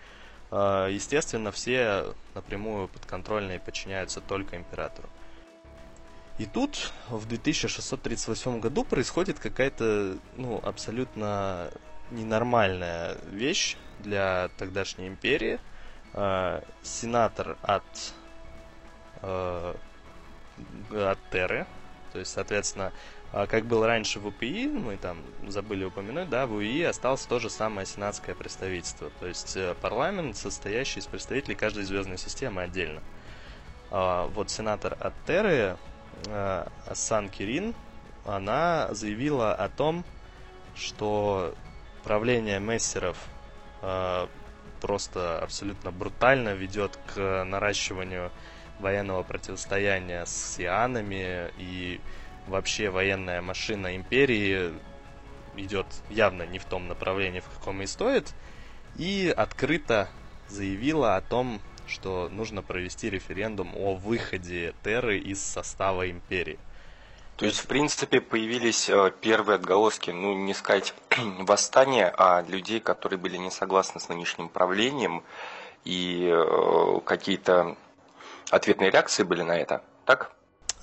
а, 0.50 0.88
естественно, 0.88 1.50
все 1.50 2.14
напрямую 2.34 2.88
подконтрольные 2.88 3.60
подчиняются 3.60 4.20
только 4.20 4.56
императору. 4.56 5.08
И 6.38 6.44
тут, 6.44 6.92
в 7.08 7.26
2638 7.26 8.60
году, 8.60 8.84
происходит 8.84 9.38
какая-то, 9.38 10.18
ну, 10.36 10.60
абсолютно 10.62 11.70
ненормальная 12.10 13.16
вещь 13.30 13.76
для 14.00 14.50
тогдашней 14.58 15.08
империи. 15.08 15.58
А, 16.12 16.62
сенатор 16.82 17.56
от, 17.62 17.84
э, 19.22 19.74
от 20.92 21.18
Терры, 21.30 21.66
то 22.12 22.18
есть, 22.18 22.32
соответственно, 22.32 22.92
как 23.32 23.66
было 23.66 23.86
раньше 23.86 24.20
в 24.20 24.26
УПИ, 24.26 24.66
мы 24.68 24.96
там 24.96 25.18
забыли 25.46 25.84
упомянуть, 25.84 26.28
да, 26.28 26.46
в 26.46 26.54
УИ 26.54 26.82
осталось 26.82 27.22
то 27.26 27.38
же 27.38 27.50
самое 27.50 27.86
сенатское 27.86 28.34
представительство. 28.34 29.10
То 29.20 29.26
есть 29.26 29.56
э, 29.56 29.74
парламент, 29.80 30.36
состоящий 30.36 31.00
из 31.00 31.06
представителей 31.06 31.54
каждой 31.54 31.84
звездной 31.84 32.18
системы 32.18 32.62
отдельно. 32.62 33.02
А 33.90 34.26
вот 34.28 34.50
сенатор 34.50 34.96
от 34.98 35.12
Терры, 35.26 35.76
э, 36.26 36.66
Асан 36.86 37.28
Кирин, 37.28 37.74
она 38.24 38.88
заявила 38.92 39.54
о 39.54 39.68
том, 39.68 40.04
что 40.74 41.54
правление 42.04 42.60
мессеров 42.60 43.16
э, 43.82 44.26
просто 44.80 45.40
абсолютно 45.40 45.90
брутально 45.90 46.54
ведет 46.54 46.98
к 47.14 47.44
наращиванию 47.44 48.30
военного 48.78 49.22
противостояния 49.22 50.24
с 50.26 50.56
сианами 50.56 51.50
и 51.58 52.00
вообще 52.46 52.90
военная 52.90 53.42
машина 53.42 53.96
империи 53.96 54.72
идет 55.56 55.86
явно 56.10 56.44
не 56.44 56.58
в 56.58 56.64
том 56.64 56.88
направлении, 56.88 57.40
в 57.40 57.48
каком 57.48 57.82
и 57.82 57.86
стоит, 57.86 58.32
и 58.96 59.32
открыто 59.36 60.08
заявила 60.48 61.16
о 61.16 61.20
том, 61.20 61.60
что 61.86 62.28
нужно 62.30 62.62
провести 62.62 63.10
референдум 63.10 63.72
о 63.76 63.94
выходе 63.94 64.74
Терры 64.82 65.18
из 65.18 65.42
состава 65.42 66.10
империи. 66.10 66.58
То 67.36 67.44
есть, 67.44 67.58
в 67.58 67.66
принципе, 67.66 68.20
появились 68.20 68.88
э, 68.88 69.12
первые 69.20 69.56
отголоски, 69.56 70.10
ну, 70.10 70.34
не 70.34 70.54
сказать 70.54 70.94
восстания, 71.16 72.12
а 72.16 72.42
людей, 72.42 72.80
которые 72.80 73.18
были 73.18 73.36
не 73.36 73.50
согласны 73.50 74.00
с 74.00 74.08
нынешним 74.08 74.48
правлением, 74.48 75.22
и 75.84 76.30
э, 76.32 77.00
какие-то 77.04 77.76
ответные 78.50 78.90
реакции 78.90 79.22
были 79.22 79.42
на 79.42 79.56
это, 79.56 79.82
так? 80.06 80.32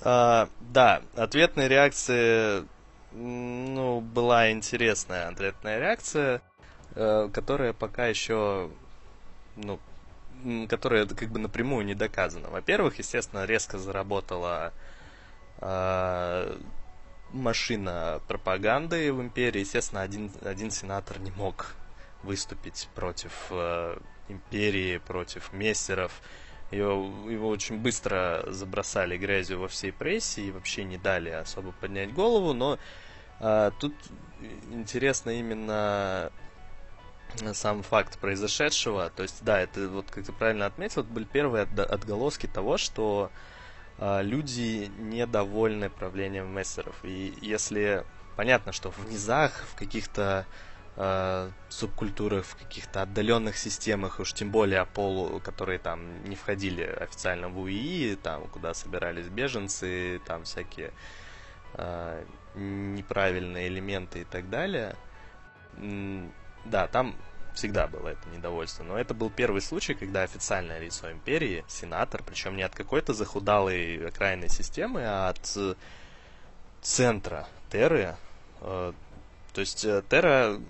А, 0.02 0.48
да, 0.60 1.02
ответная 1.16 1.66
реакция, 1.66 2.66
ну, 3.12 4.00
была 4.00 4.50
интересная 4.50 5.28
ответная 5.28 5.78
реакция, 5.78 6.42
э, 6.94 7.28
которая 7.32 7.72
пока 7.72 8.06
еще, 8.06 8.70
ну, 9.56 9.78
которая 10.68 11.06
как 11.06 11.28
бы 11.30 11.38
напрямую 11.38 11.86
не 11.86 11.94
доказана. 11.94 12.48
Во-первых, 12.50 12.98
естественно, 12.98 13.44
резко 13.44 13.78
заработала 13.78 14.72
э, 15.60 16.58
машина 17.32 18.20
пропаганды 18.28 19.12
в 19.12 19.20
империи. 19.20 19.60
Естественно, 19.60 20.02
один, 20.02 20.30
один 20.42 20.70
сенатор 20.70 21.18
не 21.20 21.30
мог 21.32 21.74
выступить 22.22 22.88
против 22.94 23.32
э, 23.50 23.98
империи, 24.28 24.98
против 24.98 25.52
мессеров 25.52 26.20
его, 26.74 27.30
его 27.30 27.48
очень 27.48 27.78
быстро 27.78 28.44
забросали 28.48 29.16
грязью 29.16 29.60
во 29.60 29.68
всей 29.68 29.92
прессе 29.92 30.42
и 30.42 30.50
вообще 30.50 30.84
не 30.84 30.98
дали 30.98 31.30
особо 31.30 31.72
поднять 31.72 32.12
голову, 32.12 32.52
но 32.52 32.78
а, 33.40 33.70
тут 33.78 33.94
интересно 34.70 35.30
именно 35.30 36.30
сам 37.52 37.82
факт 37.82 38.18
произошедшего. 38.18 39.10
То 39.10 39.22
есть, 39.22 39.42
да, 39.44 39.60
это 39.60 39.88
вот, 39.88 40.10
как 40.10 40.24
ты 40.24 40.32
правильно 40.32 40.66
отметил, 40.66 41.02
это 41.02 41.10
были 41.10 41.24
первые 41.24 41.64
отголоски 41.64 42.46
того, 42.46 42.76
что 42.76 43.30
а, 43.98 44.22
люди 44.22 44.90
недовольны 44.98 45.90
правлением 45.90 46.54
мессеров. 46.54 46.96
И 47.02 47.34
если 47.40 48.04
понятно, 48.36 48.72
что 48.72 48.90
в 48.90 49.10
низах, 49.10 49.64
в 49.70 49.74
каких-то 49.76 50.46
э, 50.96 51.50
субкультурах, 51.68 52.44
в 52.44 52.56
каких-то 52.56 53.02
отдаленных 53.02 53.56
системах, 53.56 54.20
уж 54.20 54.32
тем 54.32 54.50
более 54.50 54.84
полу, 54.86 55.40
которые 55.40 55.78
там 55.78 56.24
не 56.24 56.36
входили 56.36 56.82
официально 56.82 57.48
в 57.48 57.58
УИИ, 57.58 58.16
там, 58.16 58.46
куда 58.48 58.74
собирались 58.74 59.28
беженцы, 59.28 60.20
там 60.26 60.44
всякие 60.44 60.92
э, 61.74 62.24
неправильные 62.54 63.68
элементы 63.68 64.20
и 64.20 64.24
так 64.24 64.48
далее. 64.48 64.96
Да, 66.64 66.86
там 66.86 67.16
всегда 67.54 67.86
было 67.86 68.08
это 68.08 68.28
недовольство. 68.28 68.84
Но 68.84 68.98
это 68.98 69.14
был 69.14 69.30
первый 69.30 69.60
случай, 69.60 69.94
когда 69.94 70.22
официальное 70.22 70.78
лицо 70.78 71.10
империи, 71.10 71.64
сенатор, 71.68 72.22
причем 72.24 72.56
не 72.56 72.62
от 72.62 72.74
какой-то 72.74 73.14
захудалой 73.14 74.08
окраинной 74.08 74.48
системы, 74.48 75.02
а 75.04 75.28
от 75.28 75.76
центра 76.82 77.48
Терры, 77.70 78.16
э, 78.60 78.92
то 79.54 79.60
есть 79.60 79.84
э, 79.84 80.02
Terra, 80.08 80.60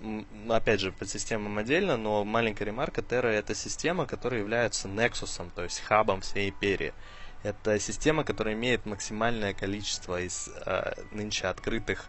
опять 0.47 0.79
же, 0.79 0.91
по 0.91 1.05
системам 1.05 1.57
отдельно, 1.57 1.97
но 1.97 2.23
маленькая 2.23 2.65
ремарка, 2.65 3.01
Terra 3.01 3.29
это 3.29 3.55
система, 3.55 4.05
которая 4.05 4.41
является 4.41 4.87
Nexus, 4.87 5.49
то 5.55 5.63
есть 5.63 5.79
хабом 5.79 6.21
всей 6.21 6.49
империи. 6.49 6.93
Это 7.41 7.79
система, 7.79 8.23
которая 8.23 8.53
имеет 8.53 8.85
максимальное 8.85 9.55
количество 9.55 10.21
из 10.21 10.49
э, 10.65 10.93
нынче 11.11 11.47
открытых 11.47 12.05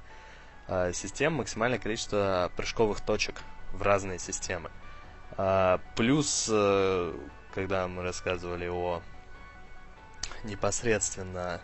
э, 0.68 0.92
систем, 0.92 1.34
максимальное 1.34 1.78
количество 1.78 2.52
прыжковых 2.56 3.00
точек 3.00 3.36
в 3.72 3.80
разные 3.80 4.18
системы. 4.18 4.70
Э, 5.38 5.78
плюс, 5.94 6.46
э, 6.52 7.14
когда 7.54 7.88
мы 7.88 8.02
рассказывали 8.02 8.68
о 8.68 9.00
непосредственно 10.44 11.62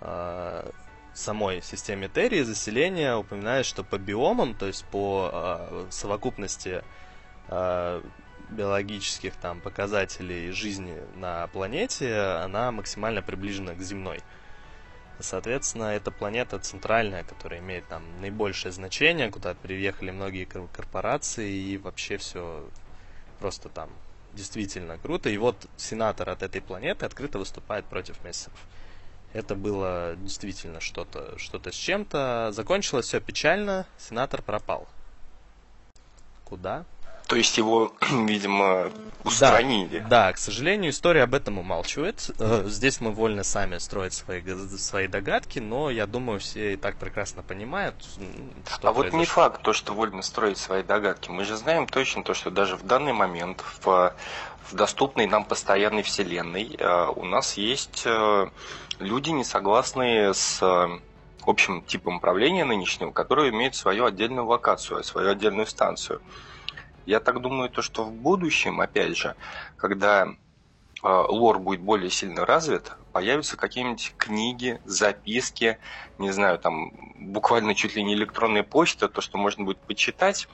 э, 0.00 0.70
самой 1.18 1.62
системе 1.62 2.08
Терри 2.08 2.42
заселение 2.42 3.16
упоминает, 3.16 3.66
что 3.66 3.84
по 3.84 3.98
биомам, 3.98 4.54
то 4.54 4.66
есть 4.66 4.84
по 4.86 5.30
э, 5.32 5.86
совокупности 5.90 6.82
э, 7.48 8.02
биологических 8.50 9.34
там 9.36 9.60
показателей 9.60 10.50
жизни 10.52 10.96
на 11.16 11.46
планете, 11.48 12.16
она 12.18 12.72
максимально 12.72 13.22
приближена 13.22 13.74
к 13.74 13.80
земной. 13.80 14.20
Соответственно, 15.20 15.94
это 15.94 16.10
планета 16.10 16.58
центральная, 16.60 17.24
которая 17.24 17.60
имеет 17.60 17.86
там 17.88 18.04
наибольшее 18.20 18.70
значение, 18.70 19.30
куда 19.30 19.54
приехали 19.54 20.12
многие 20.12 20.44
корпорации, 20.44 21.50
и 21.50 21.76
вообще 21.76 22.18
все 22.18 22.64
просто 23.40 23.68
там 23.68 23.90
действительно 24.32 24.96
круто. 24.98 25.28
И 25.28 25.36
вот 25.36 25.66
сенатор 25.76 26.30
от 26.30 26.42
этой 26.42 26.60
планеты 26.60 27.04
открыто 27.04 27.38
выступает 27.38 27.84
против 27.86 28.22
мессеров. 28.24 28.58
Это 29.32 29.54
было 29.54 30.14
действительно 30.16 30.80
что-то 30.80 31.38
что 31.38 31.60
с 31.70 31.74
чем-то. 31.74 32.50
Закончилось 32.52 33.06
все 33.06 33.20
печально, 33.20 33.86
сенатор 33.98 34.42
пропал. 34.42 34.88
Куда? 36.44 36.84
То 37.28 37.36
есть 37.36 37.58
его, 37.58 37.92
видимо, 38.10 38.90
устранили. 39.22 39.98
Да, 39.98 40.08
да, 40.08 40.32
к 40.32 40.38
сожалению, 40.38 40.90
история 40.92 41.24
об 41.24 41.34
этом 41.34 41.58
умалчивает. 41.58 42.30
Э, 42.38 42.64
здесь 42.66 43.02
мы 43.02 43.12
вольны 43.12 43.44
сами 43.44 43.76
строить 43.76 44.14
свои, 44.14 44.42
свои 44.78 45.08
догадки, 45.08 45.58
но 45.58 45.90
я 45.90 46.06
думаю, 46.06 46.40
все 46.40 46.72
и 46.72 46.76
так 46.76 46.96
прекрасно 46.96 47.42
понимают, 47.42 47.96
что 48.02 48.22
А 48.88 48.92
произошло. 48.92 48.92
вот 48.94 49.12
не 49.12 49.26
факт, 49.26 49.60
то, 49.60 49.74
что 49.74 49.92
вольны 49.92 50.22
строить 50.22 50.56
свои 50.56 50.82
догадки. 50.82 51.28
Мы 51.28 51.44
же 51.44 51.56
знаем 51.56 51.86
точно 51.86 52.22
то, 52.22 52.32
что 52.32 52.50
даже 52.50 52.76
в 52.76 52.86
данный 52.86 53.12
момент 53.12 53.62
в, 53.82 54.14
в 54.70 54.74
доступной 54.74 55.26
нам 55.26 55.44
постоянной 55.44 56.02
вселенной 56.04 56.76
э, 56.78 57.06
у 57.14 57.26
нас 57.26 57.58
есть 57.58 58.04
э, 58.06 58.46
люди, 58.98 59.30
не 59.30 59.44
согласные 59.44 60.34
с 60.34 60.62
общим 61.46 61.82
типом 61.82 62.16
управления 62.16 62.64
нынешнего, 62.64 63.10
которые 63.10 63.50
имеют 63.50 63.74
свою 63.74 64.04
отдельную 64.04 64.46
локацию, 64.46 65.02
свою 65.02 65.30
отдельную 65.30 65.66
станцию. 65.66 66.20
Я 67.06 67.20
так 67.20 67.40
думаю, 67.40 67.70
то, 67.70 67.80
что 67.80 68.04
в 68.04 68.12
будущем, 68.12 68.80
опять 68.80 69.16
же, 69.16 69.34
когда 69.78 70.26
э, 70.26 70.34
лор 71.02 71.58
будет 71.58 71.80
более 71.80 72.10
сильно 72.10 72.44
развит, 72.44 72.92
появятся 73.12 73.56
какие-нибудь 73.56 74.14
книги, 74.18 74.80
записки, 74.84 75.78
не 76.18 76.30
знаю, 76.30 76.58
там 76.58 76.92
буквально 77.16 77.74
чуть 77.74 77.96
ли 77.96 78.02
не 78.04 78.12
электронная 78.12 78.62
почта, 78.62 79.08
то, 79.08 79.22
что 79.22 79.38
можно 79.38 79.64
будет 79.64 79.78
почитать, 79.78 80.48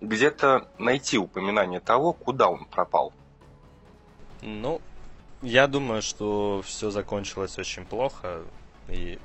где-то 0.00 0.68
найти 0.78 1.18
упоминание 1.18 1.80
того, 1.80 2.14
куда 2.14 2.48
он 2.48 2.64
пропал. 2.64 3.12
Ну, 4.40 4.80
я 5.42 5.66
думаю, 5.66 6.02
что 6.02 6.62
все 6.64 6.90
закончилось 6.90 7.58
очень 7.58 7.84
плохо, 7.84 8.42
и 8.88 9.18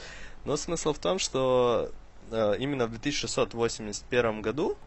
Но 0.45 0.57
смысл 0.57 0.93
в 0.93 1.01
том, 1.01 1.19
что 1.19 1.91
э, 2.31 2.55
именно 2.61 2.87
в 2.87 2.91
2681 2.91 4.43
году 4.43 4.79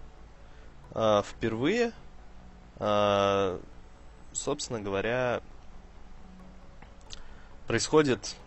э, 0.96 1.22
впервые, 1.26 1.92
э, 2.80 3.60
собственно 4.32 4.80
говоря, 4.80 5.42
происходит 7.68 8.38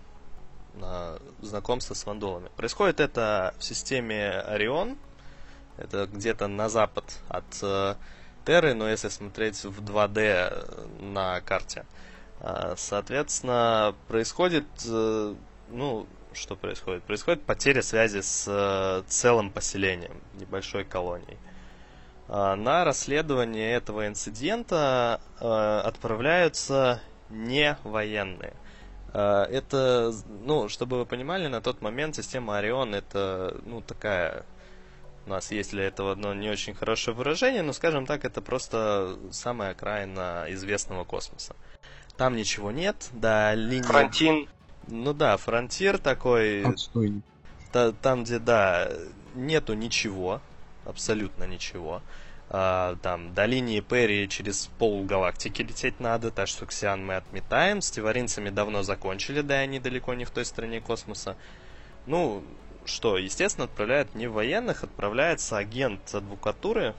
знакомство 1.41 1.95
с 1.95 2.07
вандолами. 2.07 2.51
Происходит 2.57 3.01
это 3.01 3.55
в 3.59 3.65
системе 3.65 4.31
Орион, 4.31 4.97
это 5.77 6.07
где-то 6.07 6.47
на 6.47 6.69
запад 6.69 7.05
от 7.29 7.45
э, 7.63 7.95
Терры, 8.45 8.75
но 8.75 8.89
если 8.89 9.09
смотреть 9.09 9.65
в 9.65 9.83
2D 9.83 11.03
на 11.03 11.41
карте. 11.41 11.87
Э, 12.41 12.75
соответственно, 12.77 13.95
происходит, 14.09 14.67
э, 14.87 15.35
ну, 15.71 16.07
что 16.33 16.57
происходит? 16.57 17.03
Происходит 17.05 17.43
потеря 17.43 17.83
связи 17.83 18.21
с 18.21 18.45
э, 18.47 19.03
целым 19.09 19.51
поселением, 19.51 20.21
небольшой 20.35 20.85
колонией. 20.85 21.39
Э, 22.29 22.55
на 22.55 22.85
расследование 22.85 23.73
этого 23.73 24.07
инцидента 24.07 25.21
э, 25.41 25.81
отправляются 25.85 27.01
не 27.31 27.79
военные. 27.85 28.53
А, 29.15 29.45
это, 29.45 30.13
ну, 30.43 30.69
чтобы 30.69 30.99
вы 30.99 31.07
понимали, 31.07 31.47
на 31.47 31.61
тот 31.61 31.81
момент 31.81 32.17
система 32.17 32.59
Орион 32.59 32.95
это, 32.95 33.57
ну, 33.65 33.81
такая... 33.81 34.45
У 35.27 35.31
нас 35.31 35.51
есть 35.53 35.71
для 35.71 35.85
этого 35.85 36.13
одно 36.13 36.35
не 36.35 36.51
очень 36.51 36.75
хорошее 36.75 37.17
выражение, 37.17 37.63
но, 37.63 37.73
скажем 37.73 38.05
так, 38.05 38.27
это 38.27 38.43
просто 38.43 39.17
самая 39.31 39.71
окраина 39.71 40.45
известного 40.49 41.05
космоса. 41.05 41.57
Там 42.19 42.37
ничего 42.37 42.73
нет, 42.73 43.09
да, 43.13 43.55
линия... 43.55 43.85
Фронтин. 43.85 44.49
Ну 44.89 45.15
да, 45.15 45.37
фронтир 45.39 45.97
такой... 45.97 46.63
Отстойник. 46.63 47.25
Та, 47.73 47.93
там, 47.93 48.25
где, 48.25 48.39
да, 48.39 48.91
нету 49.35 49.73
ничего, 49.75 50.43
абсолютно 50.85 51.45
ничего. 51.45 52.03
Uh, 52.55 52.97
там 53.03 53.35
до 53.35 53.47
линии 53.47 53.81
Перри 53.81 54.29
через 54.29 54.71
пол 54.79 55.03
галактики 55.03 55.63
лететь 55.63 55.99
надо, 55.99 56.31
так 56.31 56.47
что 56.47 56.67
Ксиан 56.67 57.05
мы 57.05 57.17
отметаем. 57.17 57.81
С 57.81 57.91
теваринцами 57.91 58.49
давно 58.49 58.85
закончили, 58.85 59.41
да, 59.41 59.57
они 59.57 59.81
далеко 59.81 60.15
не 60.15 60.25
в 60.25 60.31
той 60.31 60.45
стране 60.45 60.81
космоса. 60.81 61.37
Ну, 62.07 62.45
что, 62.85 63.19
естественно, 63.19 63.65
отправляют 63.65 64.15
не 64.15 64.29
военных, 64.29 64.85
отправляется 64.85 65.57
агент 65.57 66.15
адвокатуры, 66.15 66.95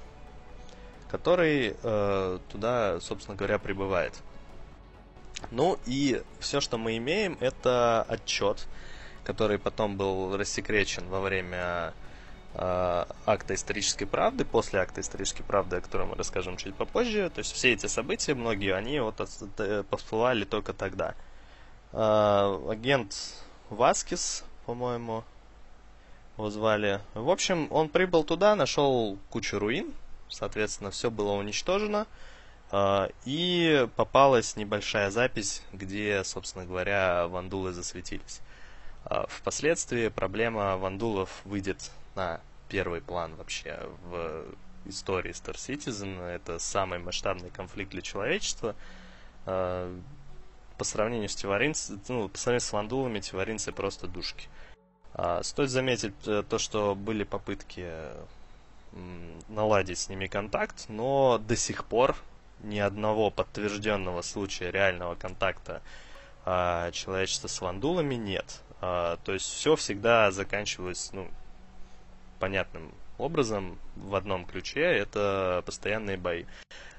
который 1.10 1.78
э, 1.82 2.40
туда, 2.52 3.00
собственно 3.00 3.38
говоря, 3.38 3.58
прибывает. 3.58 4.14
Ну 5.52 5.80
и 5.86 6.22
все, 6.42 6.60
что 6.60 6.78
мы 6.78 6.98
имеем, 6.98 7.38
это 7.40 8.04
отчет, 8.10 8.68
который 9.24 9.58
потом 9.58 9.96
был 9.96 10.36
рассекречен 10.36 11.08
во 11.08 11.22
время 11.22 11.94
акта 12.58 13.54
исторической 13.54 14.06
правды, 14.06 14.46
после 14.46 14.80
акта 14.80 15.02
исторической 15.02 15.44
правды, 15.44 15.78
о 15.78 15.82
котором 15.82 16.10
мы 16.10 16.16
расскажем 16.16 16.58
чуть 16.58 16.76
попозже. 16.76 17.30
То 17.30 17.40
есть 17.40 17.52
все 17.52 17.74
эти 17.74 17.88
события, 17.88 18.34
многие, 18.34 18.74
они 18.74 19.00
вот 19.00 19.20
всплывали 19.92 20.46
только 20.46 20.74
тогда. 20.74 21.16
Э, 21.92 22.60
агент 22.70 23.16
Васкис, 23.70 24.44
по-моему, 24.66 25.24
его 26.38 26.50
звали. 26.50 27.00
В 27.14 27.30
общем, 27.30 27.68
он 27.72 27.88
прибыл 27.88 28.26
туда, 28.26 28.56
нашел 28.56 29.18
кучу 29.30 29.60
руин, 29.60 29.94
соответственно, 30.28 30.92
все 30.92 31.10
было 31.10 31.32
уничтожено. 31.32 32.06
Э, 32.72 33.10
и 33.24 33.88
попалась 33.96 34.58
небольшая 34.58 35.10
запись, 35.10 35.62
где, 35.72 36.24
собственно 36.26 36.66
говоря, 36.66 37.28
вандулы 37.28 37.72
засветились. 37.72 38.42
Впоследствии 39.28 40.08
проблема 40.08 40.78
вандулов 40.78 41.30
выйдет 41.46 41.92
на 42.16 42.42
первый 42.68 43.02
план 43.02 43.36
вообще 43.36 43.80
в 44.10 44.46
истории 44.86 45.32
Star 45.32 45.56
Citizen. 45.56 46.22
Это 46.22 46.60
самый 46.60 47.00
масштабный 47.00 47.50
конфликт 47.50 47.92
для 47.92 48.02
человечества. 48.02 48.76
А, 49.46 49.98
по 50.78 50.84
сравнению 50.84 51.30
с 51.30 51.36
теваринцами, 51.36 52.00
ну, 52.08 52.30
по 52.30 52.38
сравнению 52.38 52.68
с 52.68 52.74
вандулами, 52.74 53.20
теваринцы 53.20 53.72
просто 53.72 54.08
душки. 54.08 54.48
А, 55.14 55.42
стоит 55.44 55.70
заметить 55.70 56.14
э, 56.26 56.44
то, 56.48 56.58
что 56.58 56.96
были 56.96 57.24
попытки 57.24 57.90
наладить 59.50 60.00
с 60.00 60.08
ними 60.08 60.28
контакт, 60.28 60.86
но 60.88 61.38
до 61.38 61.58
сих 61.58 61.84
пор 61.84 62.16
ни 62.64 62.80
одного 62.80 63.30
подтвержденного 63.30 64.22
случая 64.22 64.72
реального 64.72 65.16
контакта 65.16 65.82
а, 66.46 66.92
человечества 66.92 67.50
с 67.50 67.60
вандулами 67.60 68.16
нет. 68.16 68.62
то 68.80 69.20
есть 69.28 69.46
все 69.46 69.76
всегда 69.76 70.32
заканчивалось 70.32 71.10
ну, 71.12 71.30
понятным 72.46 72.94
образом 73.18 73.80
в 73.96 74.14
одном 74.14 74.46
ключе 74.46 74.82
это 74.82 75.64
постоянные 75.66 76.16
бои. 76.16 76.46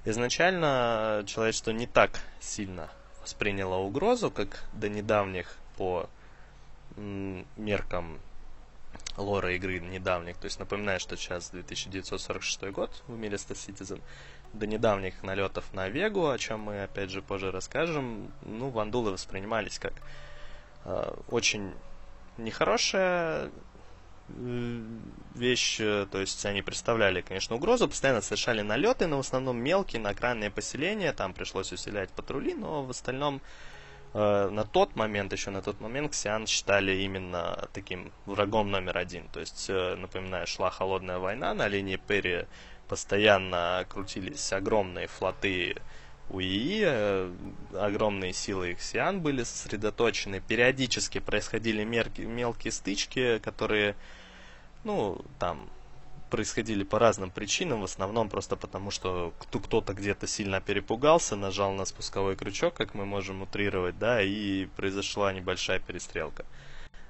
Изначально 0.05 1.23
человечество 1.25 1.71
не 1.71 1.87
так 1.87 2.19
сильно 2.41 2.91
восприняло 3.23 3.77
угрозу, 3.77 4.33
как 4.33 4.65
до 4.73 4.89
недавних 4.89 5.57
по 5.77 6.11
меркам 6.97 8.19
лора 9.17 9.55
игры 9.55 9.79
недавних. 9.79 10.37
То 10.37 10.47
есть 10.47 10.59
напоминаю, 10.59 10.99
что 10.99 11.17
сейчас 11.17 11.51
2946 11.51 12.73
год 12.73 13.05
в 13.07 13.17
мире 13.17 13.37
Star 13.37 13.55
Citizen. 13.55 14.01
До 14.53 14.67
недавних 14.67 15.23
налетов 15.23 15.73
на 15.75 15.89
Вегу, 15.89 16.29
о 16.29 16.39
чем 16.39 16.59
мы 16.59 16.83
опять 16.83 17.11
же 17.11 17.23
позже 17.23 17.53
расскажем, 17.53 18.33
ну, 18.43 18.71
вандулы 18.71 19.13
воспринимались 19.13 19.79
как 19.79 19.93
э, 20.87 21.15
очень 21.29 21.73
нехорошая 22.39 23.51
вещь, 24.29 25.77
то 25.77 26.19
есть 26.19 26.45
они 26.47 26.63
представляли, 26.63 27.21
конечно, 27.21 27.57
угрозу, 27.57 27.89
постоянно 27.89 28.21
совершали 28.21 28.63
налеты, 28.63 29.07
но 29.07 29.19
в 29.19 29.21
основном 29.21 29.59
мелкие, 29.59 30.01
на 30.03 30.11
окраинные 30.11 30.51
поселения, 30.51 31.13
там 31.13 31.33
пришлось 31.33 31.73
усилять 31.73 32.11
патрули, 32.11 32.55
но 32.55 32.83
в 32.83 32.91
остальном 32.91 33.41
Э, 34.19 34.49
на 34.51 34.65
тот 34.65 34.97
момент, 34.97 35.33
еще 35.33 35.51
на 35.51 35.61
тот 35.61 35.81
момент, 35.81 36.13
Ксиан 36.13 36.47
считали 36.47 36.93
именно 37.03 37.69
таким 37.75 38.13
врагом 38.25 38.71
номер 38.71 38.97
один. 38.97 39.29
То 39.29 39.41
есть, 39.41 39.67
э, 39.69 39.95
напоминаю, 39.97 40.47
шла 40.47 40.71
холодная 40.71 41.19
война, 41.19 41.53
на 41.53 41.69
линии 41.69 41.97
Перри 41.97 42.47
постоянно 42.89 43.85
крутились 43.91 44.53
огромные 44.55 45.07
флоты 45.07 45.77
УИИ, 46.29 46.83
э, 46.85 47.33
огромные 47.75 48.33
силы 48.33 48.75
Ксиан 48.75 49.21
были 49.21 49.45
сосредоточены, 49.45 50.41
периодически 50.41 51.21
происходили 51.21 51.85
мелкие 51.85 52.73
стычки, 52.73 53.39
которые, 53.39 53.95
ну, 54.85 55.25
там, 55.39 55.69
происходили 56.31 56.83
по 56.83 56.99
разным 56.99 57.31
причинам, 57.31 57.81
в 57.81 57.85
основном 57.85 58.29
просто 58.29 58.57
потому, 58.57 58.91
что 58.91 59.33
кто-то 59.39 59.95
где-то 59.95 60.27
сильно 60.27 60.61
перепугался, 60.61 61.37
нажал 61.37 61.73
на 61.73 61.85
спусковой 61.85 62.37
крючок, 62.37 62.75
как 62.75 62.95
мы 62.95 63.07
можем 63.07 63.43
утрировать, 63.43 63.99
да, 63.99 64.21
и 64.23 64.67
произошла 64.77 65.33
небольшая 65.33 65.79
перестрелка. 65.79 66.45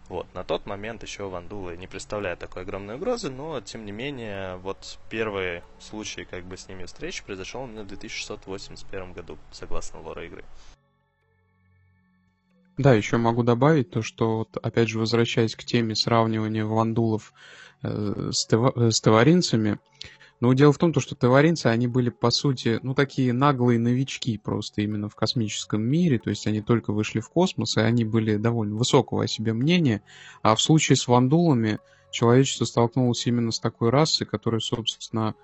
Вот, 0.09 0.26
на 0.34 0.44
тот 0.44 0.66
момент 0.66 1.02
еще 1.02 1.28
вандулы 1.28 1.76
не 1.76 1.86
представляют 1.86 2.38
такой 2.38 2.62
огромной 2.62 2.94
угрозы, 2.94 3.28
но, 3.28 3.61
тем 3.61 3.84
не 3.84 3.92
менее, 3.92 4.57
вот 4.57 4.98
первый 5.11 5.62
случай 5.80 6.24
как 6.24 6.44
бы 6.44 6.57
с 6.57 6.68
ними 6.68 6.84
встречи 6.84 7.24
произошел 7.24 7.64
именно 7.64 7.82
в 7.82 7.88
2681 7.88 9.12
году, 9.12 9.36
согласно 9.50 10.00
лора 10.00 10.24
игры. 10.26 10.44
Да, 12.78 12.92
еще 12.92 13.16
могу 13.16 13.42
добавить 13.42 13.90
то, 13.90 14.02
что, 14.02 14.38
вот, 14.38 14.57
опять 14.59 14.88
же, 14.88 14.98
возвращаясь 14.98 15.57
к 15.57 15.64
теме 15.64 15.96
сравнивания 15.96 16.64
вандулов 16.64 17.32
Э, 17.82 18.30
с, 18.32 18.46
тeva, 18.46 18.72
э, 18.74 18.90
с 18.90 19.00
таваринцами. 19.00 19.78
Но 20.41 20.53
дело 20.53 20.72
в 20.72 20.78
том, 20.78 20.93
что 21.01 21.14
таваринцы, 21.14 21.66
они 21.66 21.87
были, 21.87 22.11
по 22.11 22.30
сути, 22.30 22.78
ну, 22.82 22.95
такие 22.95 23.32
наглые 23.32 23.78
новички 23.78 24.37
просто 24.37 24.82
именно 24.82 25.09
в 25.09 25.14
космическом 25.14 25.82
мире, 25.82 26.18
то 26.18 26.30
есть 26.30 26.47
они 26.47 26.61
только 26.61 26.93
вышли 26.93 27.20
в 27.20 27.30
космос, 27.30 27.76
и 27.76 27.80
они 27.80 28.05
были 28.05 28.37
довольно 28.37 28.76
высокого 28.76 29.24
о 29.24 29.28
себе 29.28 29.55
мнения, 29.55 30.03
а 30.43 30.55
в 30.55 30.61
случае 30.61 30.97
с 30.97 31.09
вандулами 31.09 31.78
человечество 32.11 32.66
столкнулось 32.66 33.26
именно 33.26 33.51
с 33.51 33.61
такой 33.61 33.91
расой, 33.91 34.26
которая, 34.26 34.61
собственно, 34.61 35.34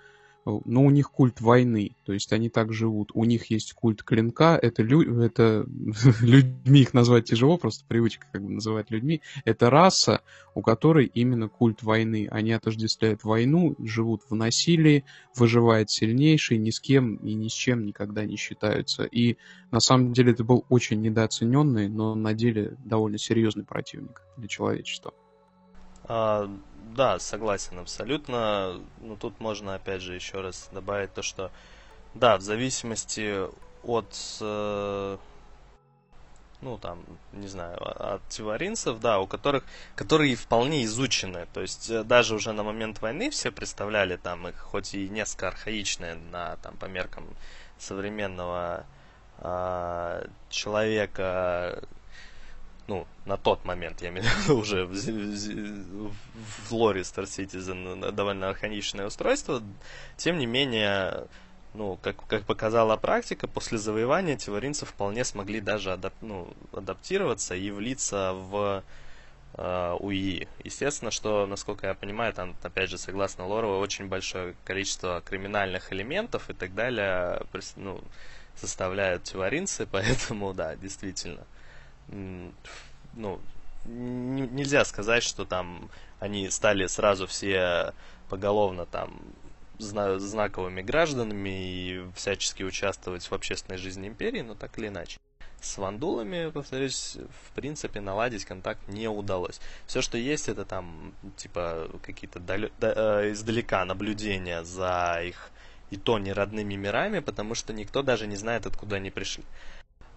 но 0.44 0.82
у 0.82 0.90
них 0.90 1.10
культ 1.10 1.40
войны, 1.40 1.96
то 2.04 2.12
есть 2.12 2.32
они 2.32 2.48
так 2.48 2.72
живут. 2.72 3.10
У 3.14 3.24
них 3.24 3.46
есть 3.46 3.72
культ 3.74 4.02
клинка, 4.02 4.58
это, 4.60 4.82
лю... 4.82 5.22
это 5.22 5.64
людьми 6.20 6.80
их 6.80 6.94
назвать 6.94 7.26
тяжело, 7.26 7.58
просто 7.58 7.84
привычка 7.86 8.26
как 8.32 8.42
бы 8.42 8.50
называть 8.50 8.90
людьми. 8.90 9.22
Это 9.44 9.70
раса, 9.70 10.22
у 10.54 10.62
которой 10.62 11.06
именно 11.06 11.48
культ 11.48 11.82
войны. 11.82 12.28
Они 12.30 12.52
отождествляют 12.52 13.22
войну, 13.22 13.76
живут 13.78 14.22
в 14.28 14.34
насилии, 14.34 15.04
выживает 15.36 15.90
сильнейший, 15.90 16.58
ни 16.58 16.70
с 16.70 16.80
кем 16.80 17.16
и 17.16 17.34
ни 17.34 17.48
с 17.48 17.52
чем 17.52 17.86
никогда 17.86 18.24
не 18.24 18.36
считаются. 18.36 19.04
И 19.04 19.36
на 19.70 19.80
самом 19.80 20.12
деле 20.12 20.32
это 20.32 20.42
был 20.44 20.64
очень 20.68 21.00
недооцененный, 21.00 21.88
но 21.88 22.14
на 22.14 22.34
деле 22.34 22.76
довольно 22.84 23.18
серьезный 23.18 23.64
противник 23.64 24.22
для 24.36 24.48
человечества. 24.48 25.14
А, 26.04 26.50
да, 26.94 27.18
согласен 27.18 27.78
абсолютно. 27.78 28.80
Ну, 29.00 29.16
тут 29.16 29.40
можно, 29.40 29.74
опять 29.74 30.02
же, 30.02 30.14
еще 30.14 30.40
раз 30.40 30.68
добавить 30.72 31.12
то, 31.14 31.22
что, 31.22 31.50
да, 32.14 32.36
в 32.36 32.42
зависимости 32.42 33.46
от, 33.82 34.38
э, 34.40 35.16
ну, 36.60 36.78
там, 36.78 37.04
не 37.32 37.48
знаю, 37.48 37.78
от 38.14 38.28
тиваринцев, 38.28 39.00
да, 39.00 39.18
у 39.18 39.26
которых, 39.26 39.64
которые 39.96 40.36
вполне 40.36 40.84
изучены. 40.84 41.46
То 41.52 41.60
есть, 41.60 41.90
э, 41.90 42.04
даже 42.04 42.34
уже 42.34 42.52
на 42.52 42.62
момент 42.62 43.00
войны 43.00 43.30
все 43.30 43.50
представляли 43.50 44.16
там 44.16 44.48
их, 44.48 44.58
хоть 44.58 44.94
и 44.94 45.08
несколько 45.08 45.48
архаичные 45.48 46.14
на, 46.14 46.56
там, 46.56 46.76
по 46.76 46.86
меркам 46.86 47.24
современного 47.78 48.86
э, 49.38 50.26
человека, 50.50 51.82
ну, 52.92 53.06
на 53.24 53.38
тот 53.38 53.64
момент, 53.64 54.02
я 54.02 54.10
имею 54.10 54.26
в 54.26 54.44
виду, 54.44 54.58
уже 54.60 54.84
в, 54.84 54.92
в, 54.92 56.12
в 56.68 56.72
лоре 56.72 57.00
Star 57.00 57.24
Citizen 57.24 58.12
довольно 58.12 58.50
архаичное 58.50 59.06
устройство, 59.06 59.62
тем 60.18 60.36
не 60.36 60.44
менее, 60.46 61.26
ну, 61.72 61.98
как, 62.02 62.16
как 62.26 62.44
показала 62.44 62.98
практика, 62.98 63.48
после 63.48 63.78
завоевания 63.78 64.36
теваринцы 64.36 64.84
вполне 64.84 65.24
смогли 65.24 65.60
даже 65.60 65.92
адап, 65.92 66.12
ну, 66.20 66.52
адаптироваться 66.72 67.54
и 67.54 67.70
влиться 67.70 68.34
в 68.34 68.84
э, 69.54 69.96
УИ. 69.98 70.46
Естественно, 70.62 71.10
что, 71.10 71.46
насколько 71.46 71.86
я 71.86 71.94
понимаю, 71.94 72.34
там, 72.34 72.54
опять 72.62 72.90
же, 72.90 72.98
согласно 72.98 73.46
Лору, 73.46 73.78
очень 73.78 74.08
большое 74.08 74.54
количество 74.66 75.22
криминальных 75.24 75.94
элементов 75.94 76.50
и 76.50 76.52
так 76.52 76.74
далее 76.74 77.40
ну, 77.76 78.04
составляют 78.54 79.22
теваринцы, 79.22 79.86
поэтому, 79.90 80.52
да, 80.52 80.76
действительно 80.76 81.46
ну, 82.08 83.40
нельзя 83.84 84.84
сказать, 84.84 85.22
что 85.22 85.44
там 85.44 85.90
они 86.20 86.48
стали 86.50 86.86
сразу 86.86 87.26
все 87.26 87.94
поголовно 88.28 88.86
там 88.86 89.20
знаковыми 89.78 90.82
гражданами 90.82 91.50
и 91.50 92.04
всячески 92.14 92.62
участвовать 92.62 93.28
в 93.28 93.32
общественной 93.32 93.78
жизни 93.78 94.08
империи, 94.08 94.42
но 94.42 94.54
так 94.54 94.78
или 94.78 94.88
иначе. 94.88 95.18
С 95.60 95.78
вандулами, 95.78 96.50
повторюсь, 96.50 97.16
в 97.44 97.54
принципе, 97.54 98.00
наладить 98.00 98.44
контакт 98.44 98.86
не 98.88 99.08
удалось. 99.08 99.60
Все, 99.86 100.02
что 100.02 100.18
есть, 100.18 100.48
это 100.48 100.64
там, 100.64 101.14
типа, 101.36 101.88
какие-то 102.02 102.40
да, 102.40 102.56
э, 102.56 103.30
издалека 103.32 103.84
наблюдения 103.84 104.64
за 104.64 105.20
их 105.24 105.50
и 105.90 105.96
то 105.96 106.18
не 106.18 106.32
родными 106.32 106.74
мирами, 106.74 107.20
потому 107.20 107.54
что 107.54 107.72
никто 107.72 108.02
даже 108.02 108.26
не 108.26 108.36
знает, 108.36 108.66
откуда 108.66 108.96
они 108.96 109.10
пришли. 109.10 109.44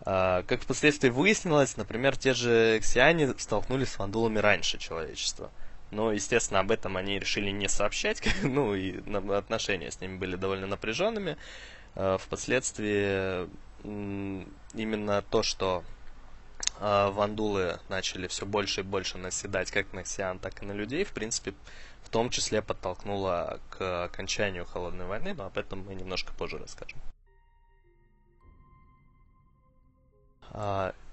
А, 0.01 0.43
как 0.43 0.61
впоследствии 0.61 1.09
выяснилось, 1.09 1.77
например, 1.77 2.17
те 2.17 2.33
же 2.33 2.79
ксиане 2.79 3.33
столкнулись 3.37 3.89
с 3.89 3.99
вандулами 3.99 4.39
раньше 4.39 4.77
человечества. 4.77 5.51
Но, 5.91 6.11
естественно, 6.11 6.59
об 6.59 6.71
этом 6.71 6.97
они 6.97 7.19
решили 7.19 7.51
не 7.51 7.69
сообщать, 7.69 8.21
ну 8.43 8.75
и 8.75 8.99
отношения 9.31 9.91
с 9.91 10.01
ними 10.01 10.17
были 10.17 10.35
довольно 10.35 10.67
напряженными. 10.67 11.37
А, 11.95 12.17
впоследствии 12.17 13.47
именно 13.83 15.21
то, 15.21 15.43
что 15.43 15.83
а, 16.79 17.11
вандулы 17.11 17.79
начали 17.89 18.27
все 18.27 18.45
больше 18.45 18.81
и 18.81 18.83
больше 18.83 19.17
наседать 19.17 19.71
как 19.71 19.93
на 19.93 20.03
ксиан, 20.03 20.39
так 20.39 20.61
и 20.61 20.65
на 20.65 20.71
людей, 20.73 21.03
в 21.03 21.11
принципе, 21.11 21.53
в 22.03 22.09
том 22.09 22.29
числе 22.29 22.61
подтолкнуло 22.61 23.59
к 23.69 24.05
окончанию 24.05 24.65
холодной 24.65 25.05
войны, 25.05 25.33
но 25.33 25.45
об 25.45 25.57
этом 25.57 25.85
мы 25.85 25.95
немножко 25.95 26.33
позже 26.33 26.57
расскажем. 26.57 26.99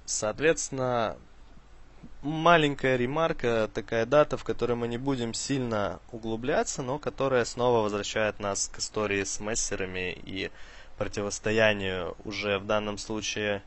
Соответственно, 0.04 1.16
маленькая 2.22 2.96
ремарка, 2.96 3.68
такая 3.72 4.06
дата, 4.06 4.36
в 4.36 4.44
которой 4.44 4.74
мы 4.74 4.88
не 4.88 4.98
будем 4.98 5.34
сильно 5.34 6.00
углубляться, 6.10 6.82
но 6.82 6.98
которая 6.98 7.44
снова 7.44 7.82
возвращает 7.82 8.40
нас 8.40 8.68
к 8.68 8.78
истории 8.78 9.24
с 9.24 9.40
мессерами 9.40 10.12
и 10.12 10.50
противостоянию 10.96 12.16
уже 12.24 12.58
в 12.58 12.66
данном 12.66 12.98
случае 12.98 13.62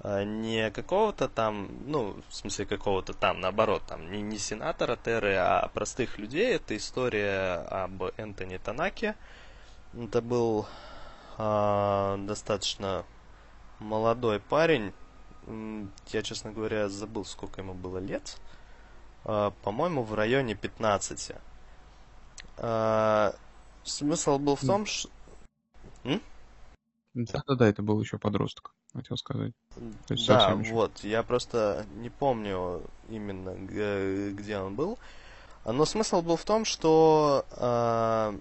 а, 0.00 0.24
не 0.24 0.70
какого-то 0.70 1.28
там, 1.28 1.68
ну, 1.86 2.16
в 2.28 2.34
смысле 2.34 2.66
какого-то 2.66 3.12
там, 3.12 3.40
наоборот, 3.40 3.82
там, 3.86 4.10
не, 4.10 4.22
не 4.22 4.38
сенатора 4.38 4.96
Терры, 4.96 5.34
а 5.34 5.68
простых 5.74 6.18
людей. 6.18 6.54
Это 6.54 6.76
история 6.76 7.66
об 7.68 8.02
Энтони 8.16 8.56
Танаке. 8.56 9.14
Это 9.94 10.22
был 10.22 10.66
э, 11.38 12.16
достаточно 12.26 13.04
молодой 13.78 14.40
парень. 14.40 14.92
Я, 15.46 16.22
честно 16.22 16.52
говоря, 16.52 16.88
забыл, 16.88 17.24
сколько 17.24 17.60
ему 17.60 17.74
было 17.74 17.98
лет. 17.98 18.38
А, 19.24 19.52
по-моему, 19.62 20.02
в 20.02 20.14
районе 20.14 20.54
15. 20.54 21.32
А, 22.58 23.34
смысл 23.84 24.38
был 24.38 24.56
в 24.56 24.60
том, 24.60 24.86
что... 24.86 25.08
Да-да-да, 27.14 27.66
это 27.66 27.82
был 27.82 28.00
еще 28.00 28.16
подросток, 28.18 28.74
хотел 28.94 29.18
сказать. 29.18 29.52
да, 30.26 30.54
вот, 30.54 31.04
я 31.04 31.22
просто 31.22 31.84
не 31.96 32.08
помню 32.08 32.82
именно, 33.10 33.54
где 33.54 34.58
он 34.58 34.74
был. 34.74 34.98
Но 35.66 35.84
смысл 35.84 36.22
был 36.22 36.36
в 36.36 36.44
том, 36.44 36.64
что 36.64 37.44
э, 37.50 38.38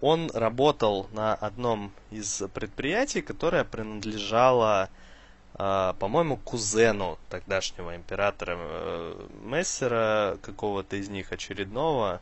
он 0.00 0.30
работал 0.34 1.06
на 1.12 1.34
одном 1.34 1.92
из 2.10 2.42
предприятий, 2.52 3.22
которое 3.22 3.64
принадлежало, 3.64 4.90
э, 4.90 5.09
по-моему, 5.54 6.36
кузену 6.36 7.18
тогдашнего 7.28 7.94
императора 7.94 8.56
э, 8.58 9.26
Мессера, 9.42 10.38
какого-то 10.42 10.96
из 10.96 11.08
них 11.08 11.32
очередного, 11.32 12.20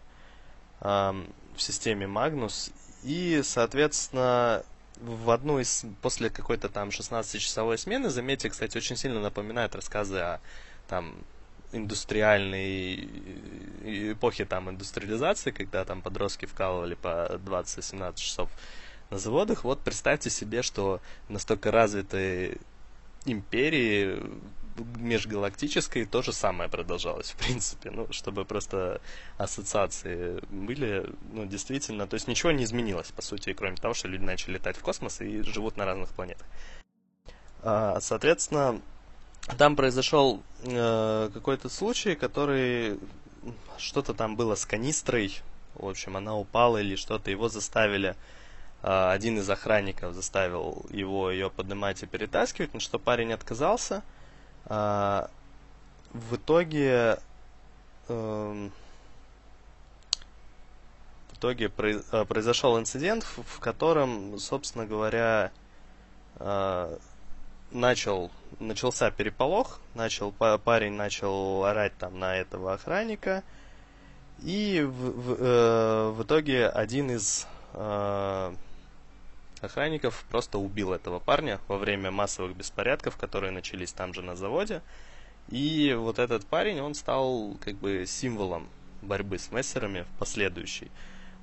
э, 0.81 1.25
в 1.55 1.63
системе 1.63 2.07
Магнус. 2.07 2.71
И, 3.05 3.43
соответственно, 3.45 4.65
в 5.01 5.31
одну 5.31 5.61
из, 5.61 5.85
после 6.03 6.31
какой-то 6.31 6.69
там 6.69 6.89
16-часовой 6.89 7.79
смены, 7.79 8.11
заметьте, 8.11 8.51
кстати, 8.51 8.77
очень 8.77 8.97
сильно 8.97 9.21
напоминает 9.21 9.75
рассказы 9.75 10.19
о 10.19 10.41
там 10.89 11.15
индустриальной 11.73 13.09
эпохи 14.13 14.45
там 14.45 14.71
индустриализации, 14.71 15.51
когда 15.51 15.85
там 15.85 16.01
подростки 16.01 16.47
вкалывали 16.47 16.95
по 16.95 17.39
20-17 17.45 18.17
часов 18.17 18.51
на 19.11 19.19
заводах. 19.19 19.65
Вот 19.65 19.81
представьте 19.81 20.31
себе, 20.31 20.63
что 20.63 21.01
настолько 21.29 21.71
развитые 21.71 22.59
империи 23.25 24.21
межгалактической 24.97 26.05
то 26.05 26.23
же 26.23 26.33
самое 26.33 26.71
продолжалось, 26.71 27.31
в 27.31 27.37
принципе, 27.37 27.91
ну, 27.91 28.07
чтобы 28.11 28.45
просто 28.45 29.01
ассоциации 29.37 30.41
были, 30.51 31.11
ну, 31.33 31.47
действительно, 31.47 32.07
то 32.07 32.15
есть 32.15 32.29
ничего 32.29 32.53
не 32.53 32.65
изменилось, 32.65 33.11
по 33.11 33.23
сути, 33.23 33.53
кроме 33.53 33.77
того, 33.77 33.95
что 33.95 34.09
люди 34.09 34.23
начали 34.23 34.55
летать 34.55 34.77
в 34.77 34.81
космос 34.81 35.21
и 35.21 35.43
живут 35.43 35.77
на 35.77 35.85
разных 35.85 36.11
планетах. 36.11 36.47
А, 37.63 37.99
соответственно, 38.01 38.81
там 39.57 39.77
произошел 39.77 40.43
э, 40.63 41.31
какой-то 41.33 41.69
случай, 41.69 42.15
который 42.15 42.99
что-то 43.79 44.15
там 44.15 44.37
было 44.37 44.55
с 44.55 44.67
канистрой, 44.67 45.41
в 45.75 45.89
общем, 45.89 46.17
она 46.17 46.37
упала 46.37 46.79
или 46.79 46.97
что-то, 46.97 47.31
его 47.31 47.49
заставили 47.49 48.17
один 48.83 49.39
из 49.39 49.51
охранников 49.51 50.15
заставил 50.15 50.87
его 50.91 51.31
ее 51.31 51.51
поднимать 51.51 52.03
и 52.03 52.07
перетаскивать, 52.07 52.75
на 52.75 52.81
что 52.81 52.99
парень 52.99 53.33
отказался. 53.33 54.03
А, 54.67 55.31
в 56.13 56.37
итоге 56.37 57.19
эм, 58.09 58.73
в 61.33 61.39
итоге 61.39 61.71
э, 61.77 62.25
произошел 62.25 62.79
инцидент, 62.79 63.25
в 63.25 63.61
котором, 63.61 64.39
собственно 64.39 64.87
говоря, 64.87 65.53
э, 66.37 66.97
начал, 67.71 68.31
начался 68.59 69.11
переполох, 69.11 69.81
начал, 69.95 70.33
парень 70.33 70.95
начал 70.95 71.65
орать 71.65 71.97
там 71.99 72.19
на 72.19 72.37
этого 72.37 72.75
охранника, 72.75 73.43
и 74.43 74.83
в, 74.85 74.91
в, 74.91 75.37
э, 75.39 76.11
в 76.11 76.23
итоге 76.23 76.69
один 76.69 77.11
из 77.11 77.47
э, 77.75 78.55
охранников 79.63 80.25
просто 80.31 80.59
убил 80.59 80.93
этого 80.93 81.19
парня 81.19 81.61
во 81.69 81.79
время 81.79 82.11
массовых 82.11 82.57
беспорядков, 82.57 83.17
которые 83.17 83.51
начались 83.51 83.93
там 83.93 84.15
же 84.15 84.23
на 84.23 84.37
заводе. 84.37 84.83
И 85.49 85.95
вот 85.99 86.19
этот 86.19 86.47
парень, 86.47 86.81
он 86.81 86.95
стал 86.95 87.57
как 87.61 87.75
бы 87.77 88.05
символом 88.07 88.69
борьбы 89.03 89.39
с 89.39 89.51
мессерами 89.51 90.03
в 90.03 90.19
последующей. 90.19 90.91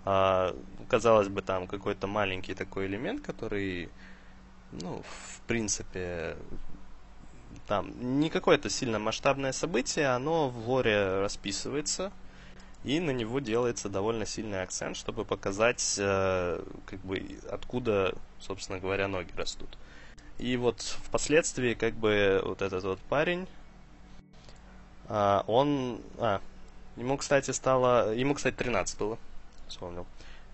А, 0.03 0.55
казалось 0.87 1.27
бы, 1.27 1.41
там 1.41 1.67
какой-то 1.67 2.05
маленький 2.07 2.53
такой 2.53 2.85
элемент, 2.85 3.21
который, 3.21 3.89
ну, 4.71 5.01
в 5.01 5.41
принципе, 5.47 6.35
там 7.67 8.19
не 8.19 8.29
какое-то 8.29 8.69
сильно 8.69 8.99
масштабное 8.99 9.51
событие, 9.51 10.07
оно 10.07 10.49
в 10.49 10.69
лоре 10.69 11.21
расписывается, 11.21 12.11
и 12.85 12.99
на 12.99 13.09
него 13.09 13.39
делается 13.39 13.89
довольно 13.89 14.27
сильный 14.27 14.61
акцент, 14.61 14.95
чтобы 14.95 15.25
показать, 15.25 15.95
э, 15.97 16.63
как 16.85 16.99
бы, 16.99 17.39
откуда, 17.49 18.13
собственно 18.39 18.79
говоря, 18.79 19.07
ноги 19.07 19.31
растут. 19.35 19.75
И 20.37 20.55
вот 20.55 20.81
впоследствии, 20.81 21.73
как 21.73 21.95
бы, 21.95 22.41
вот 22.45 22.61
этот 22.61 22.83
вот 22.83 22.99
парень, 23.09 23.47
э, 25.09 25.41
он... 25.47 25.99
А, 26.19 26.41
ему, 26.95 27.17
кстати, 27.17 27.49
стало... 27.49 28.13
Ему, 28.13 28.35
кстати, 28.35 28.53
13 28.55 28.99
было, 28.99 29.17
вспомнил. 29.67 30.05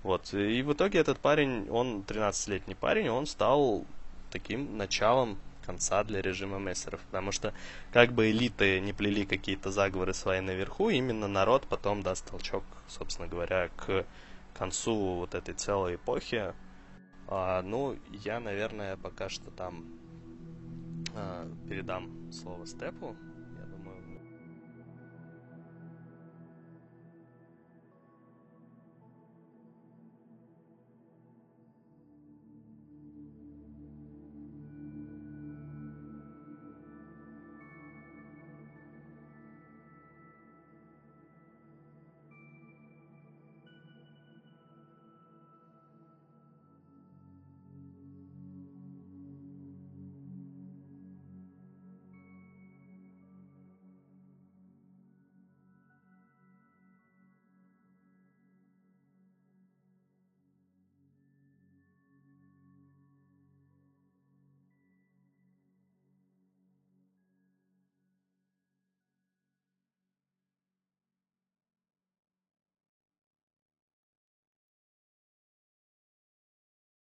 Вот, 0.03 0.33
и 0.33 0.61
в 0.61 0.71
итоге 0.71 0.99
этот 0.99 1.19
парень, 1.19 1.69
он 1.69 1.99
13-летний 2.07 2.75
парень, 2.75 3.09
он 3.09 3.25
стал 3.27 3.83
таким 4.31 4.77
началом 4.77 5.37
конца 5.71 6.03
для 6.03 6.21
режима 6.21 6.59
мессеров. 6.59 6.99
Потому 7.01 7.31
что 7.31 7.53
как 7.91 8.11
бы 8.11 8.29
элиты 8.29 8.81
не 8.81 8.93
плели 8.93 9.25
какие-то 9.25 9.71
заговоры 9.71 10.13
свои 10.13 10.41
наверху, 10.41 10.89
именно 10.89 11.27
народ 11.27 11.65
потом 11.69 12.03
даст 12.03 12.29
толчок, 12.29 12.63
собственно 12.87 13.27
говоря, 13.27 13.69
к 13.77 14.05
концу 14.53 15.15
вот 15.15 15.33
этой 15.33 15.53
целой 15.53 15.95
эпохи. 15.95 16.53
А, 17.27 17.61
ну, 17.61 17.97
я, 18.09 18.39
наверное, 18.39 18.97
пока 18.97 19.29
что 19.29 19.49
там 19.51 19.85
а, 21.15 21.47
передам 21.69 22.31
слово 22.33 22.65
Степу. 22.65 23.15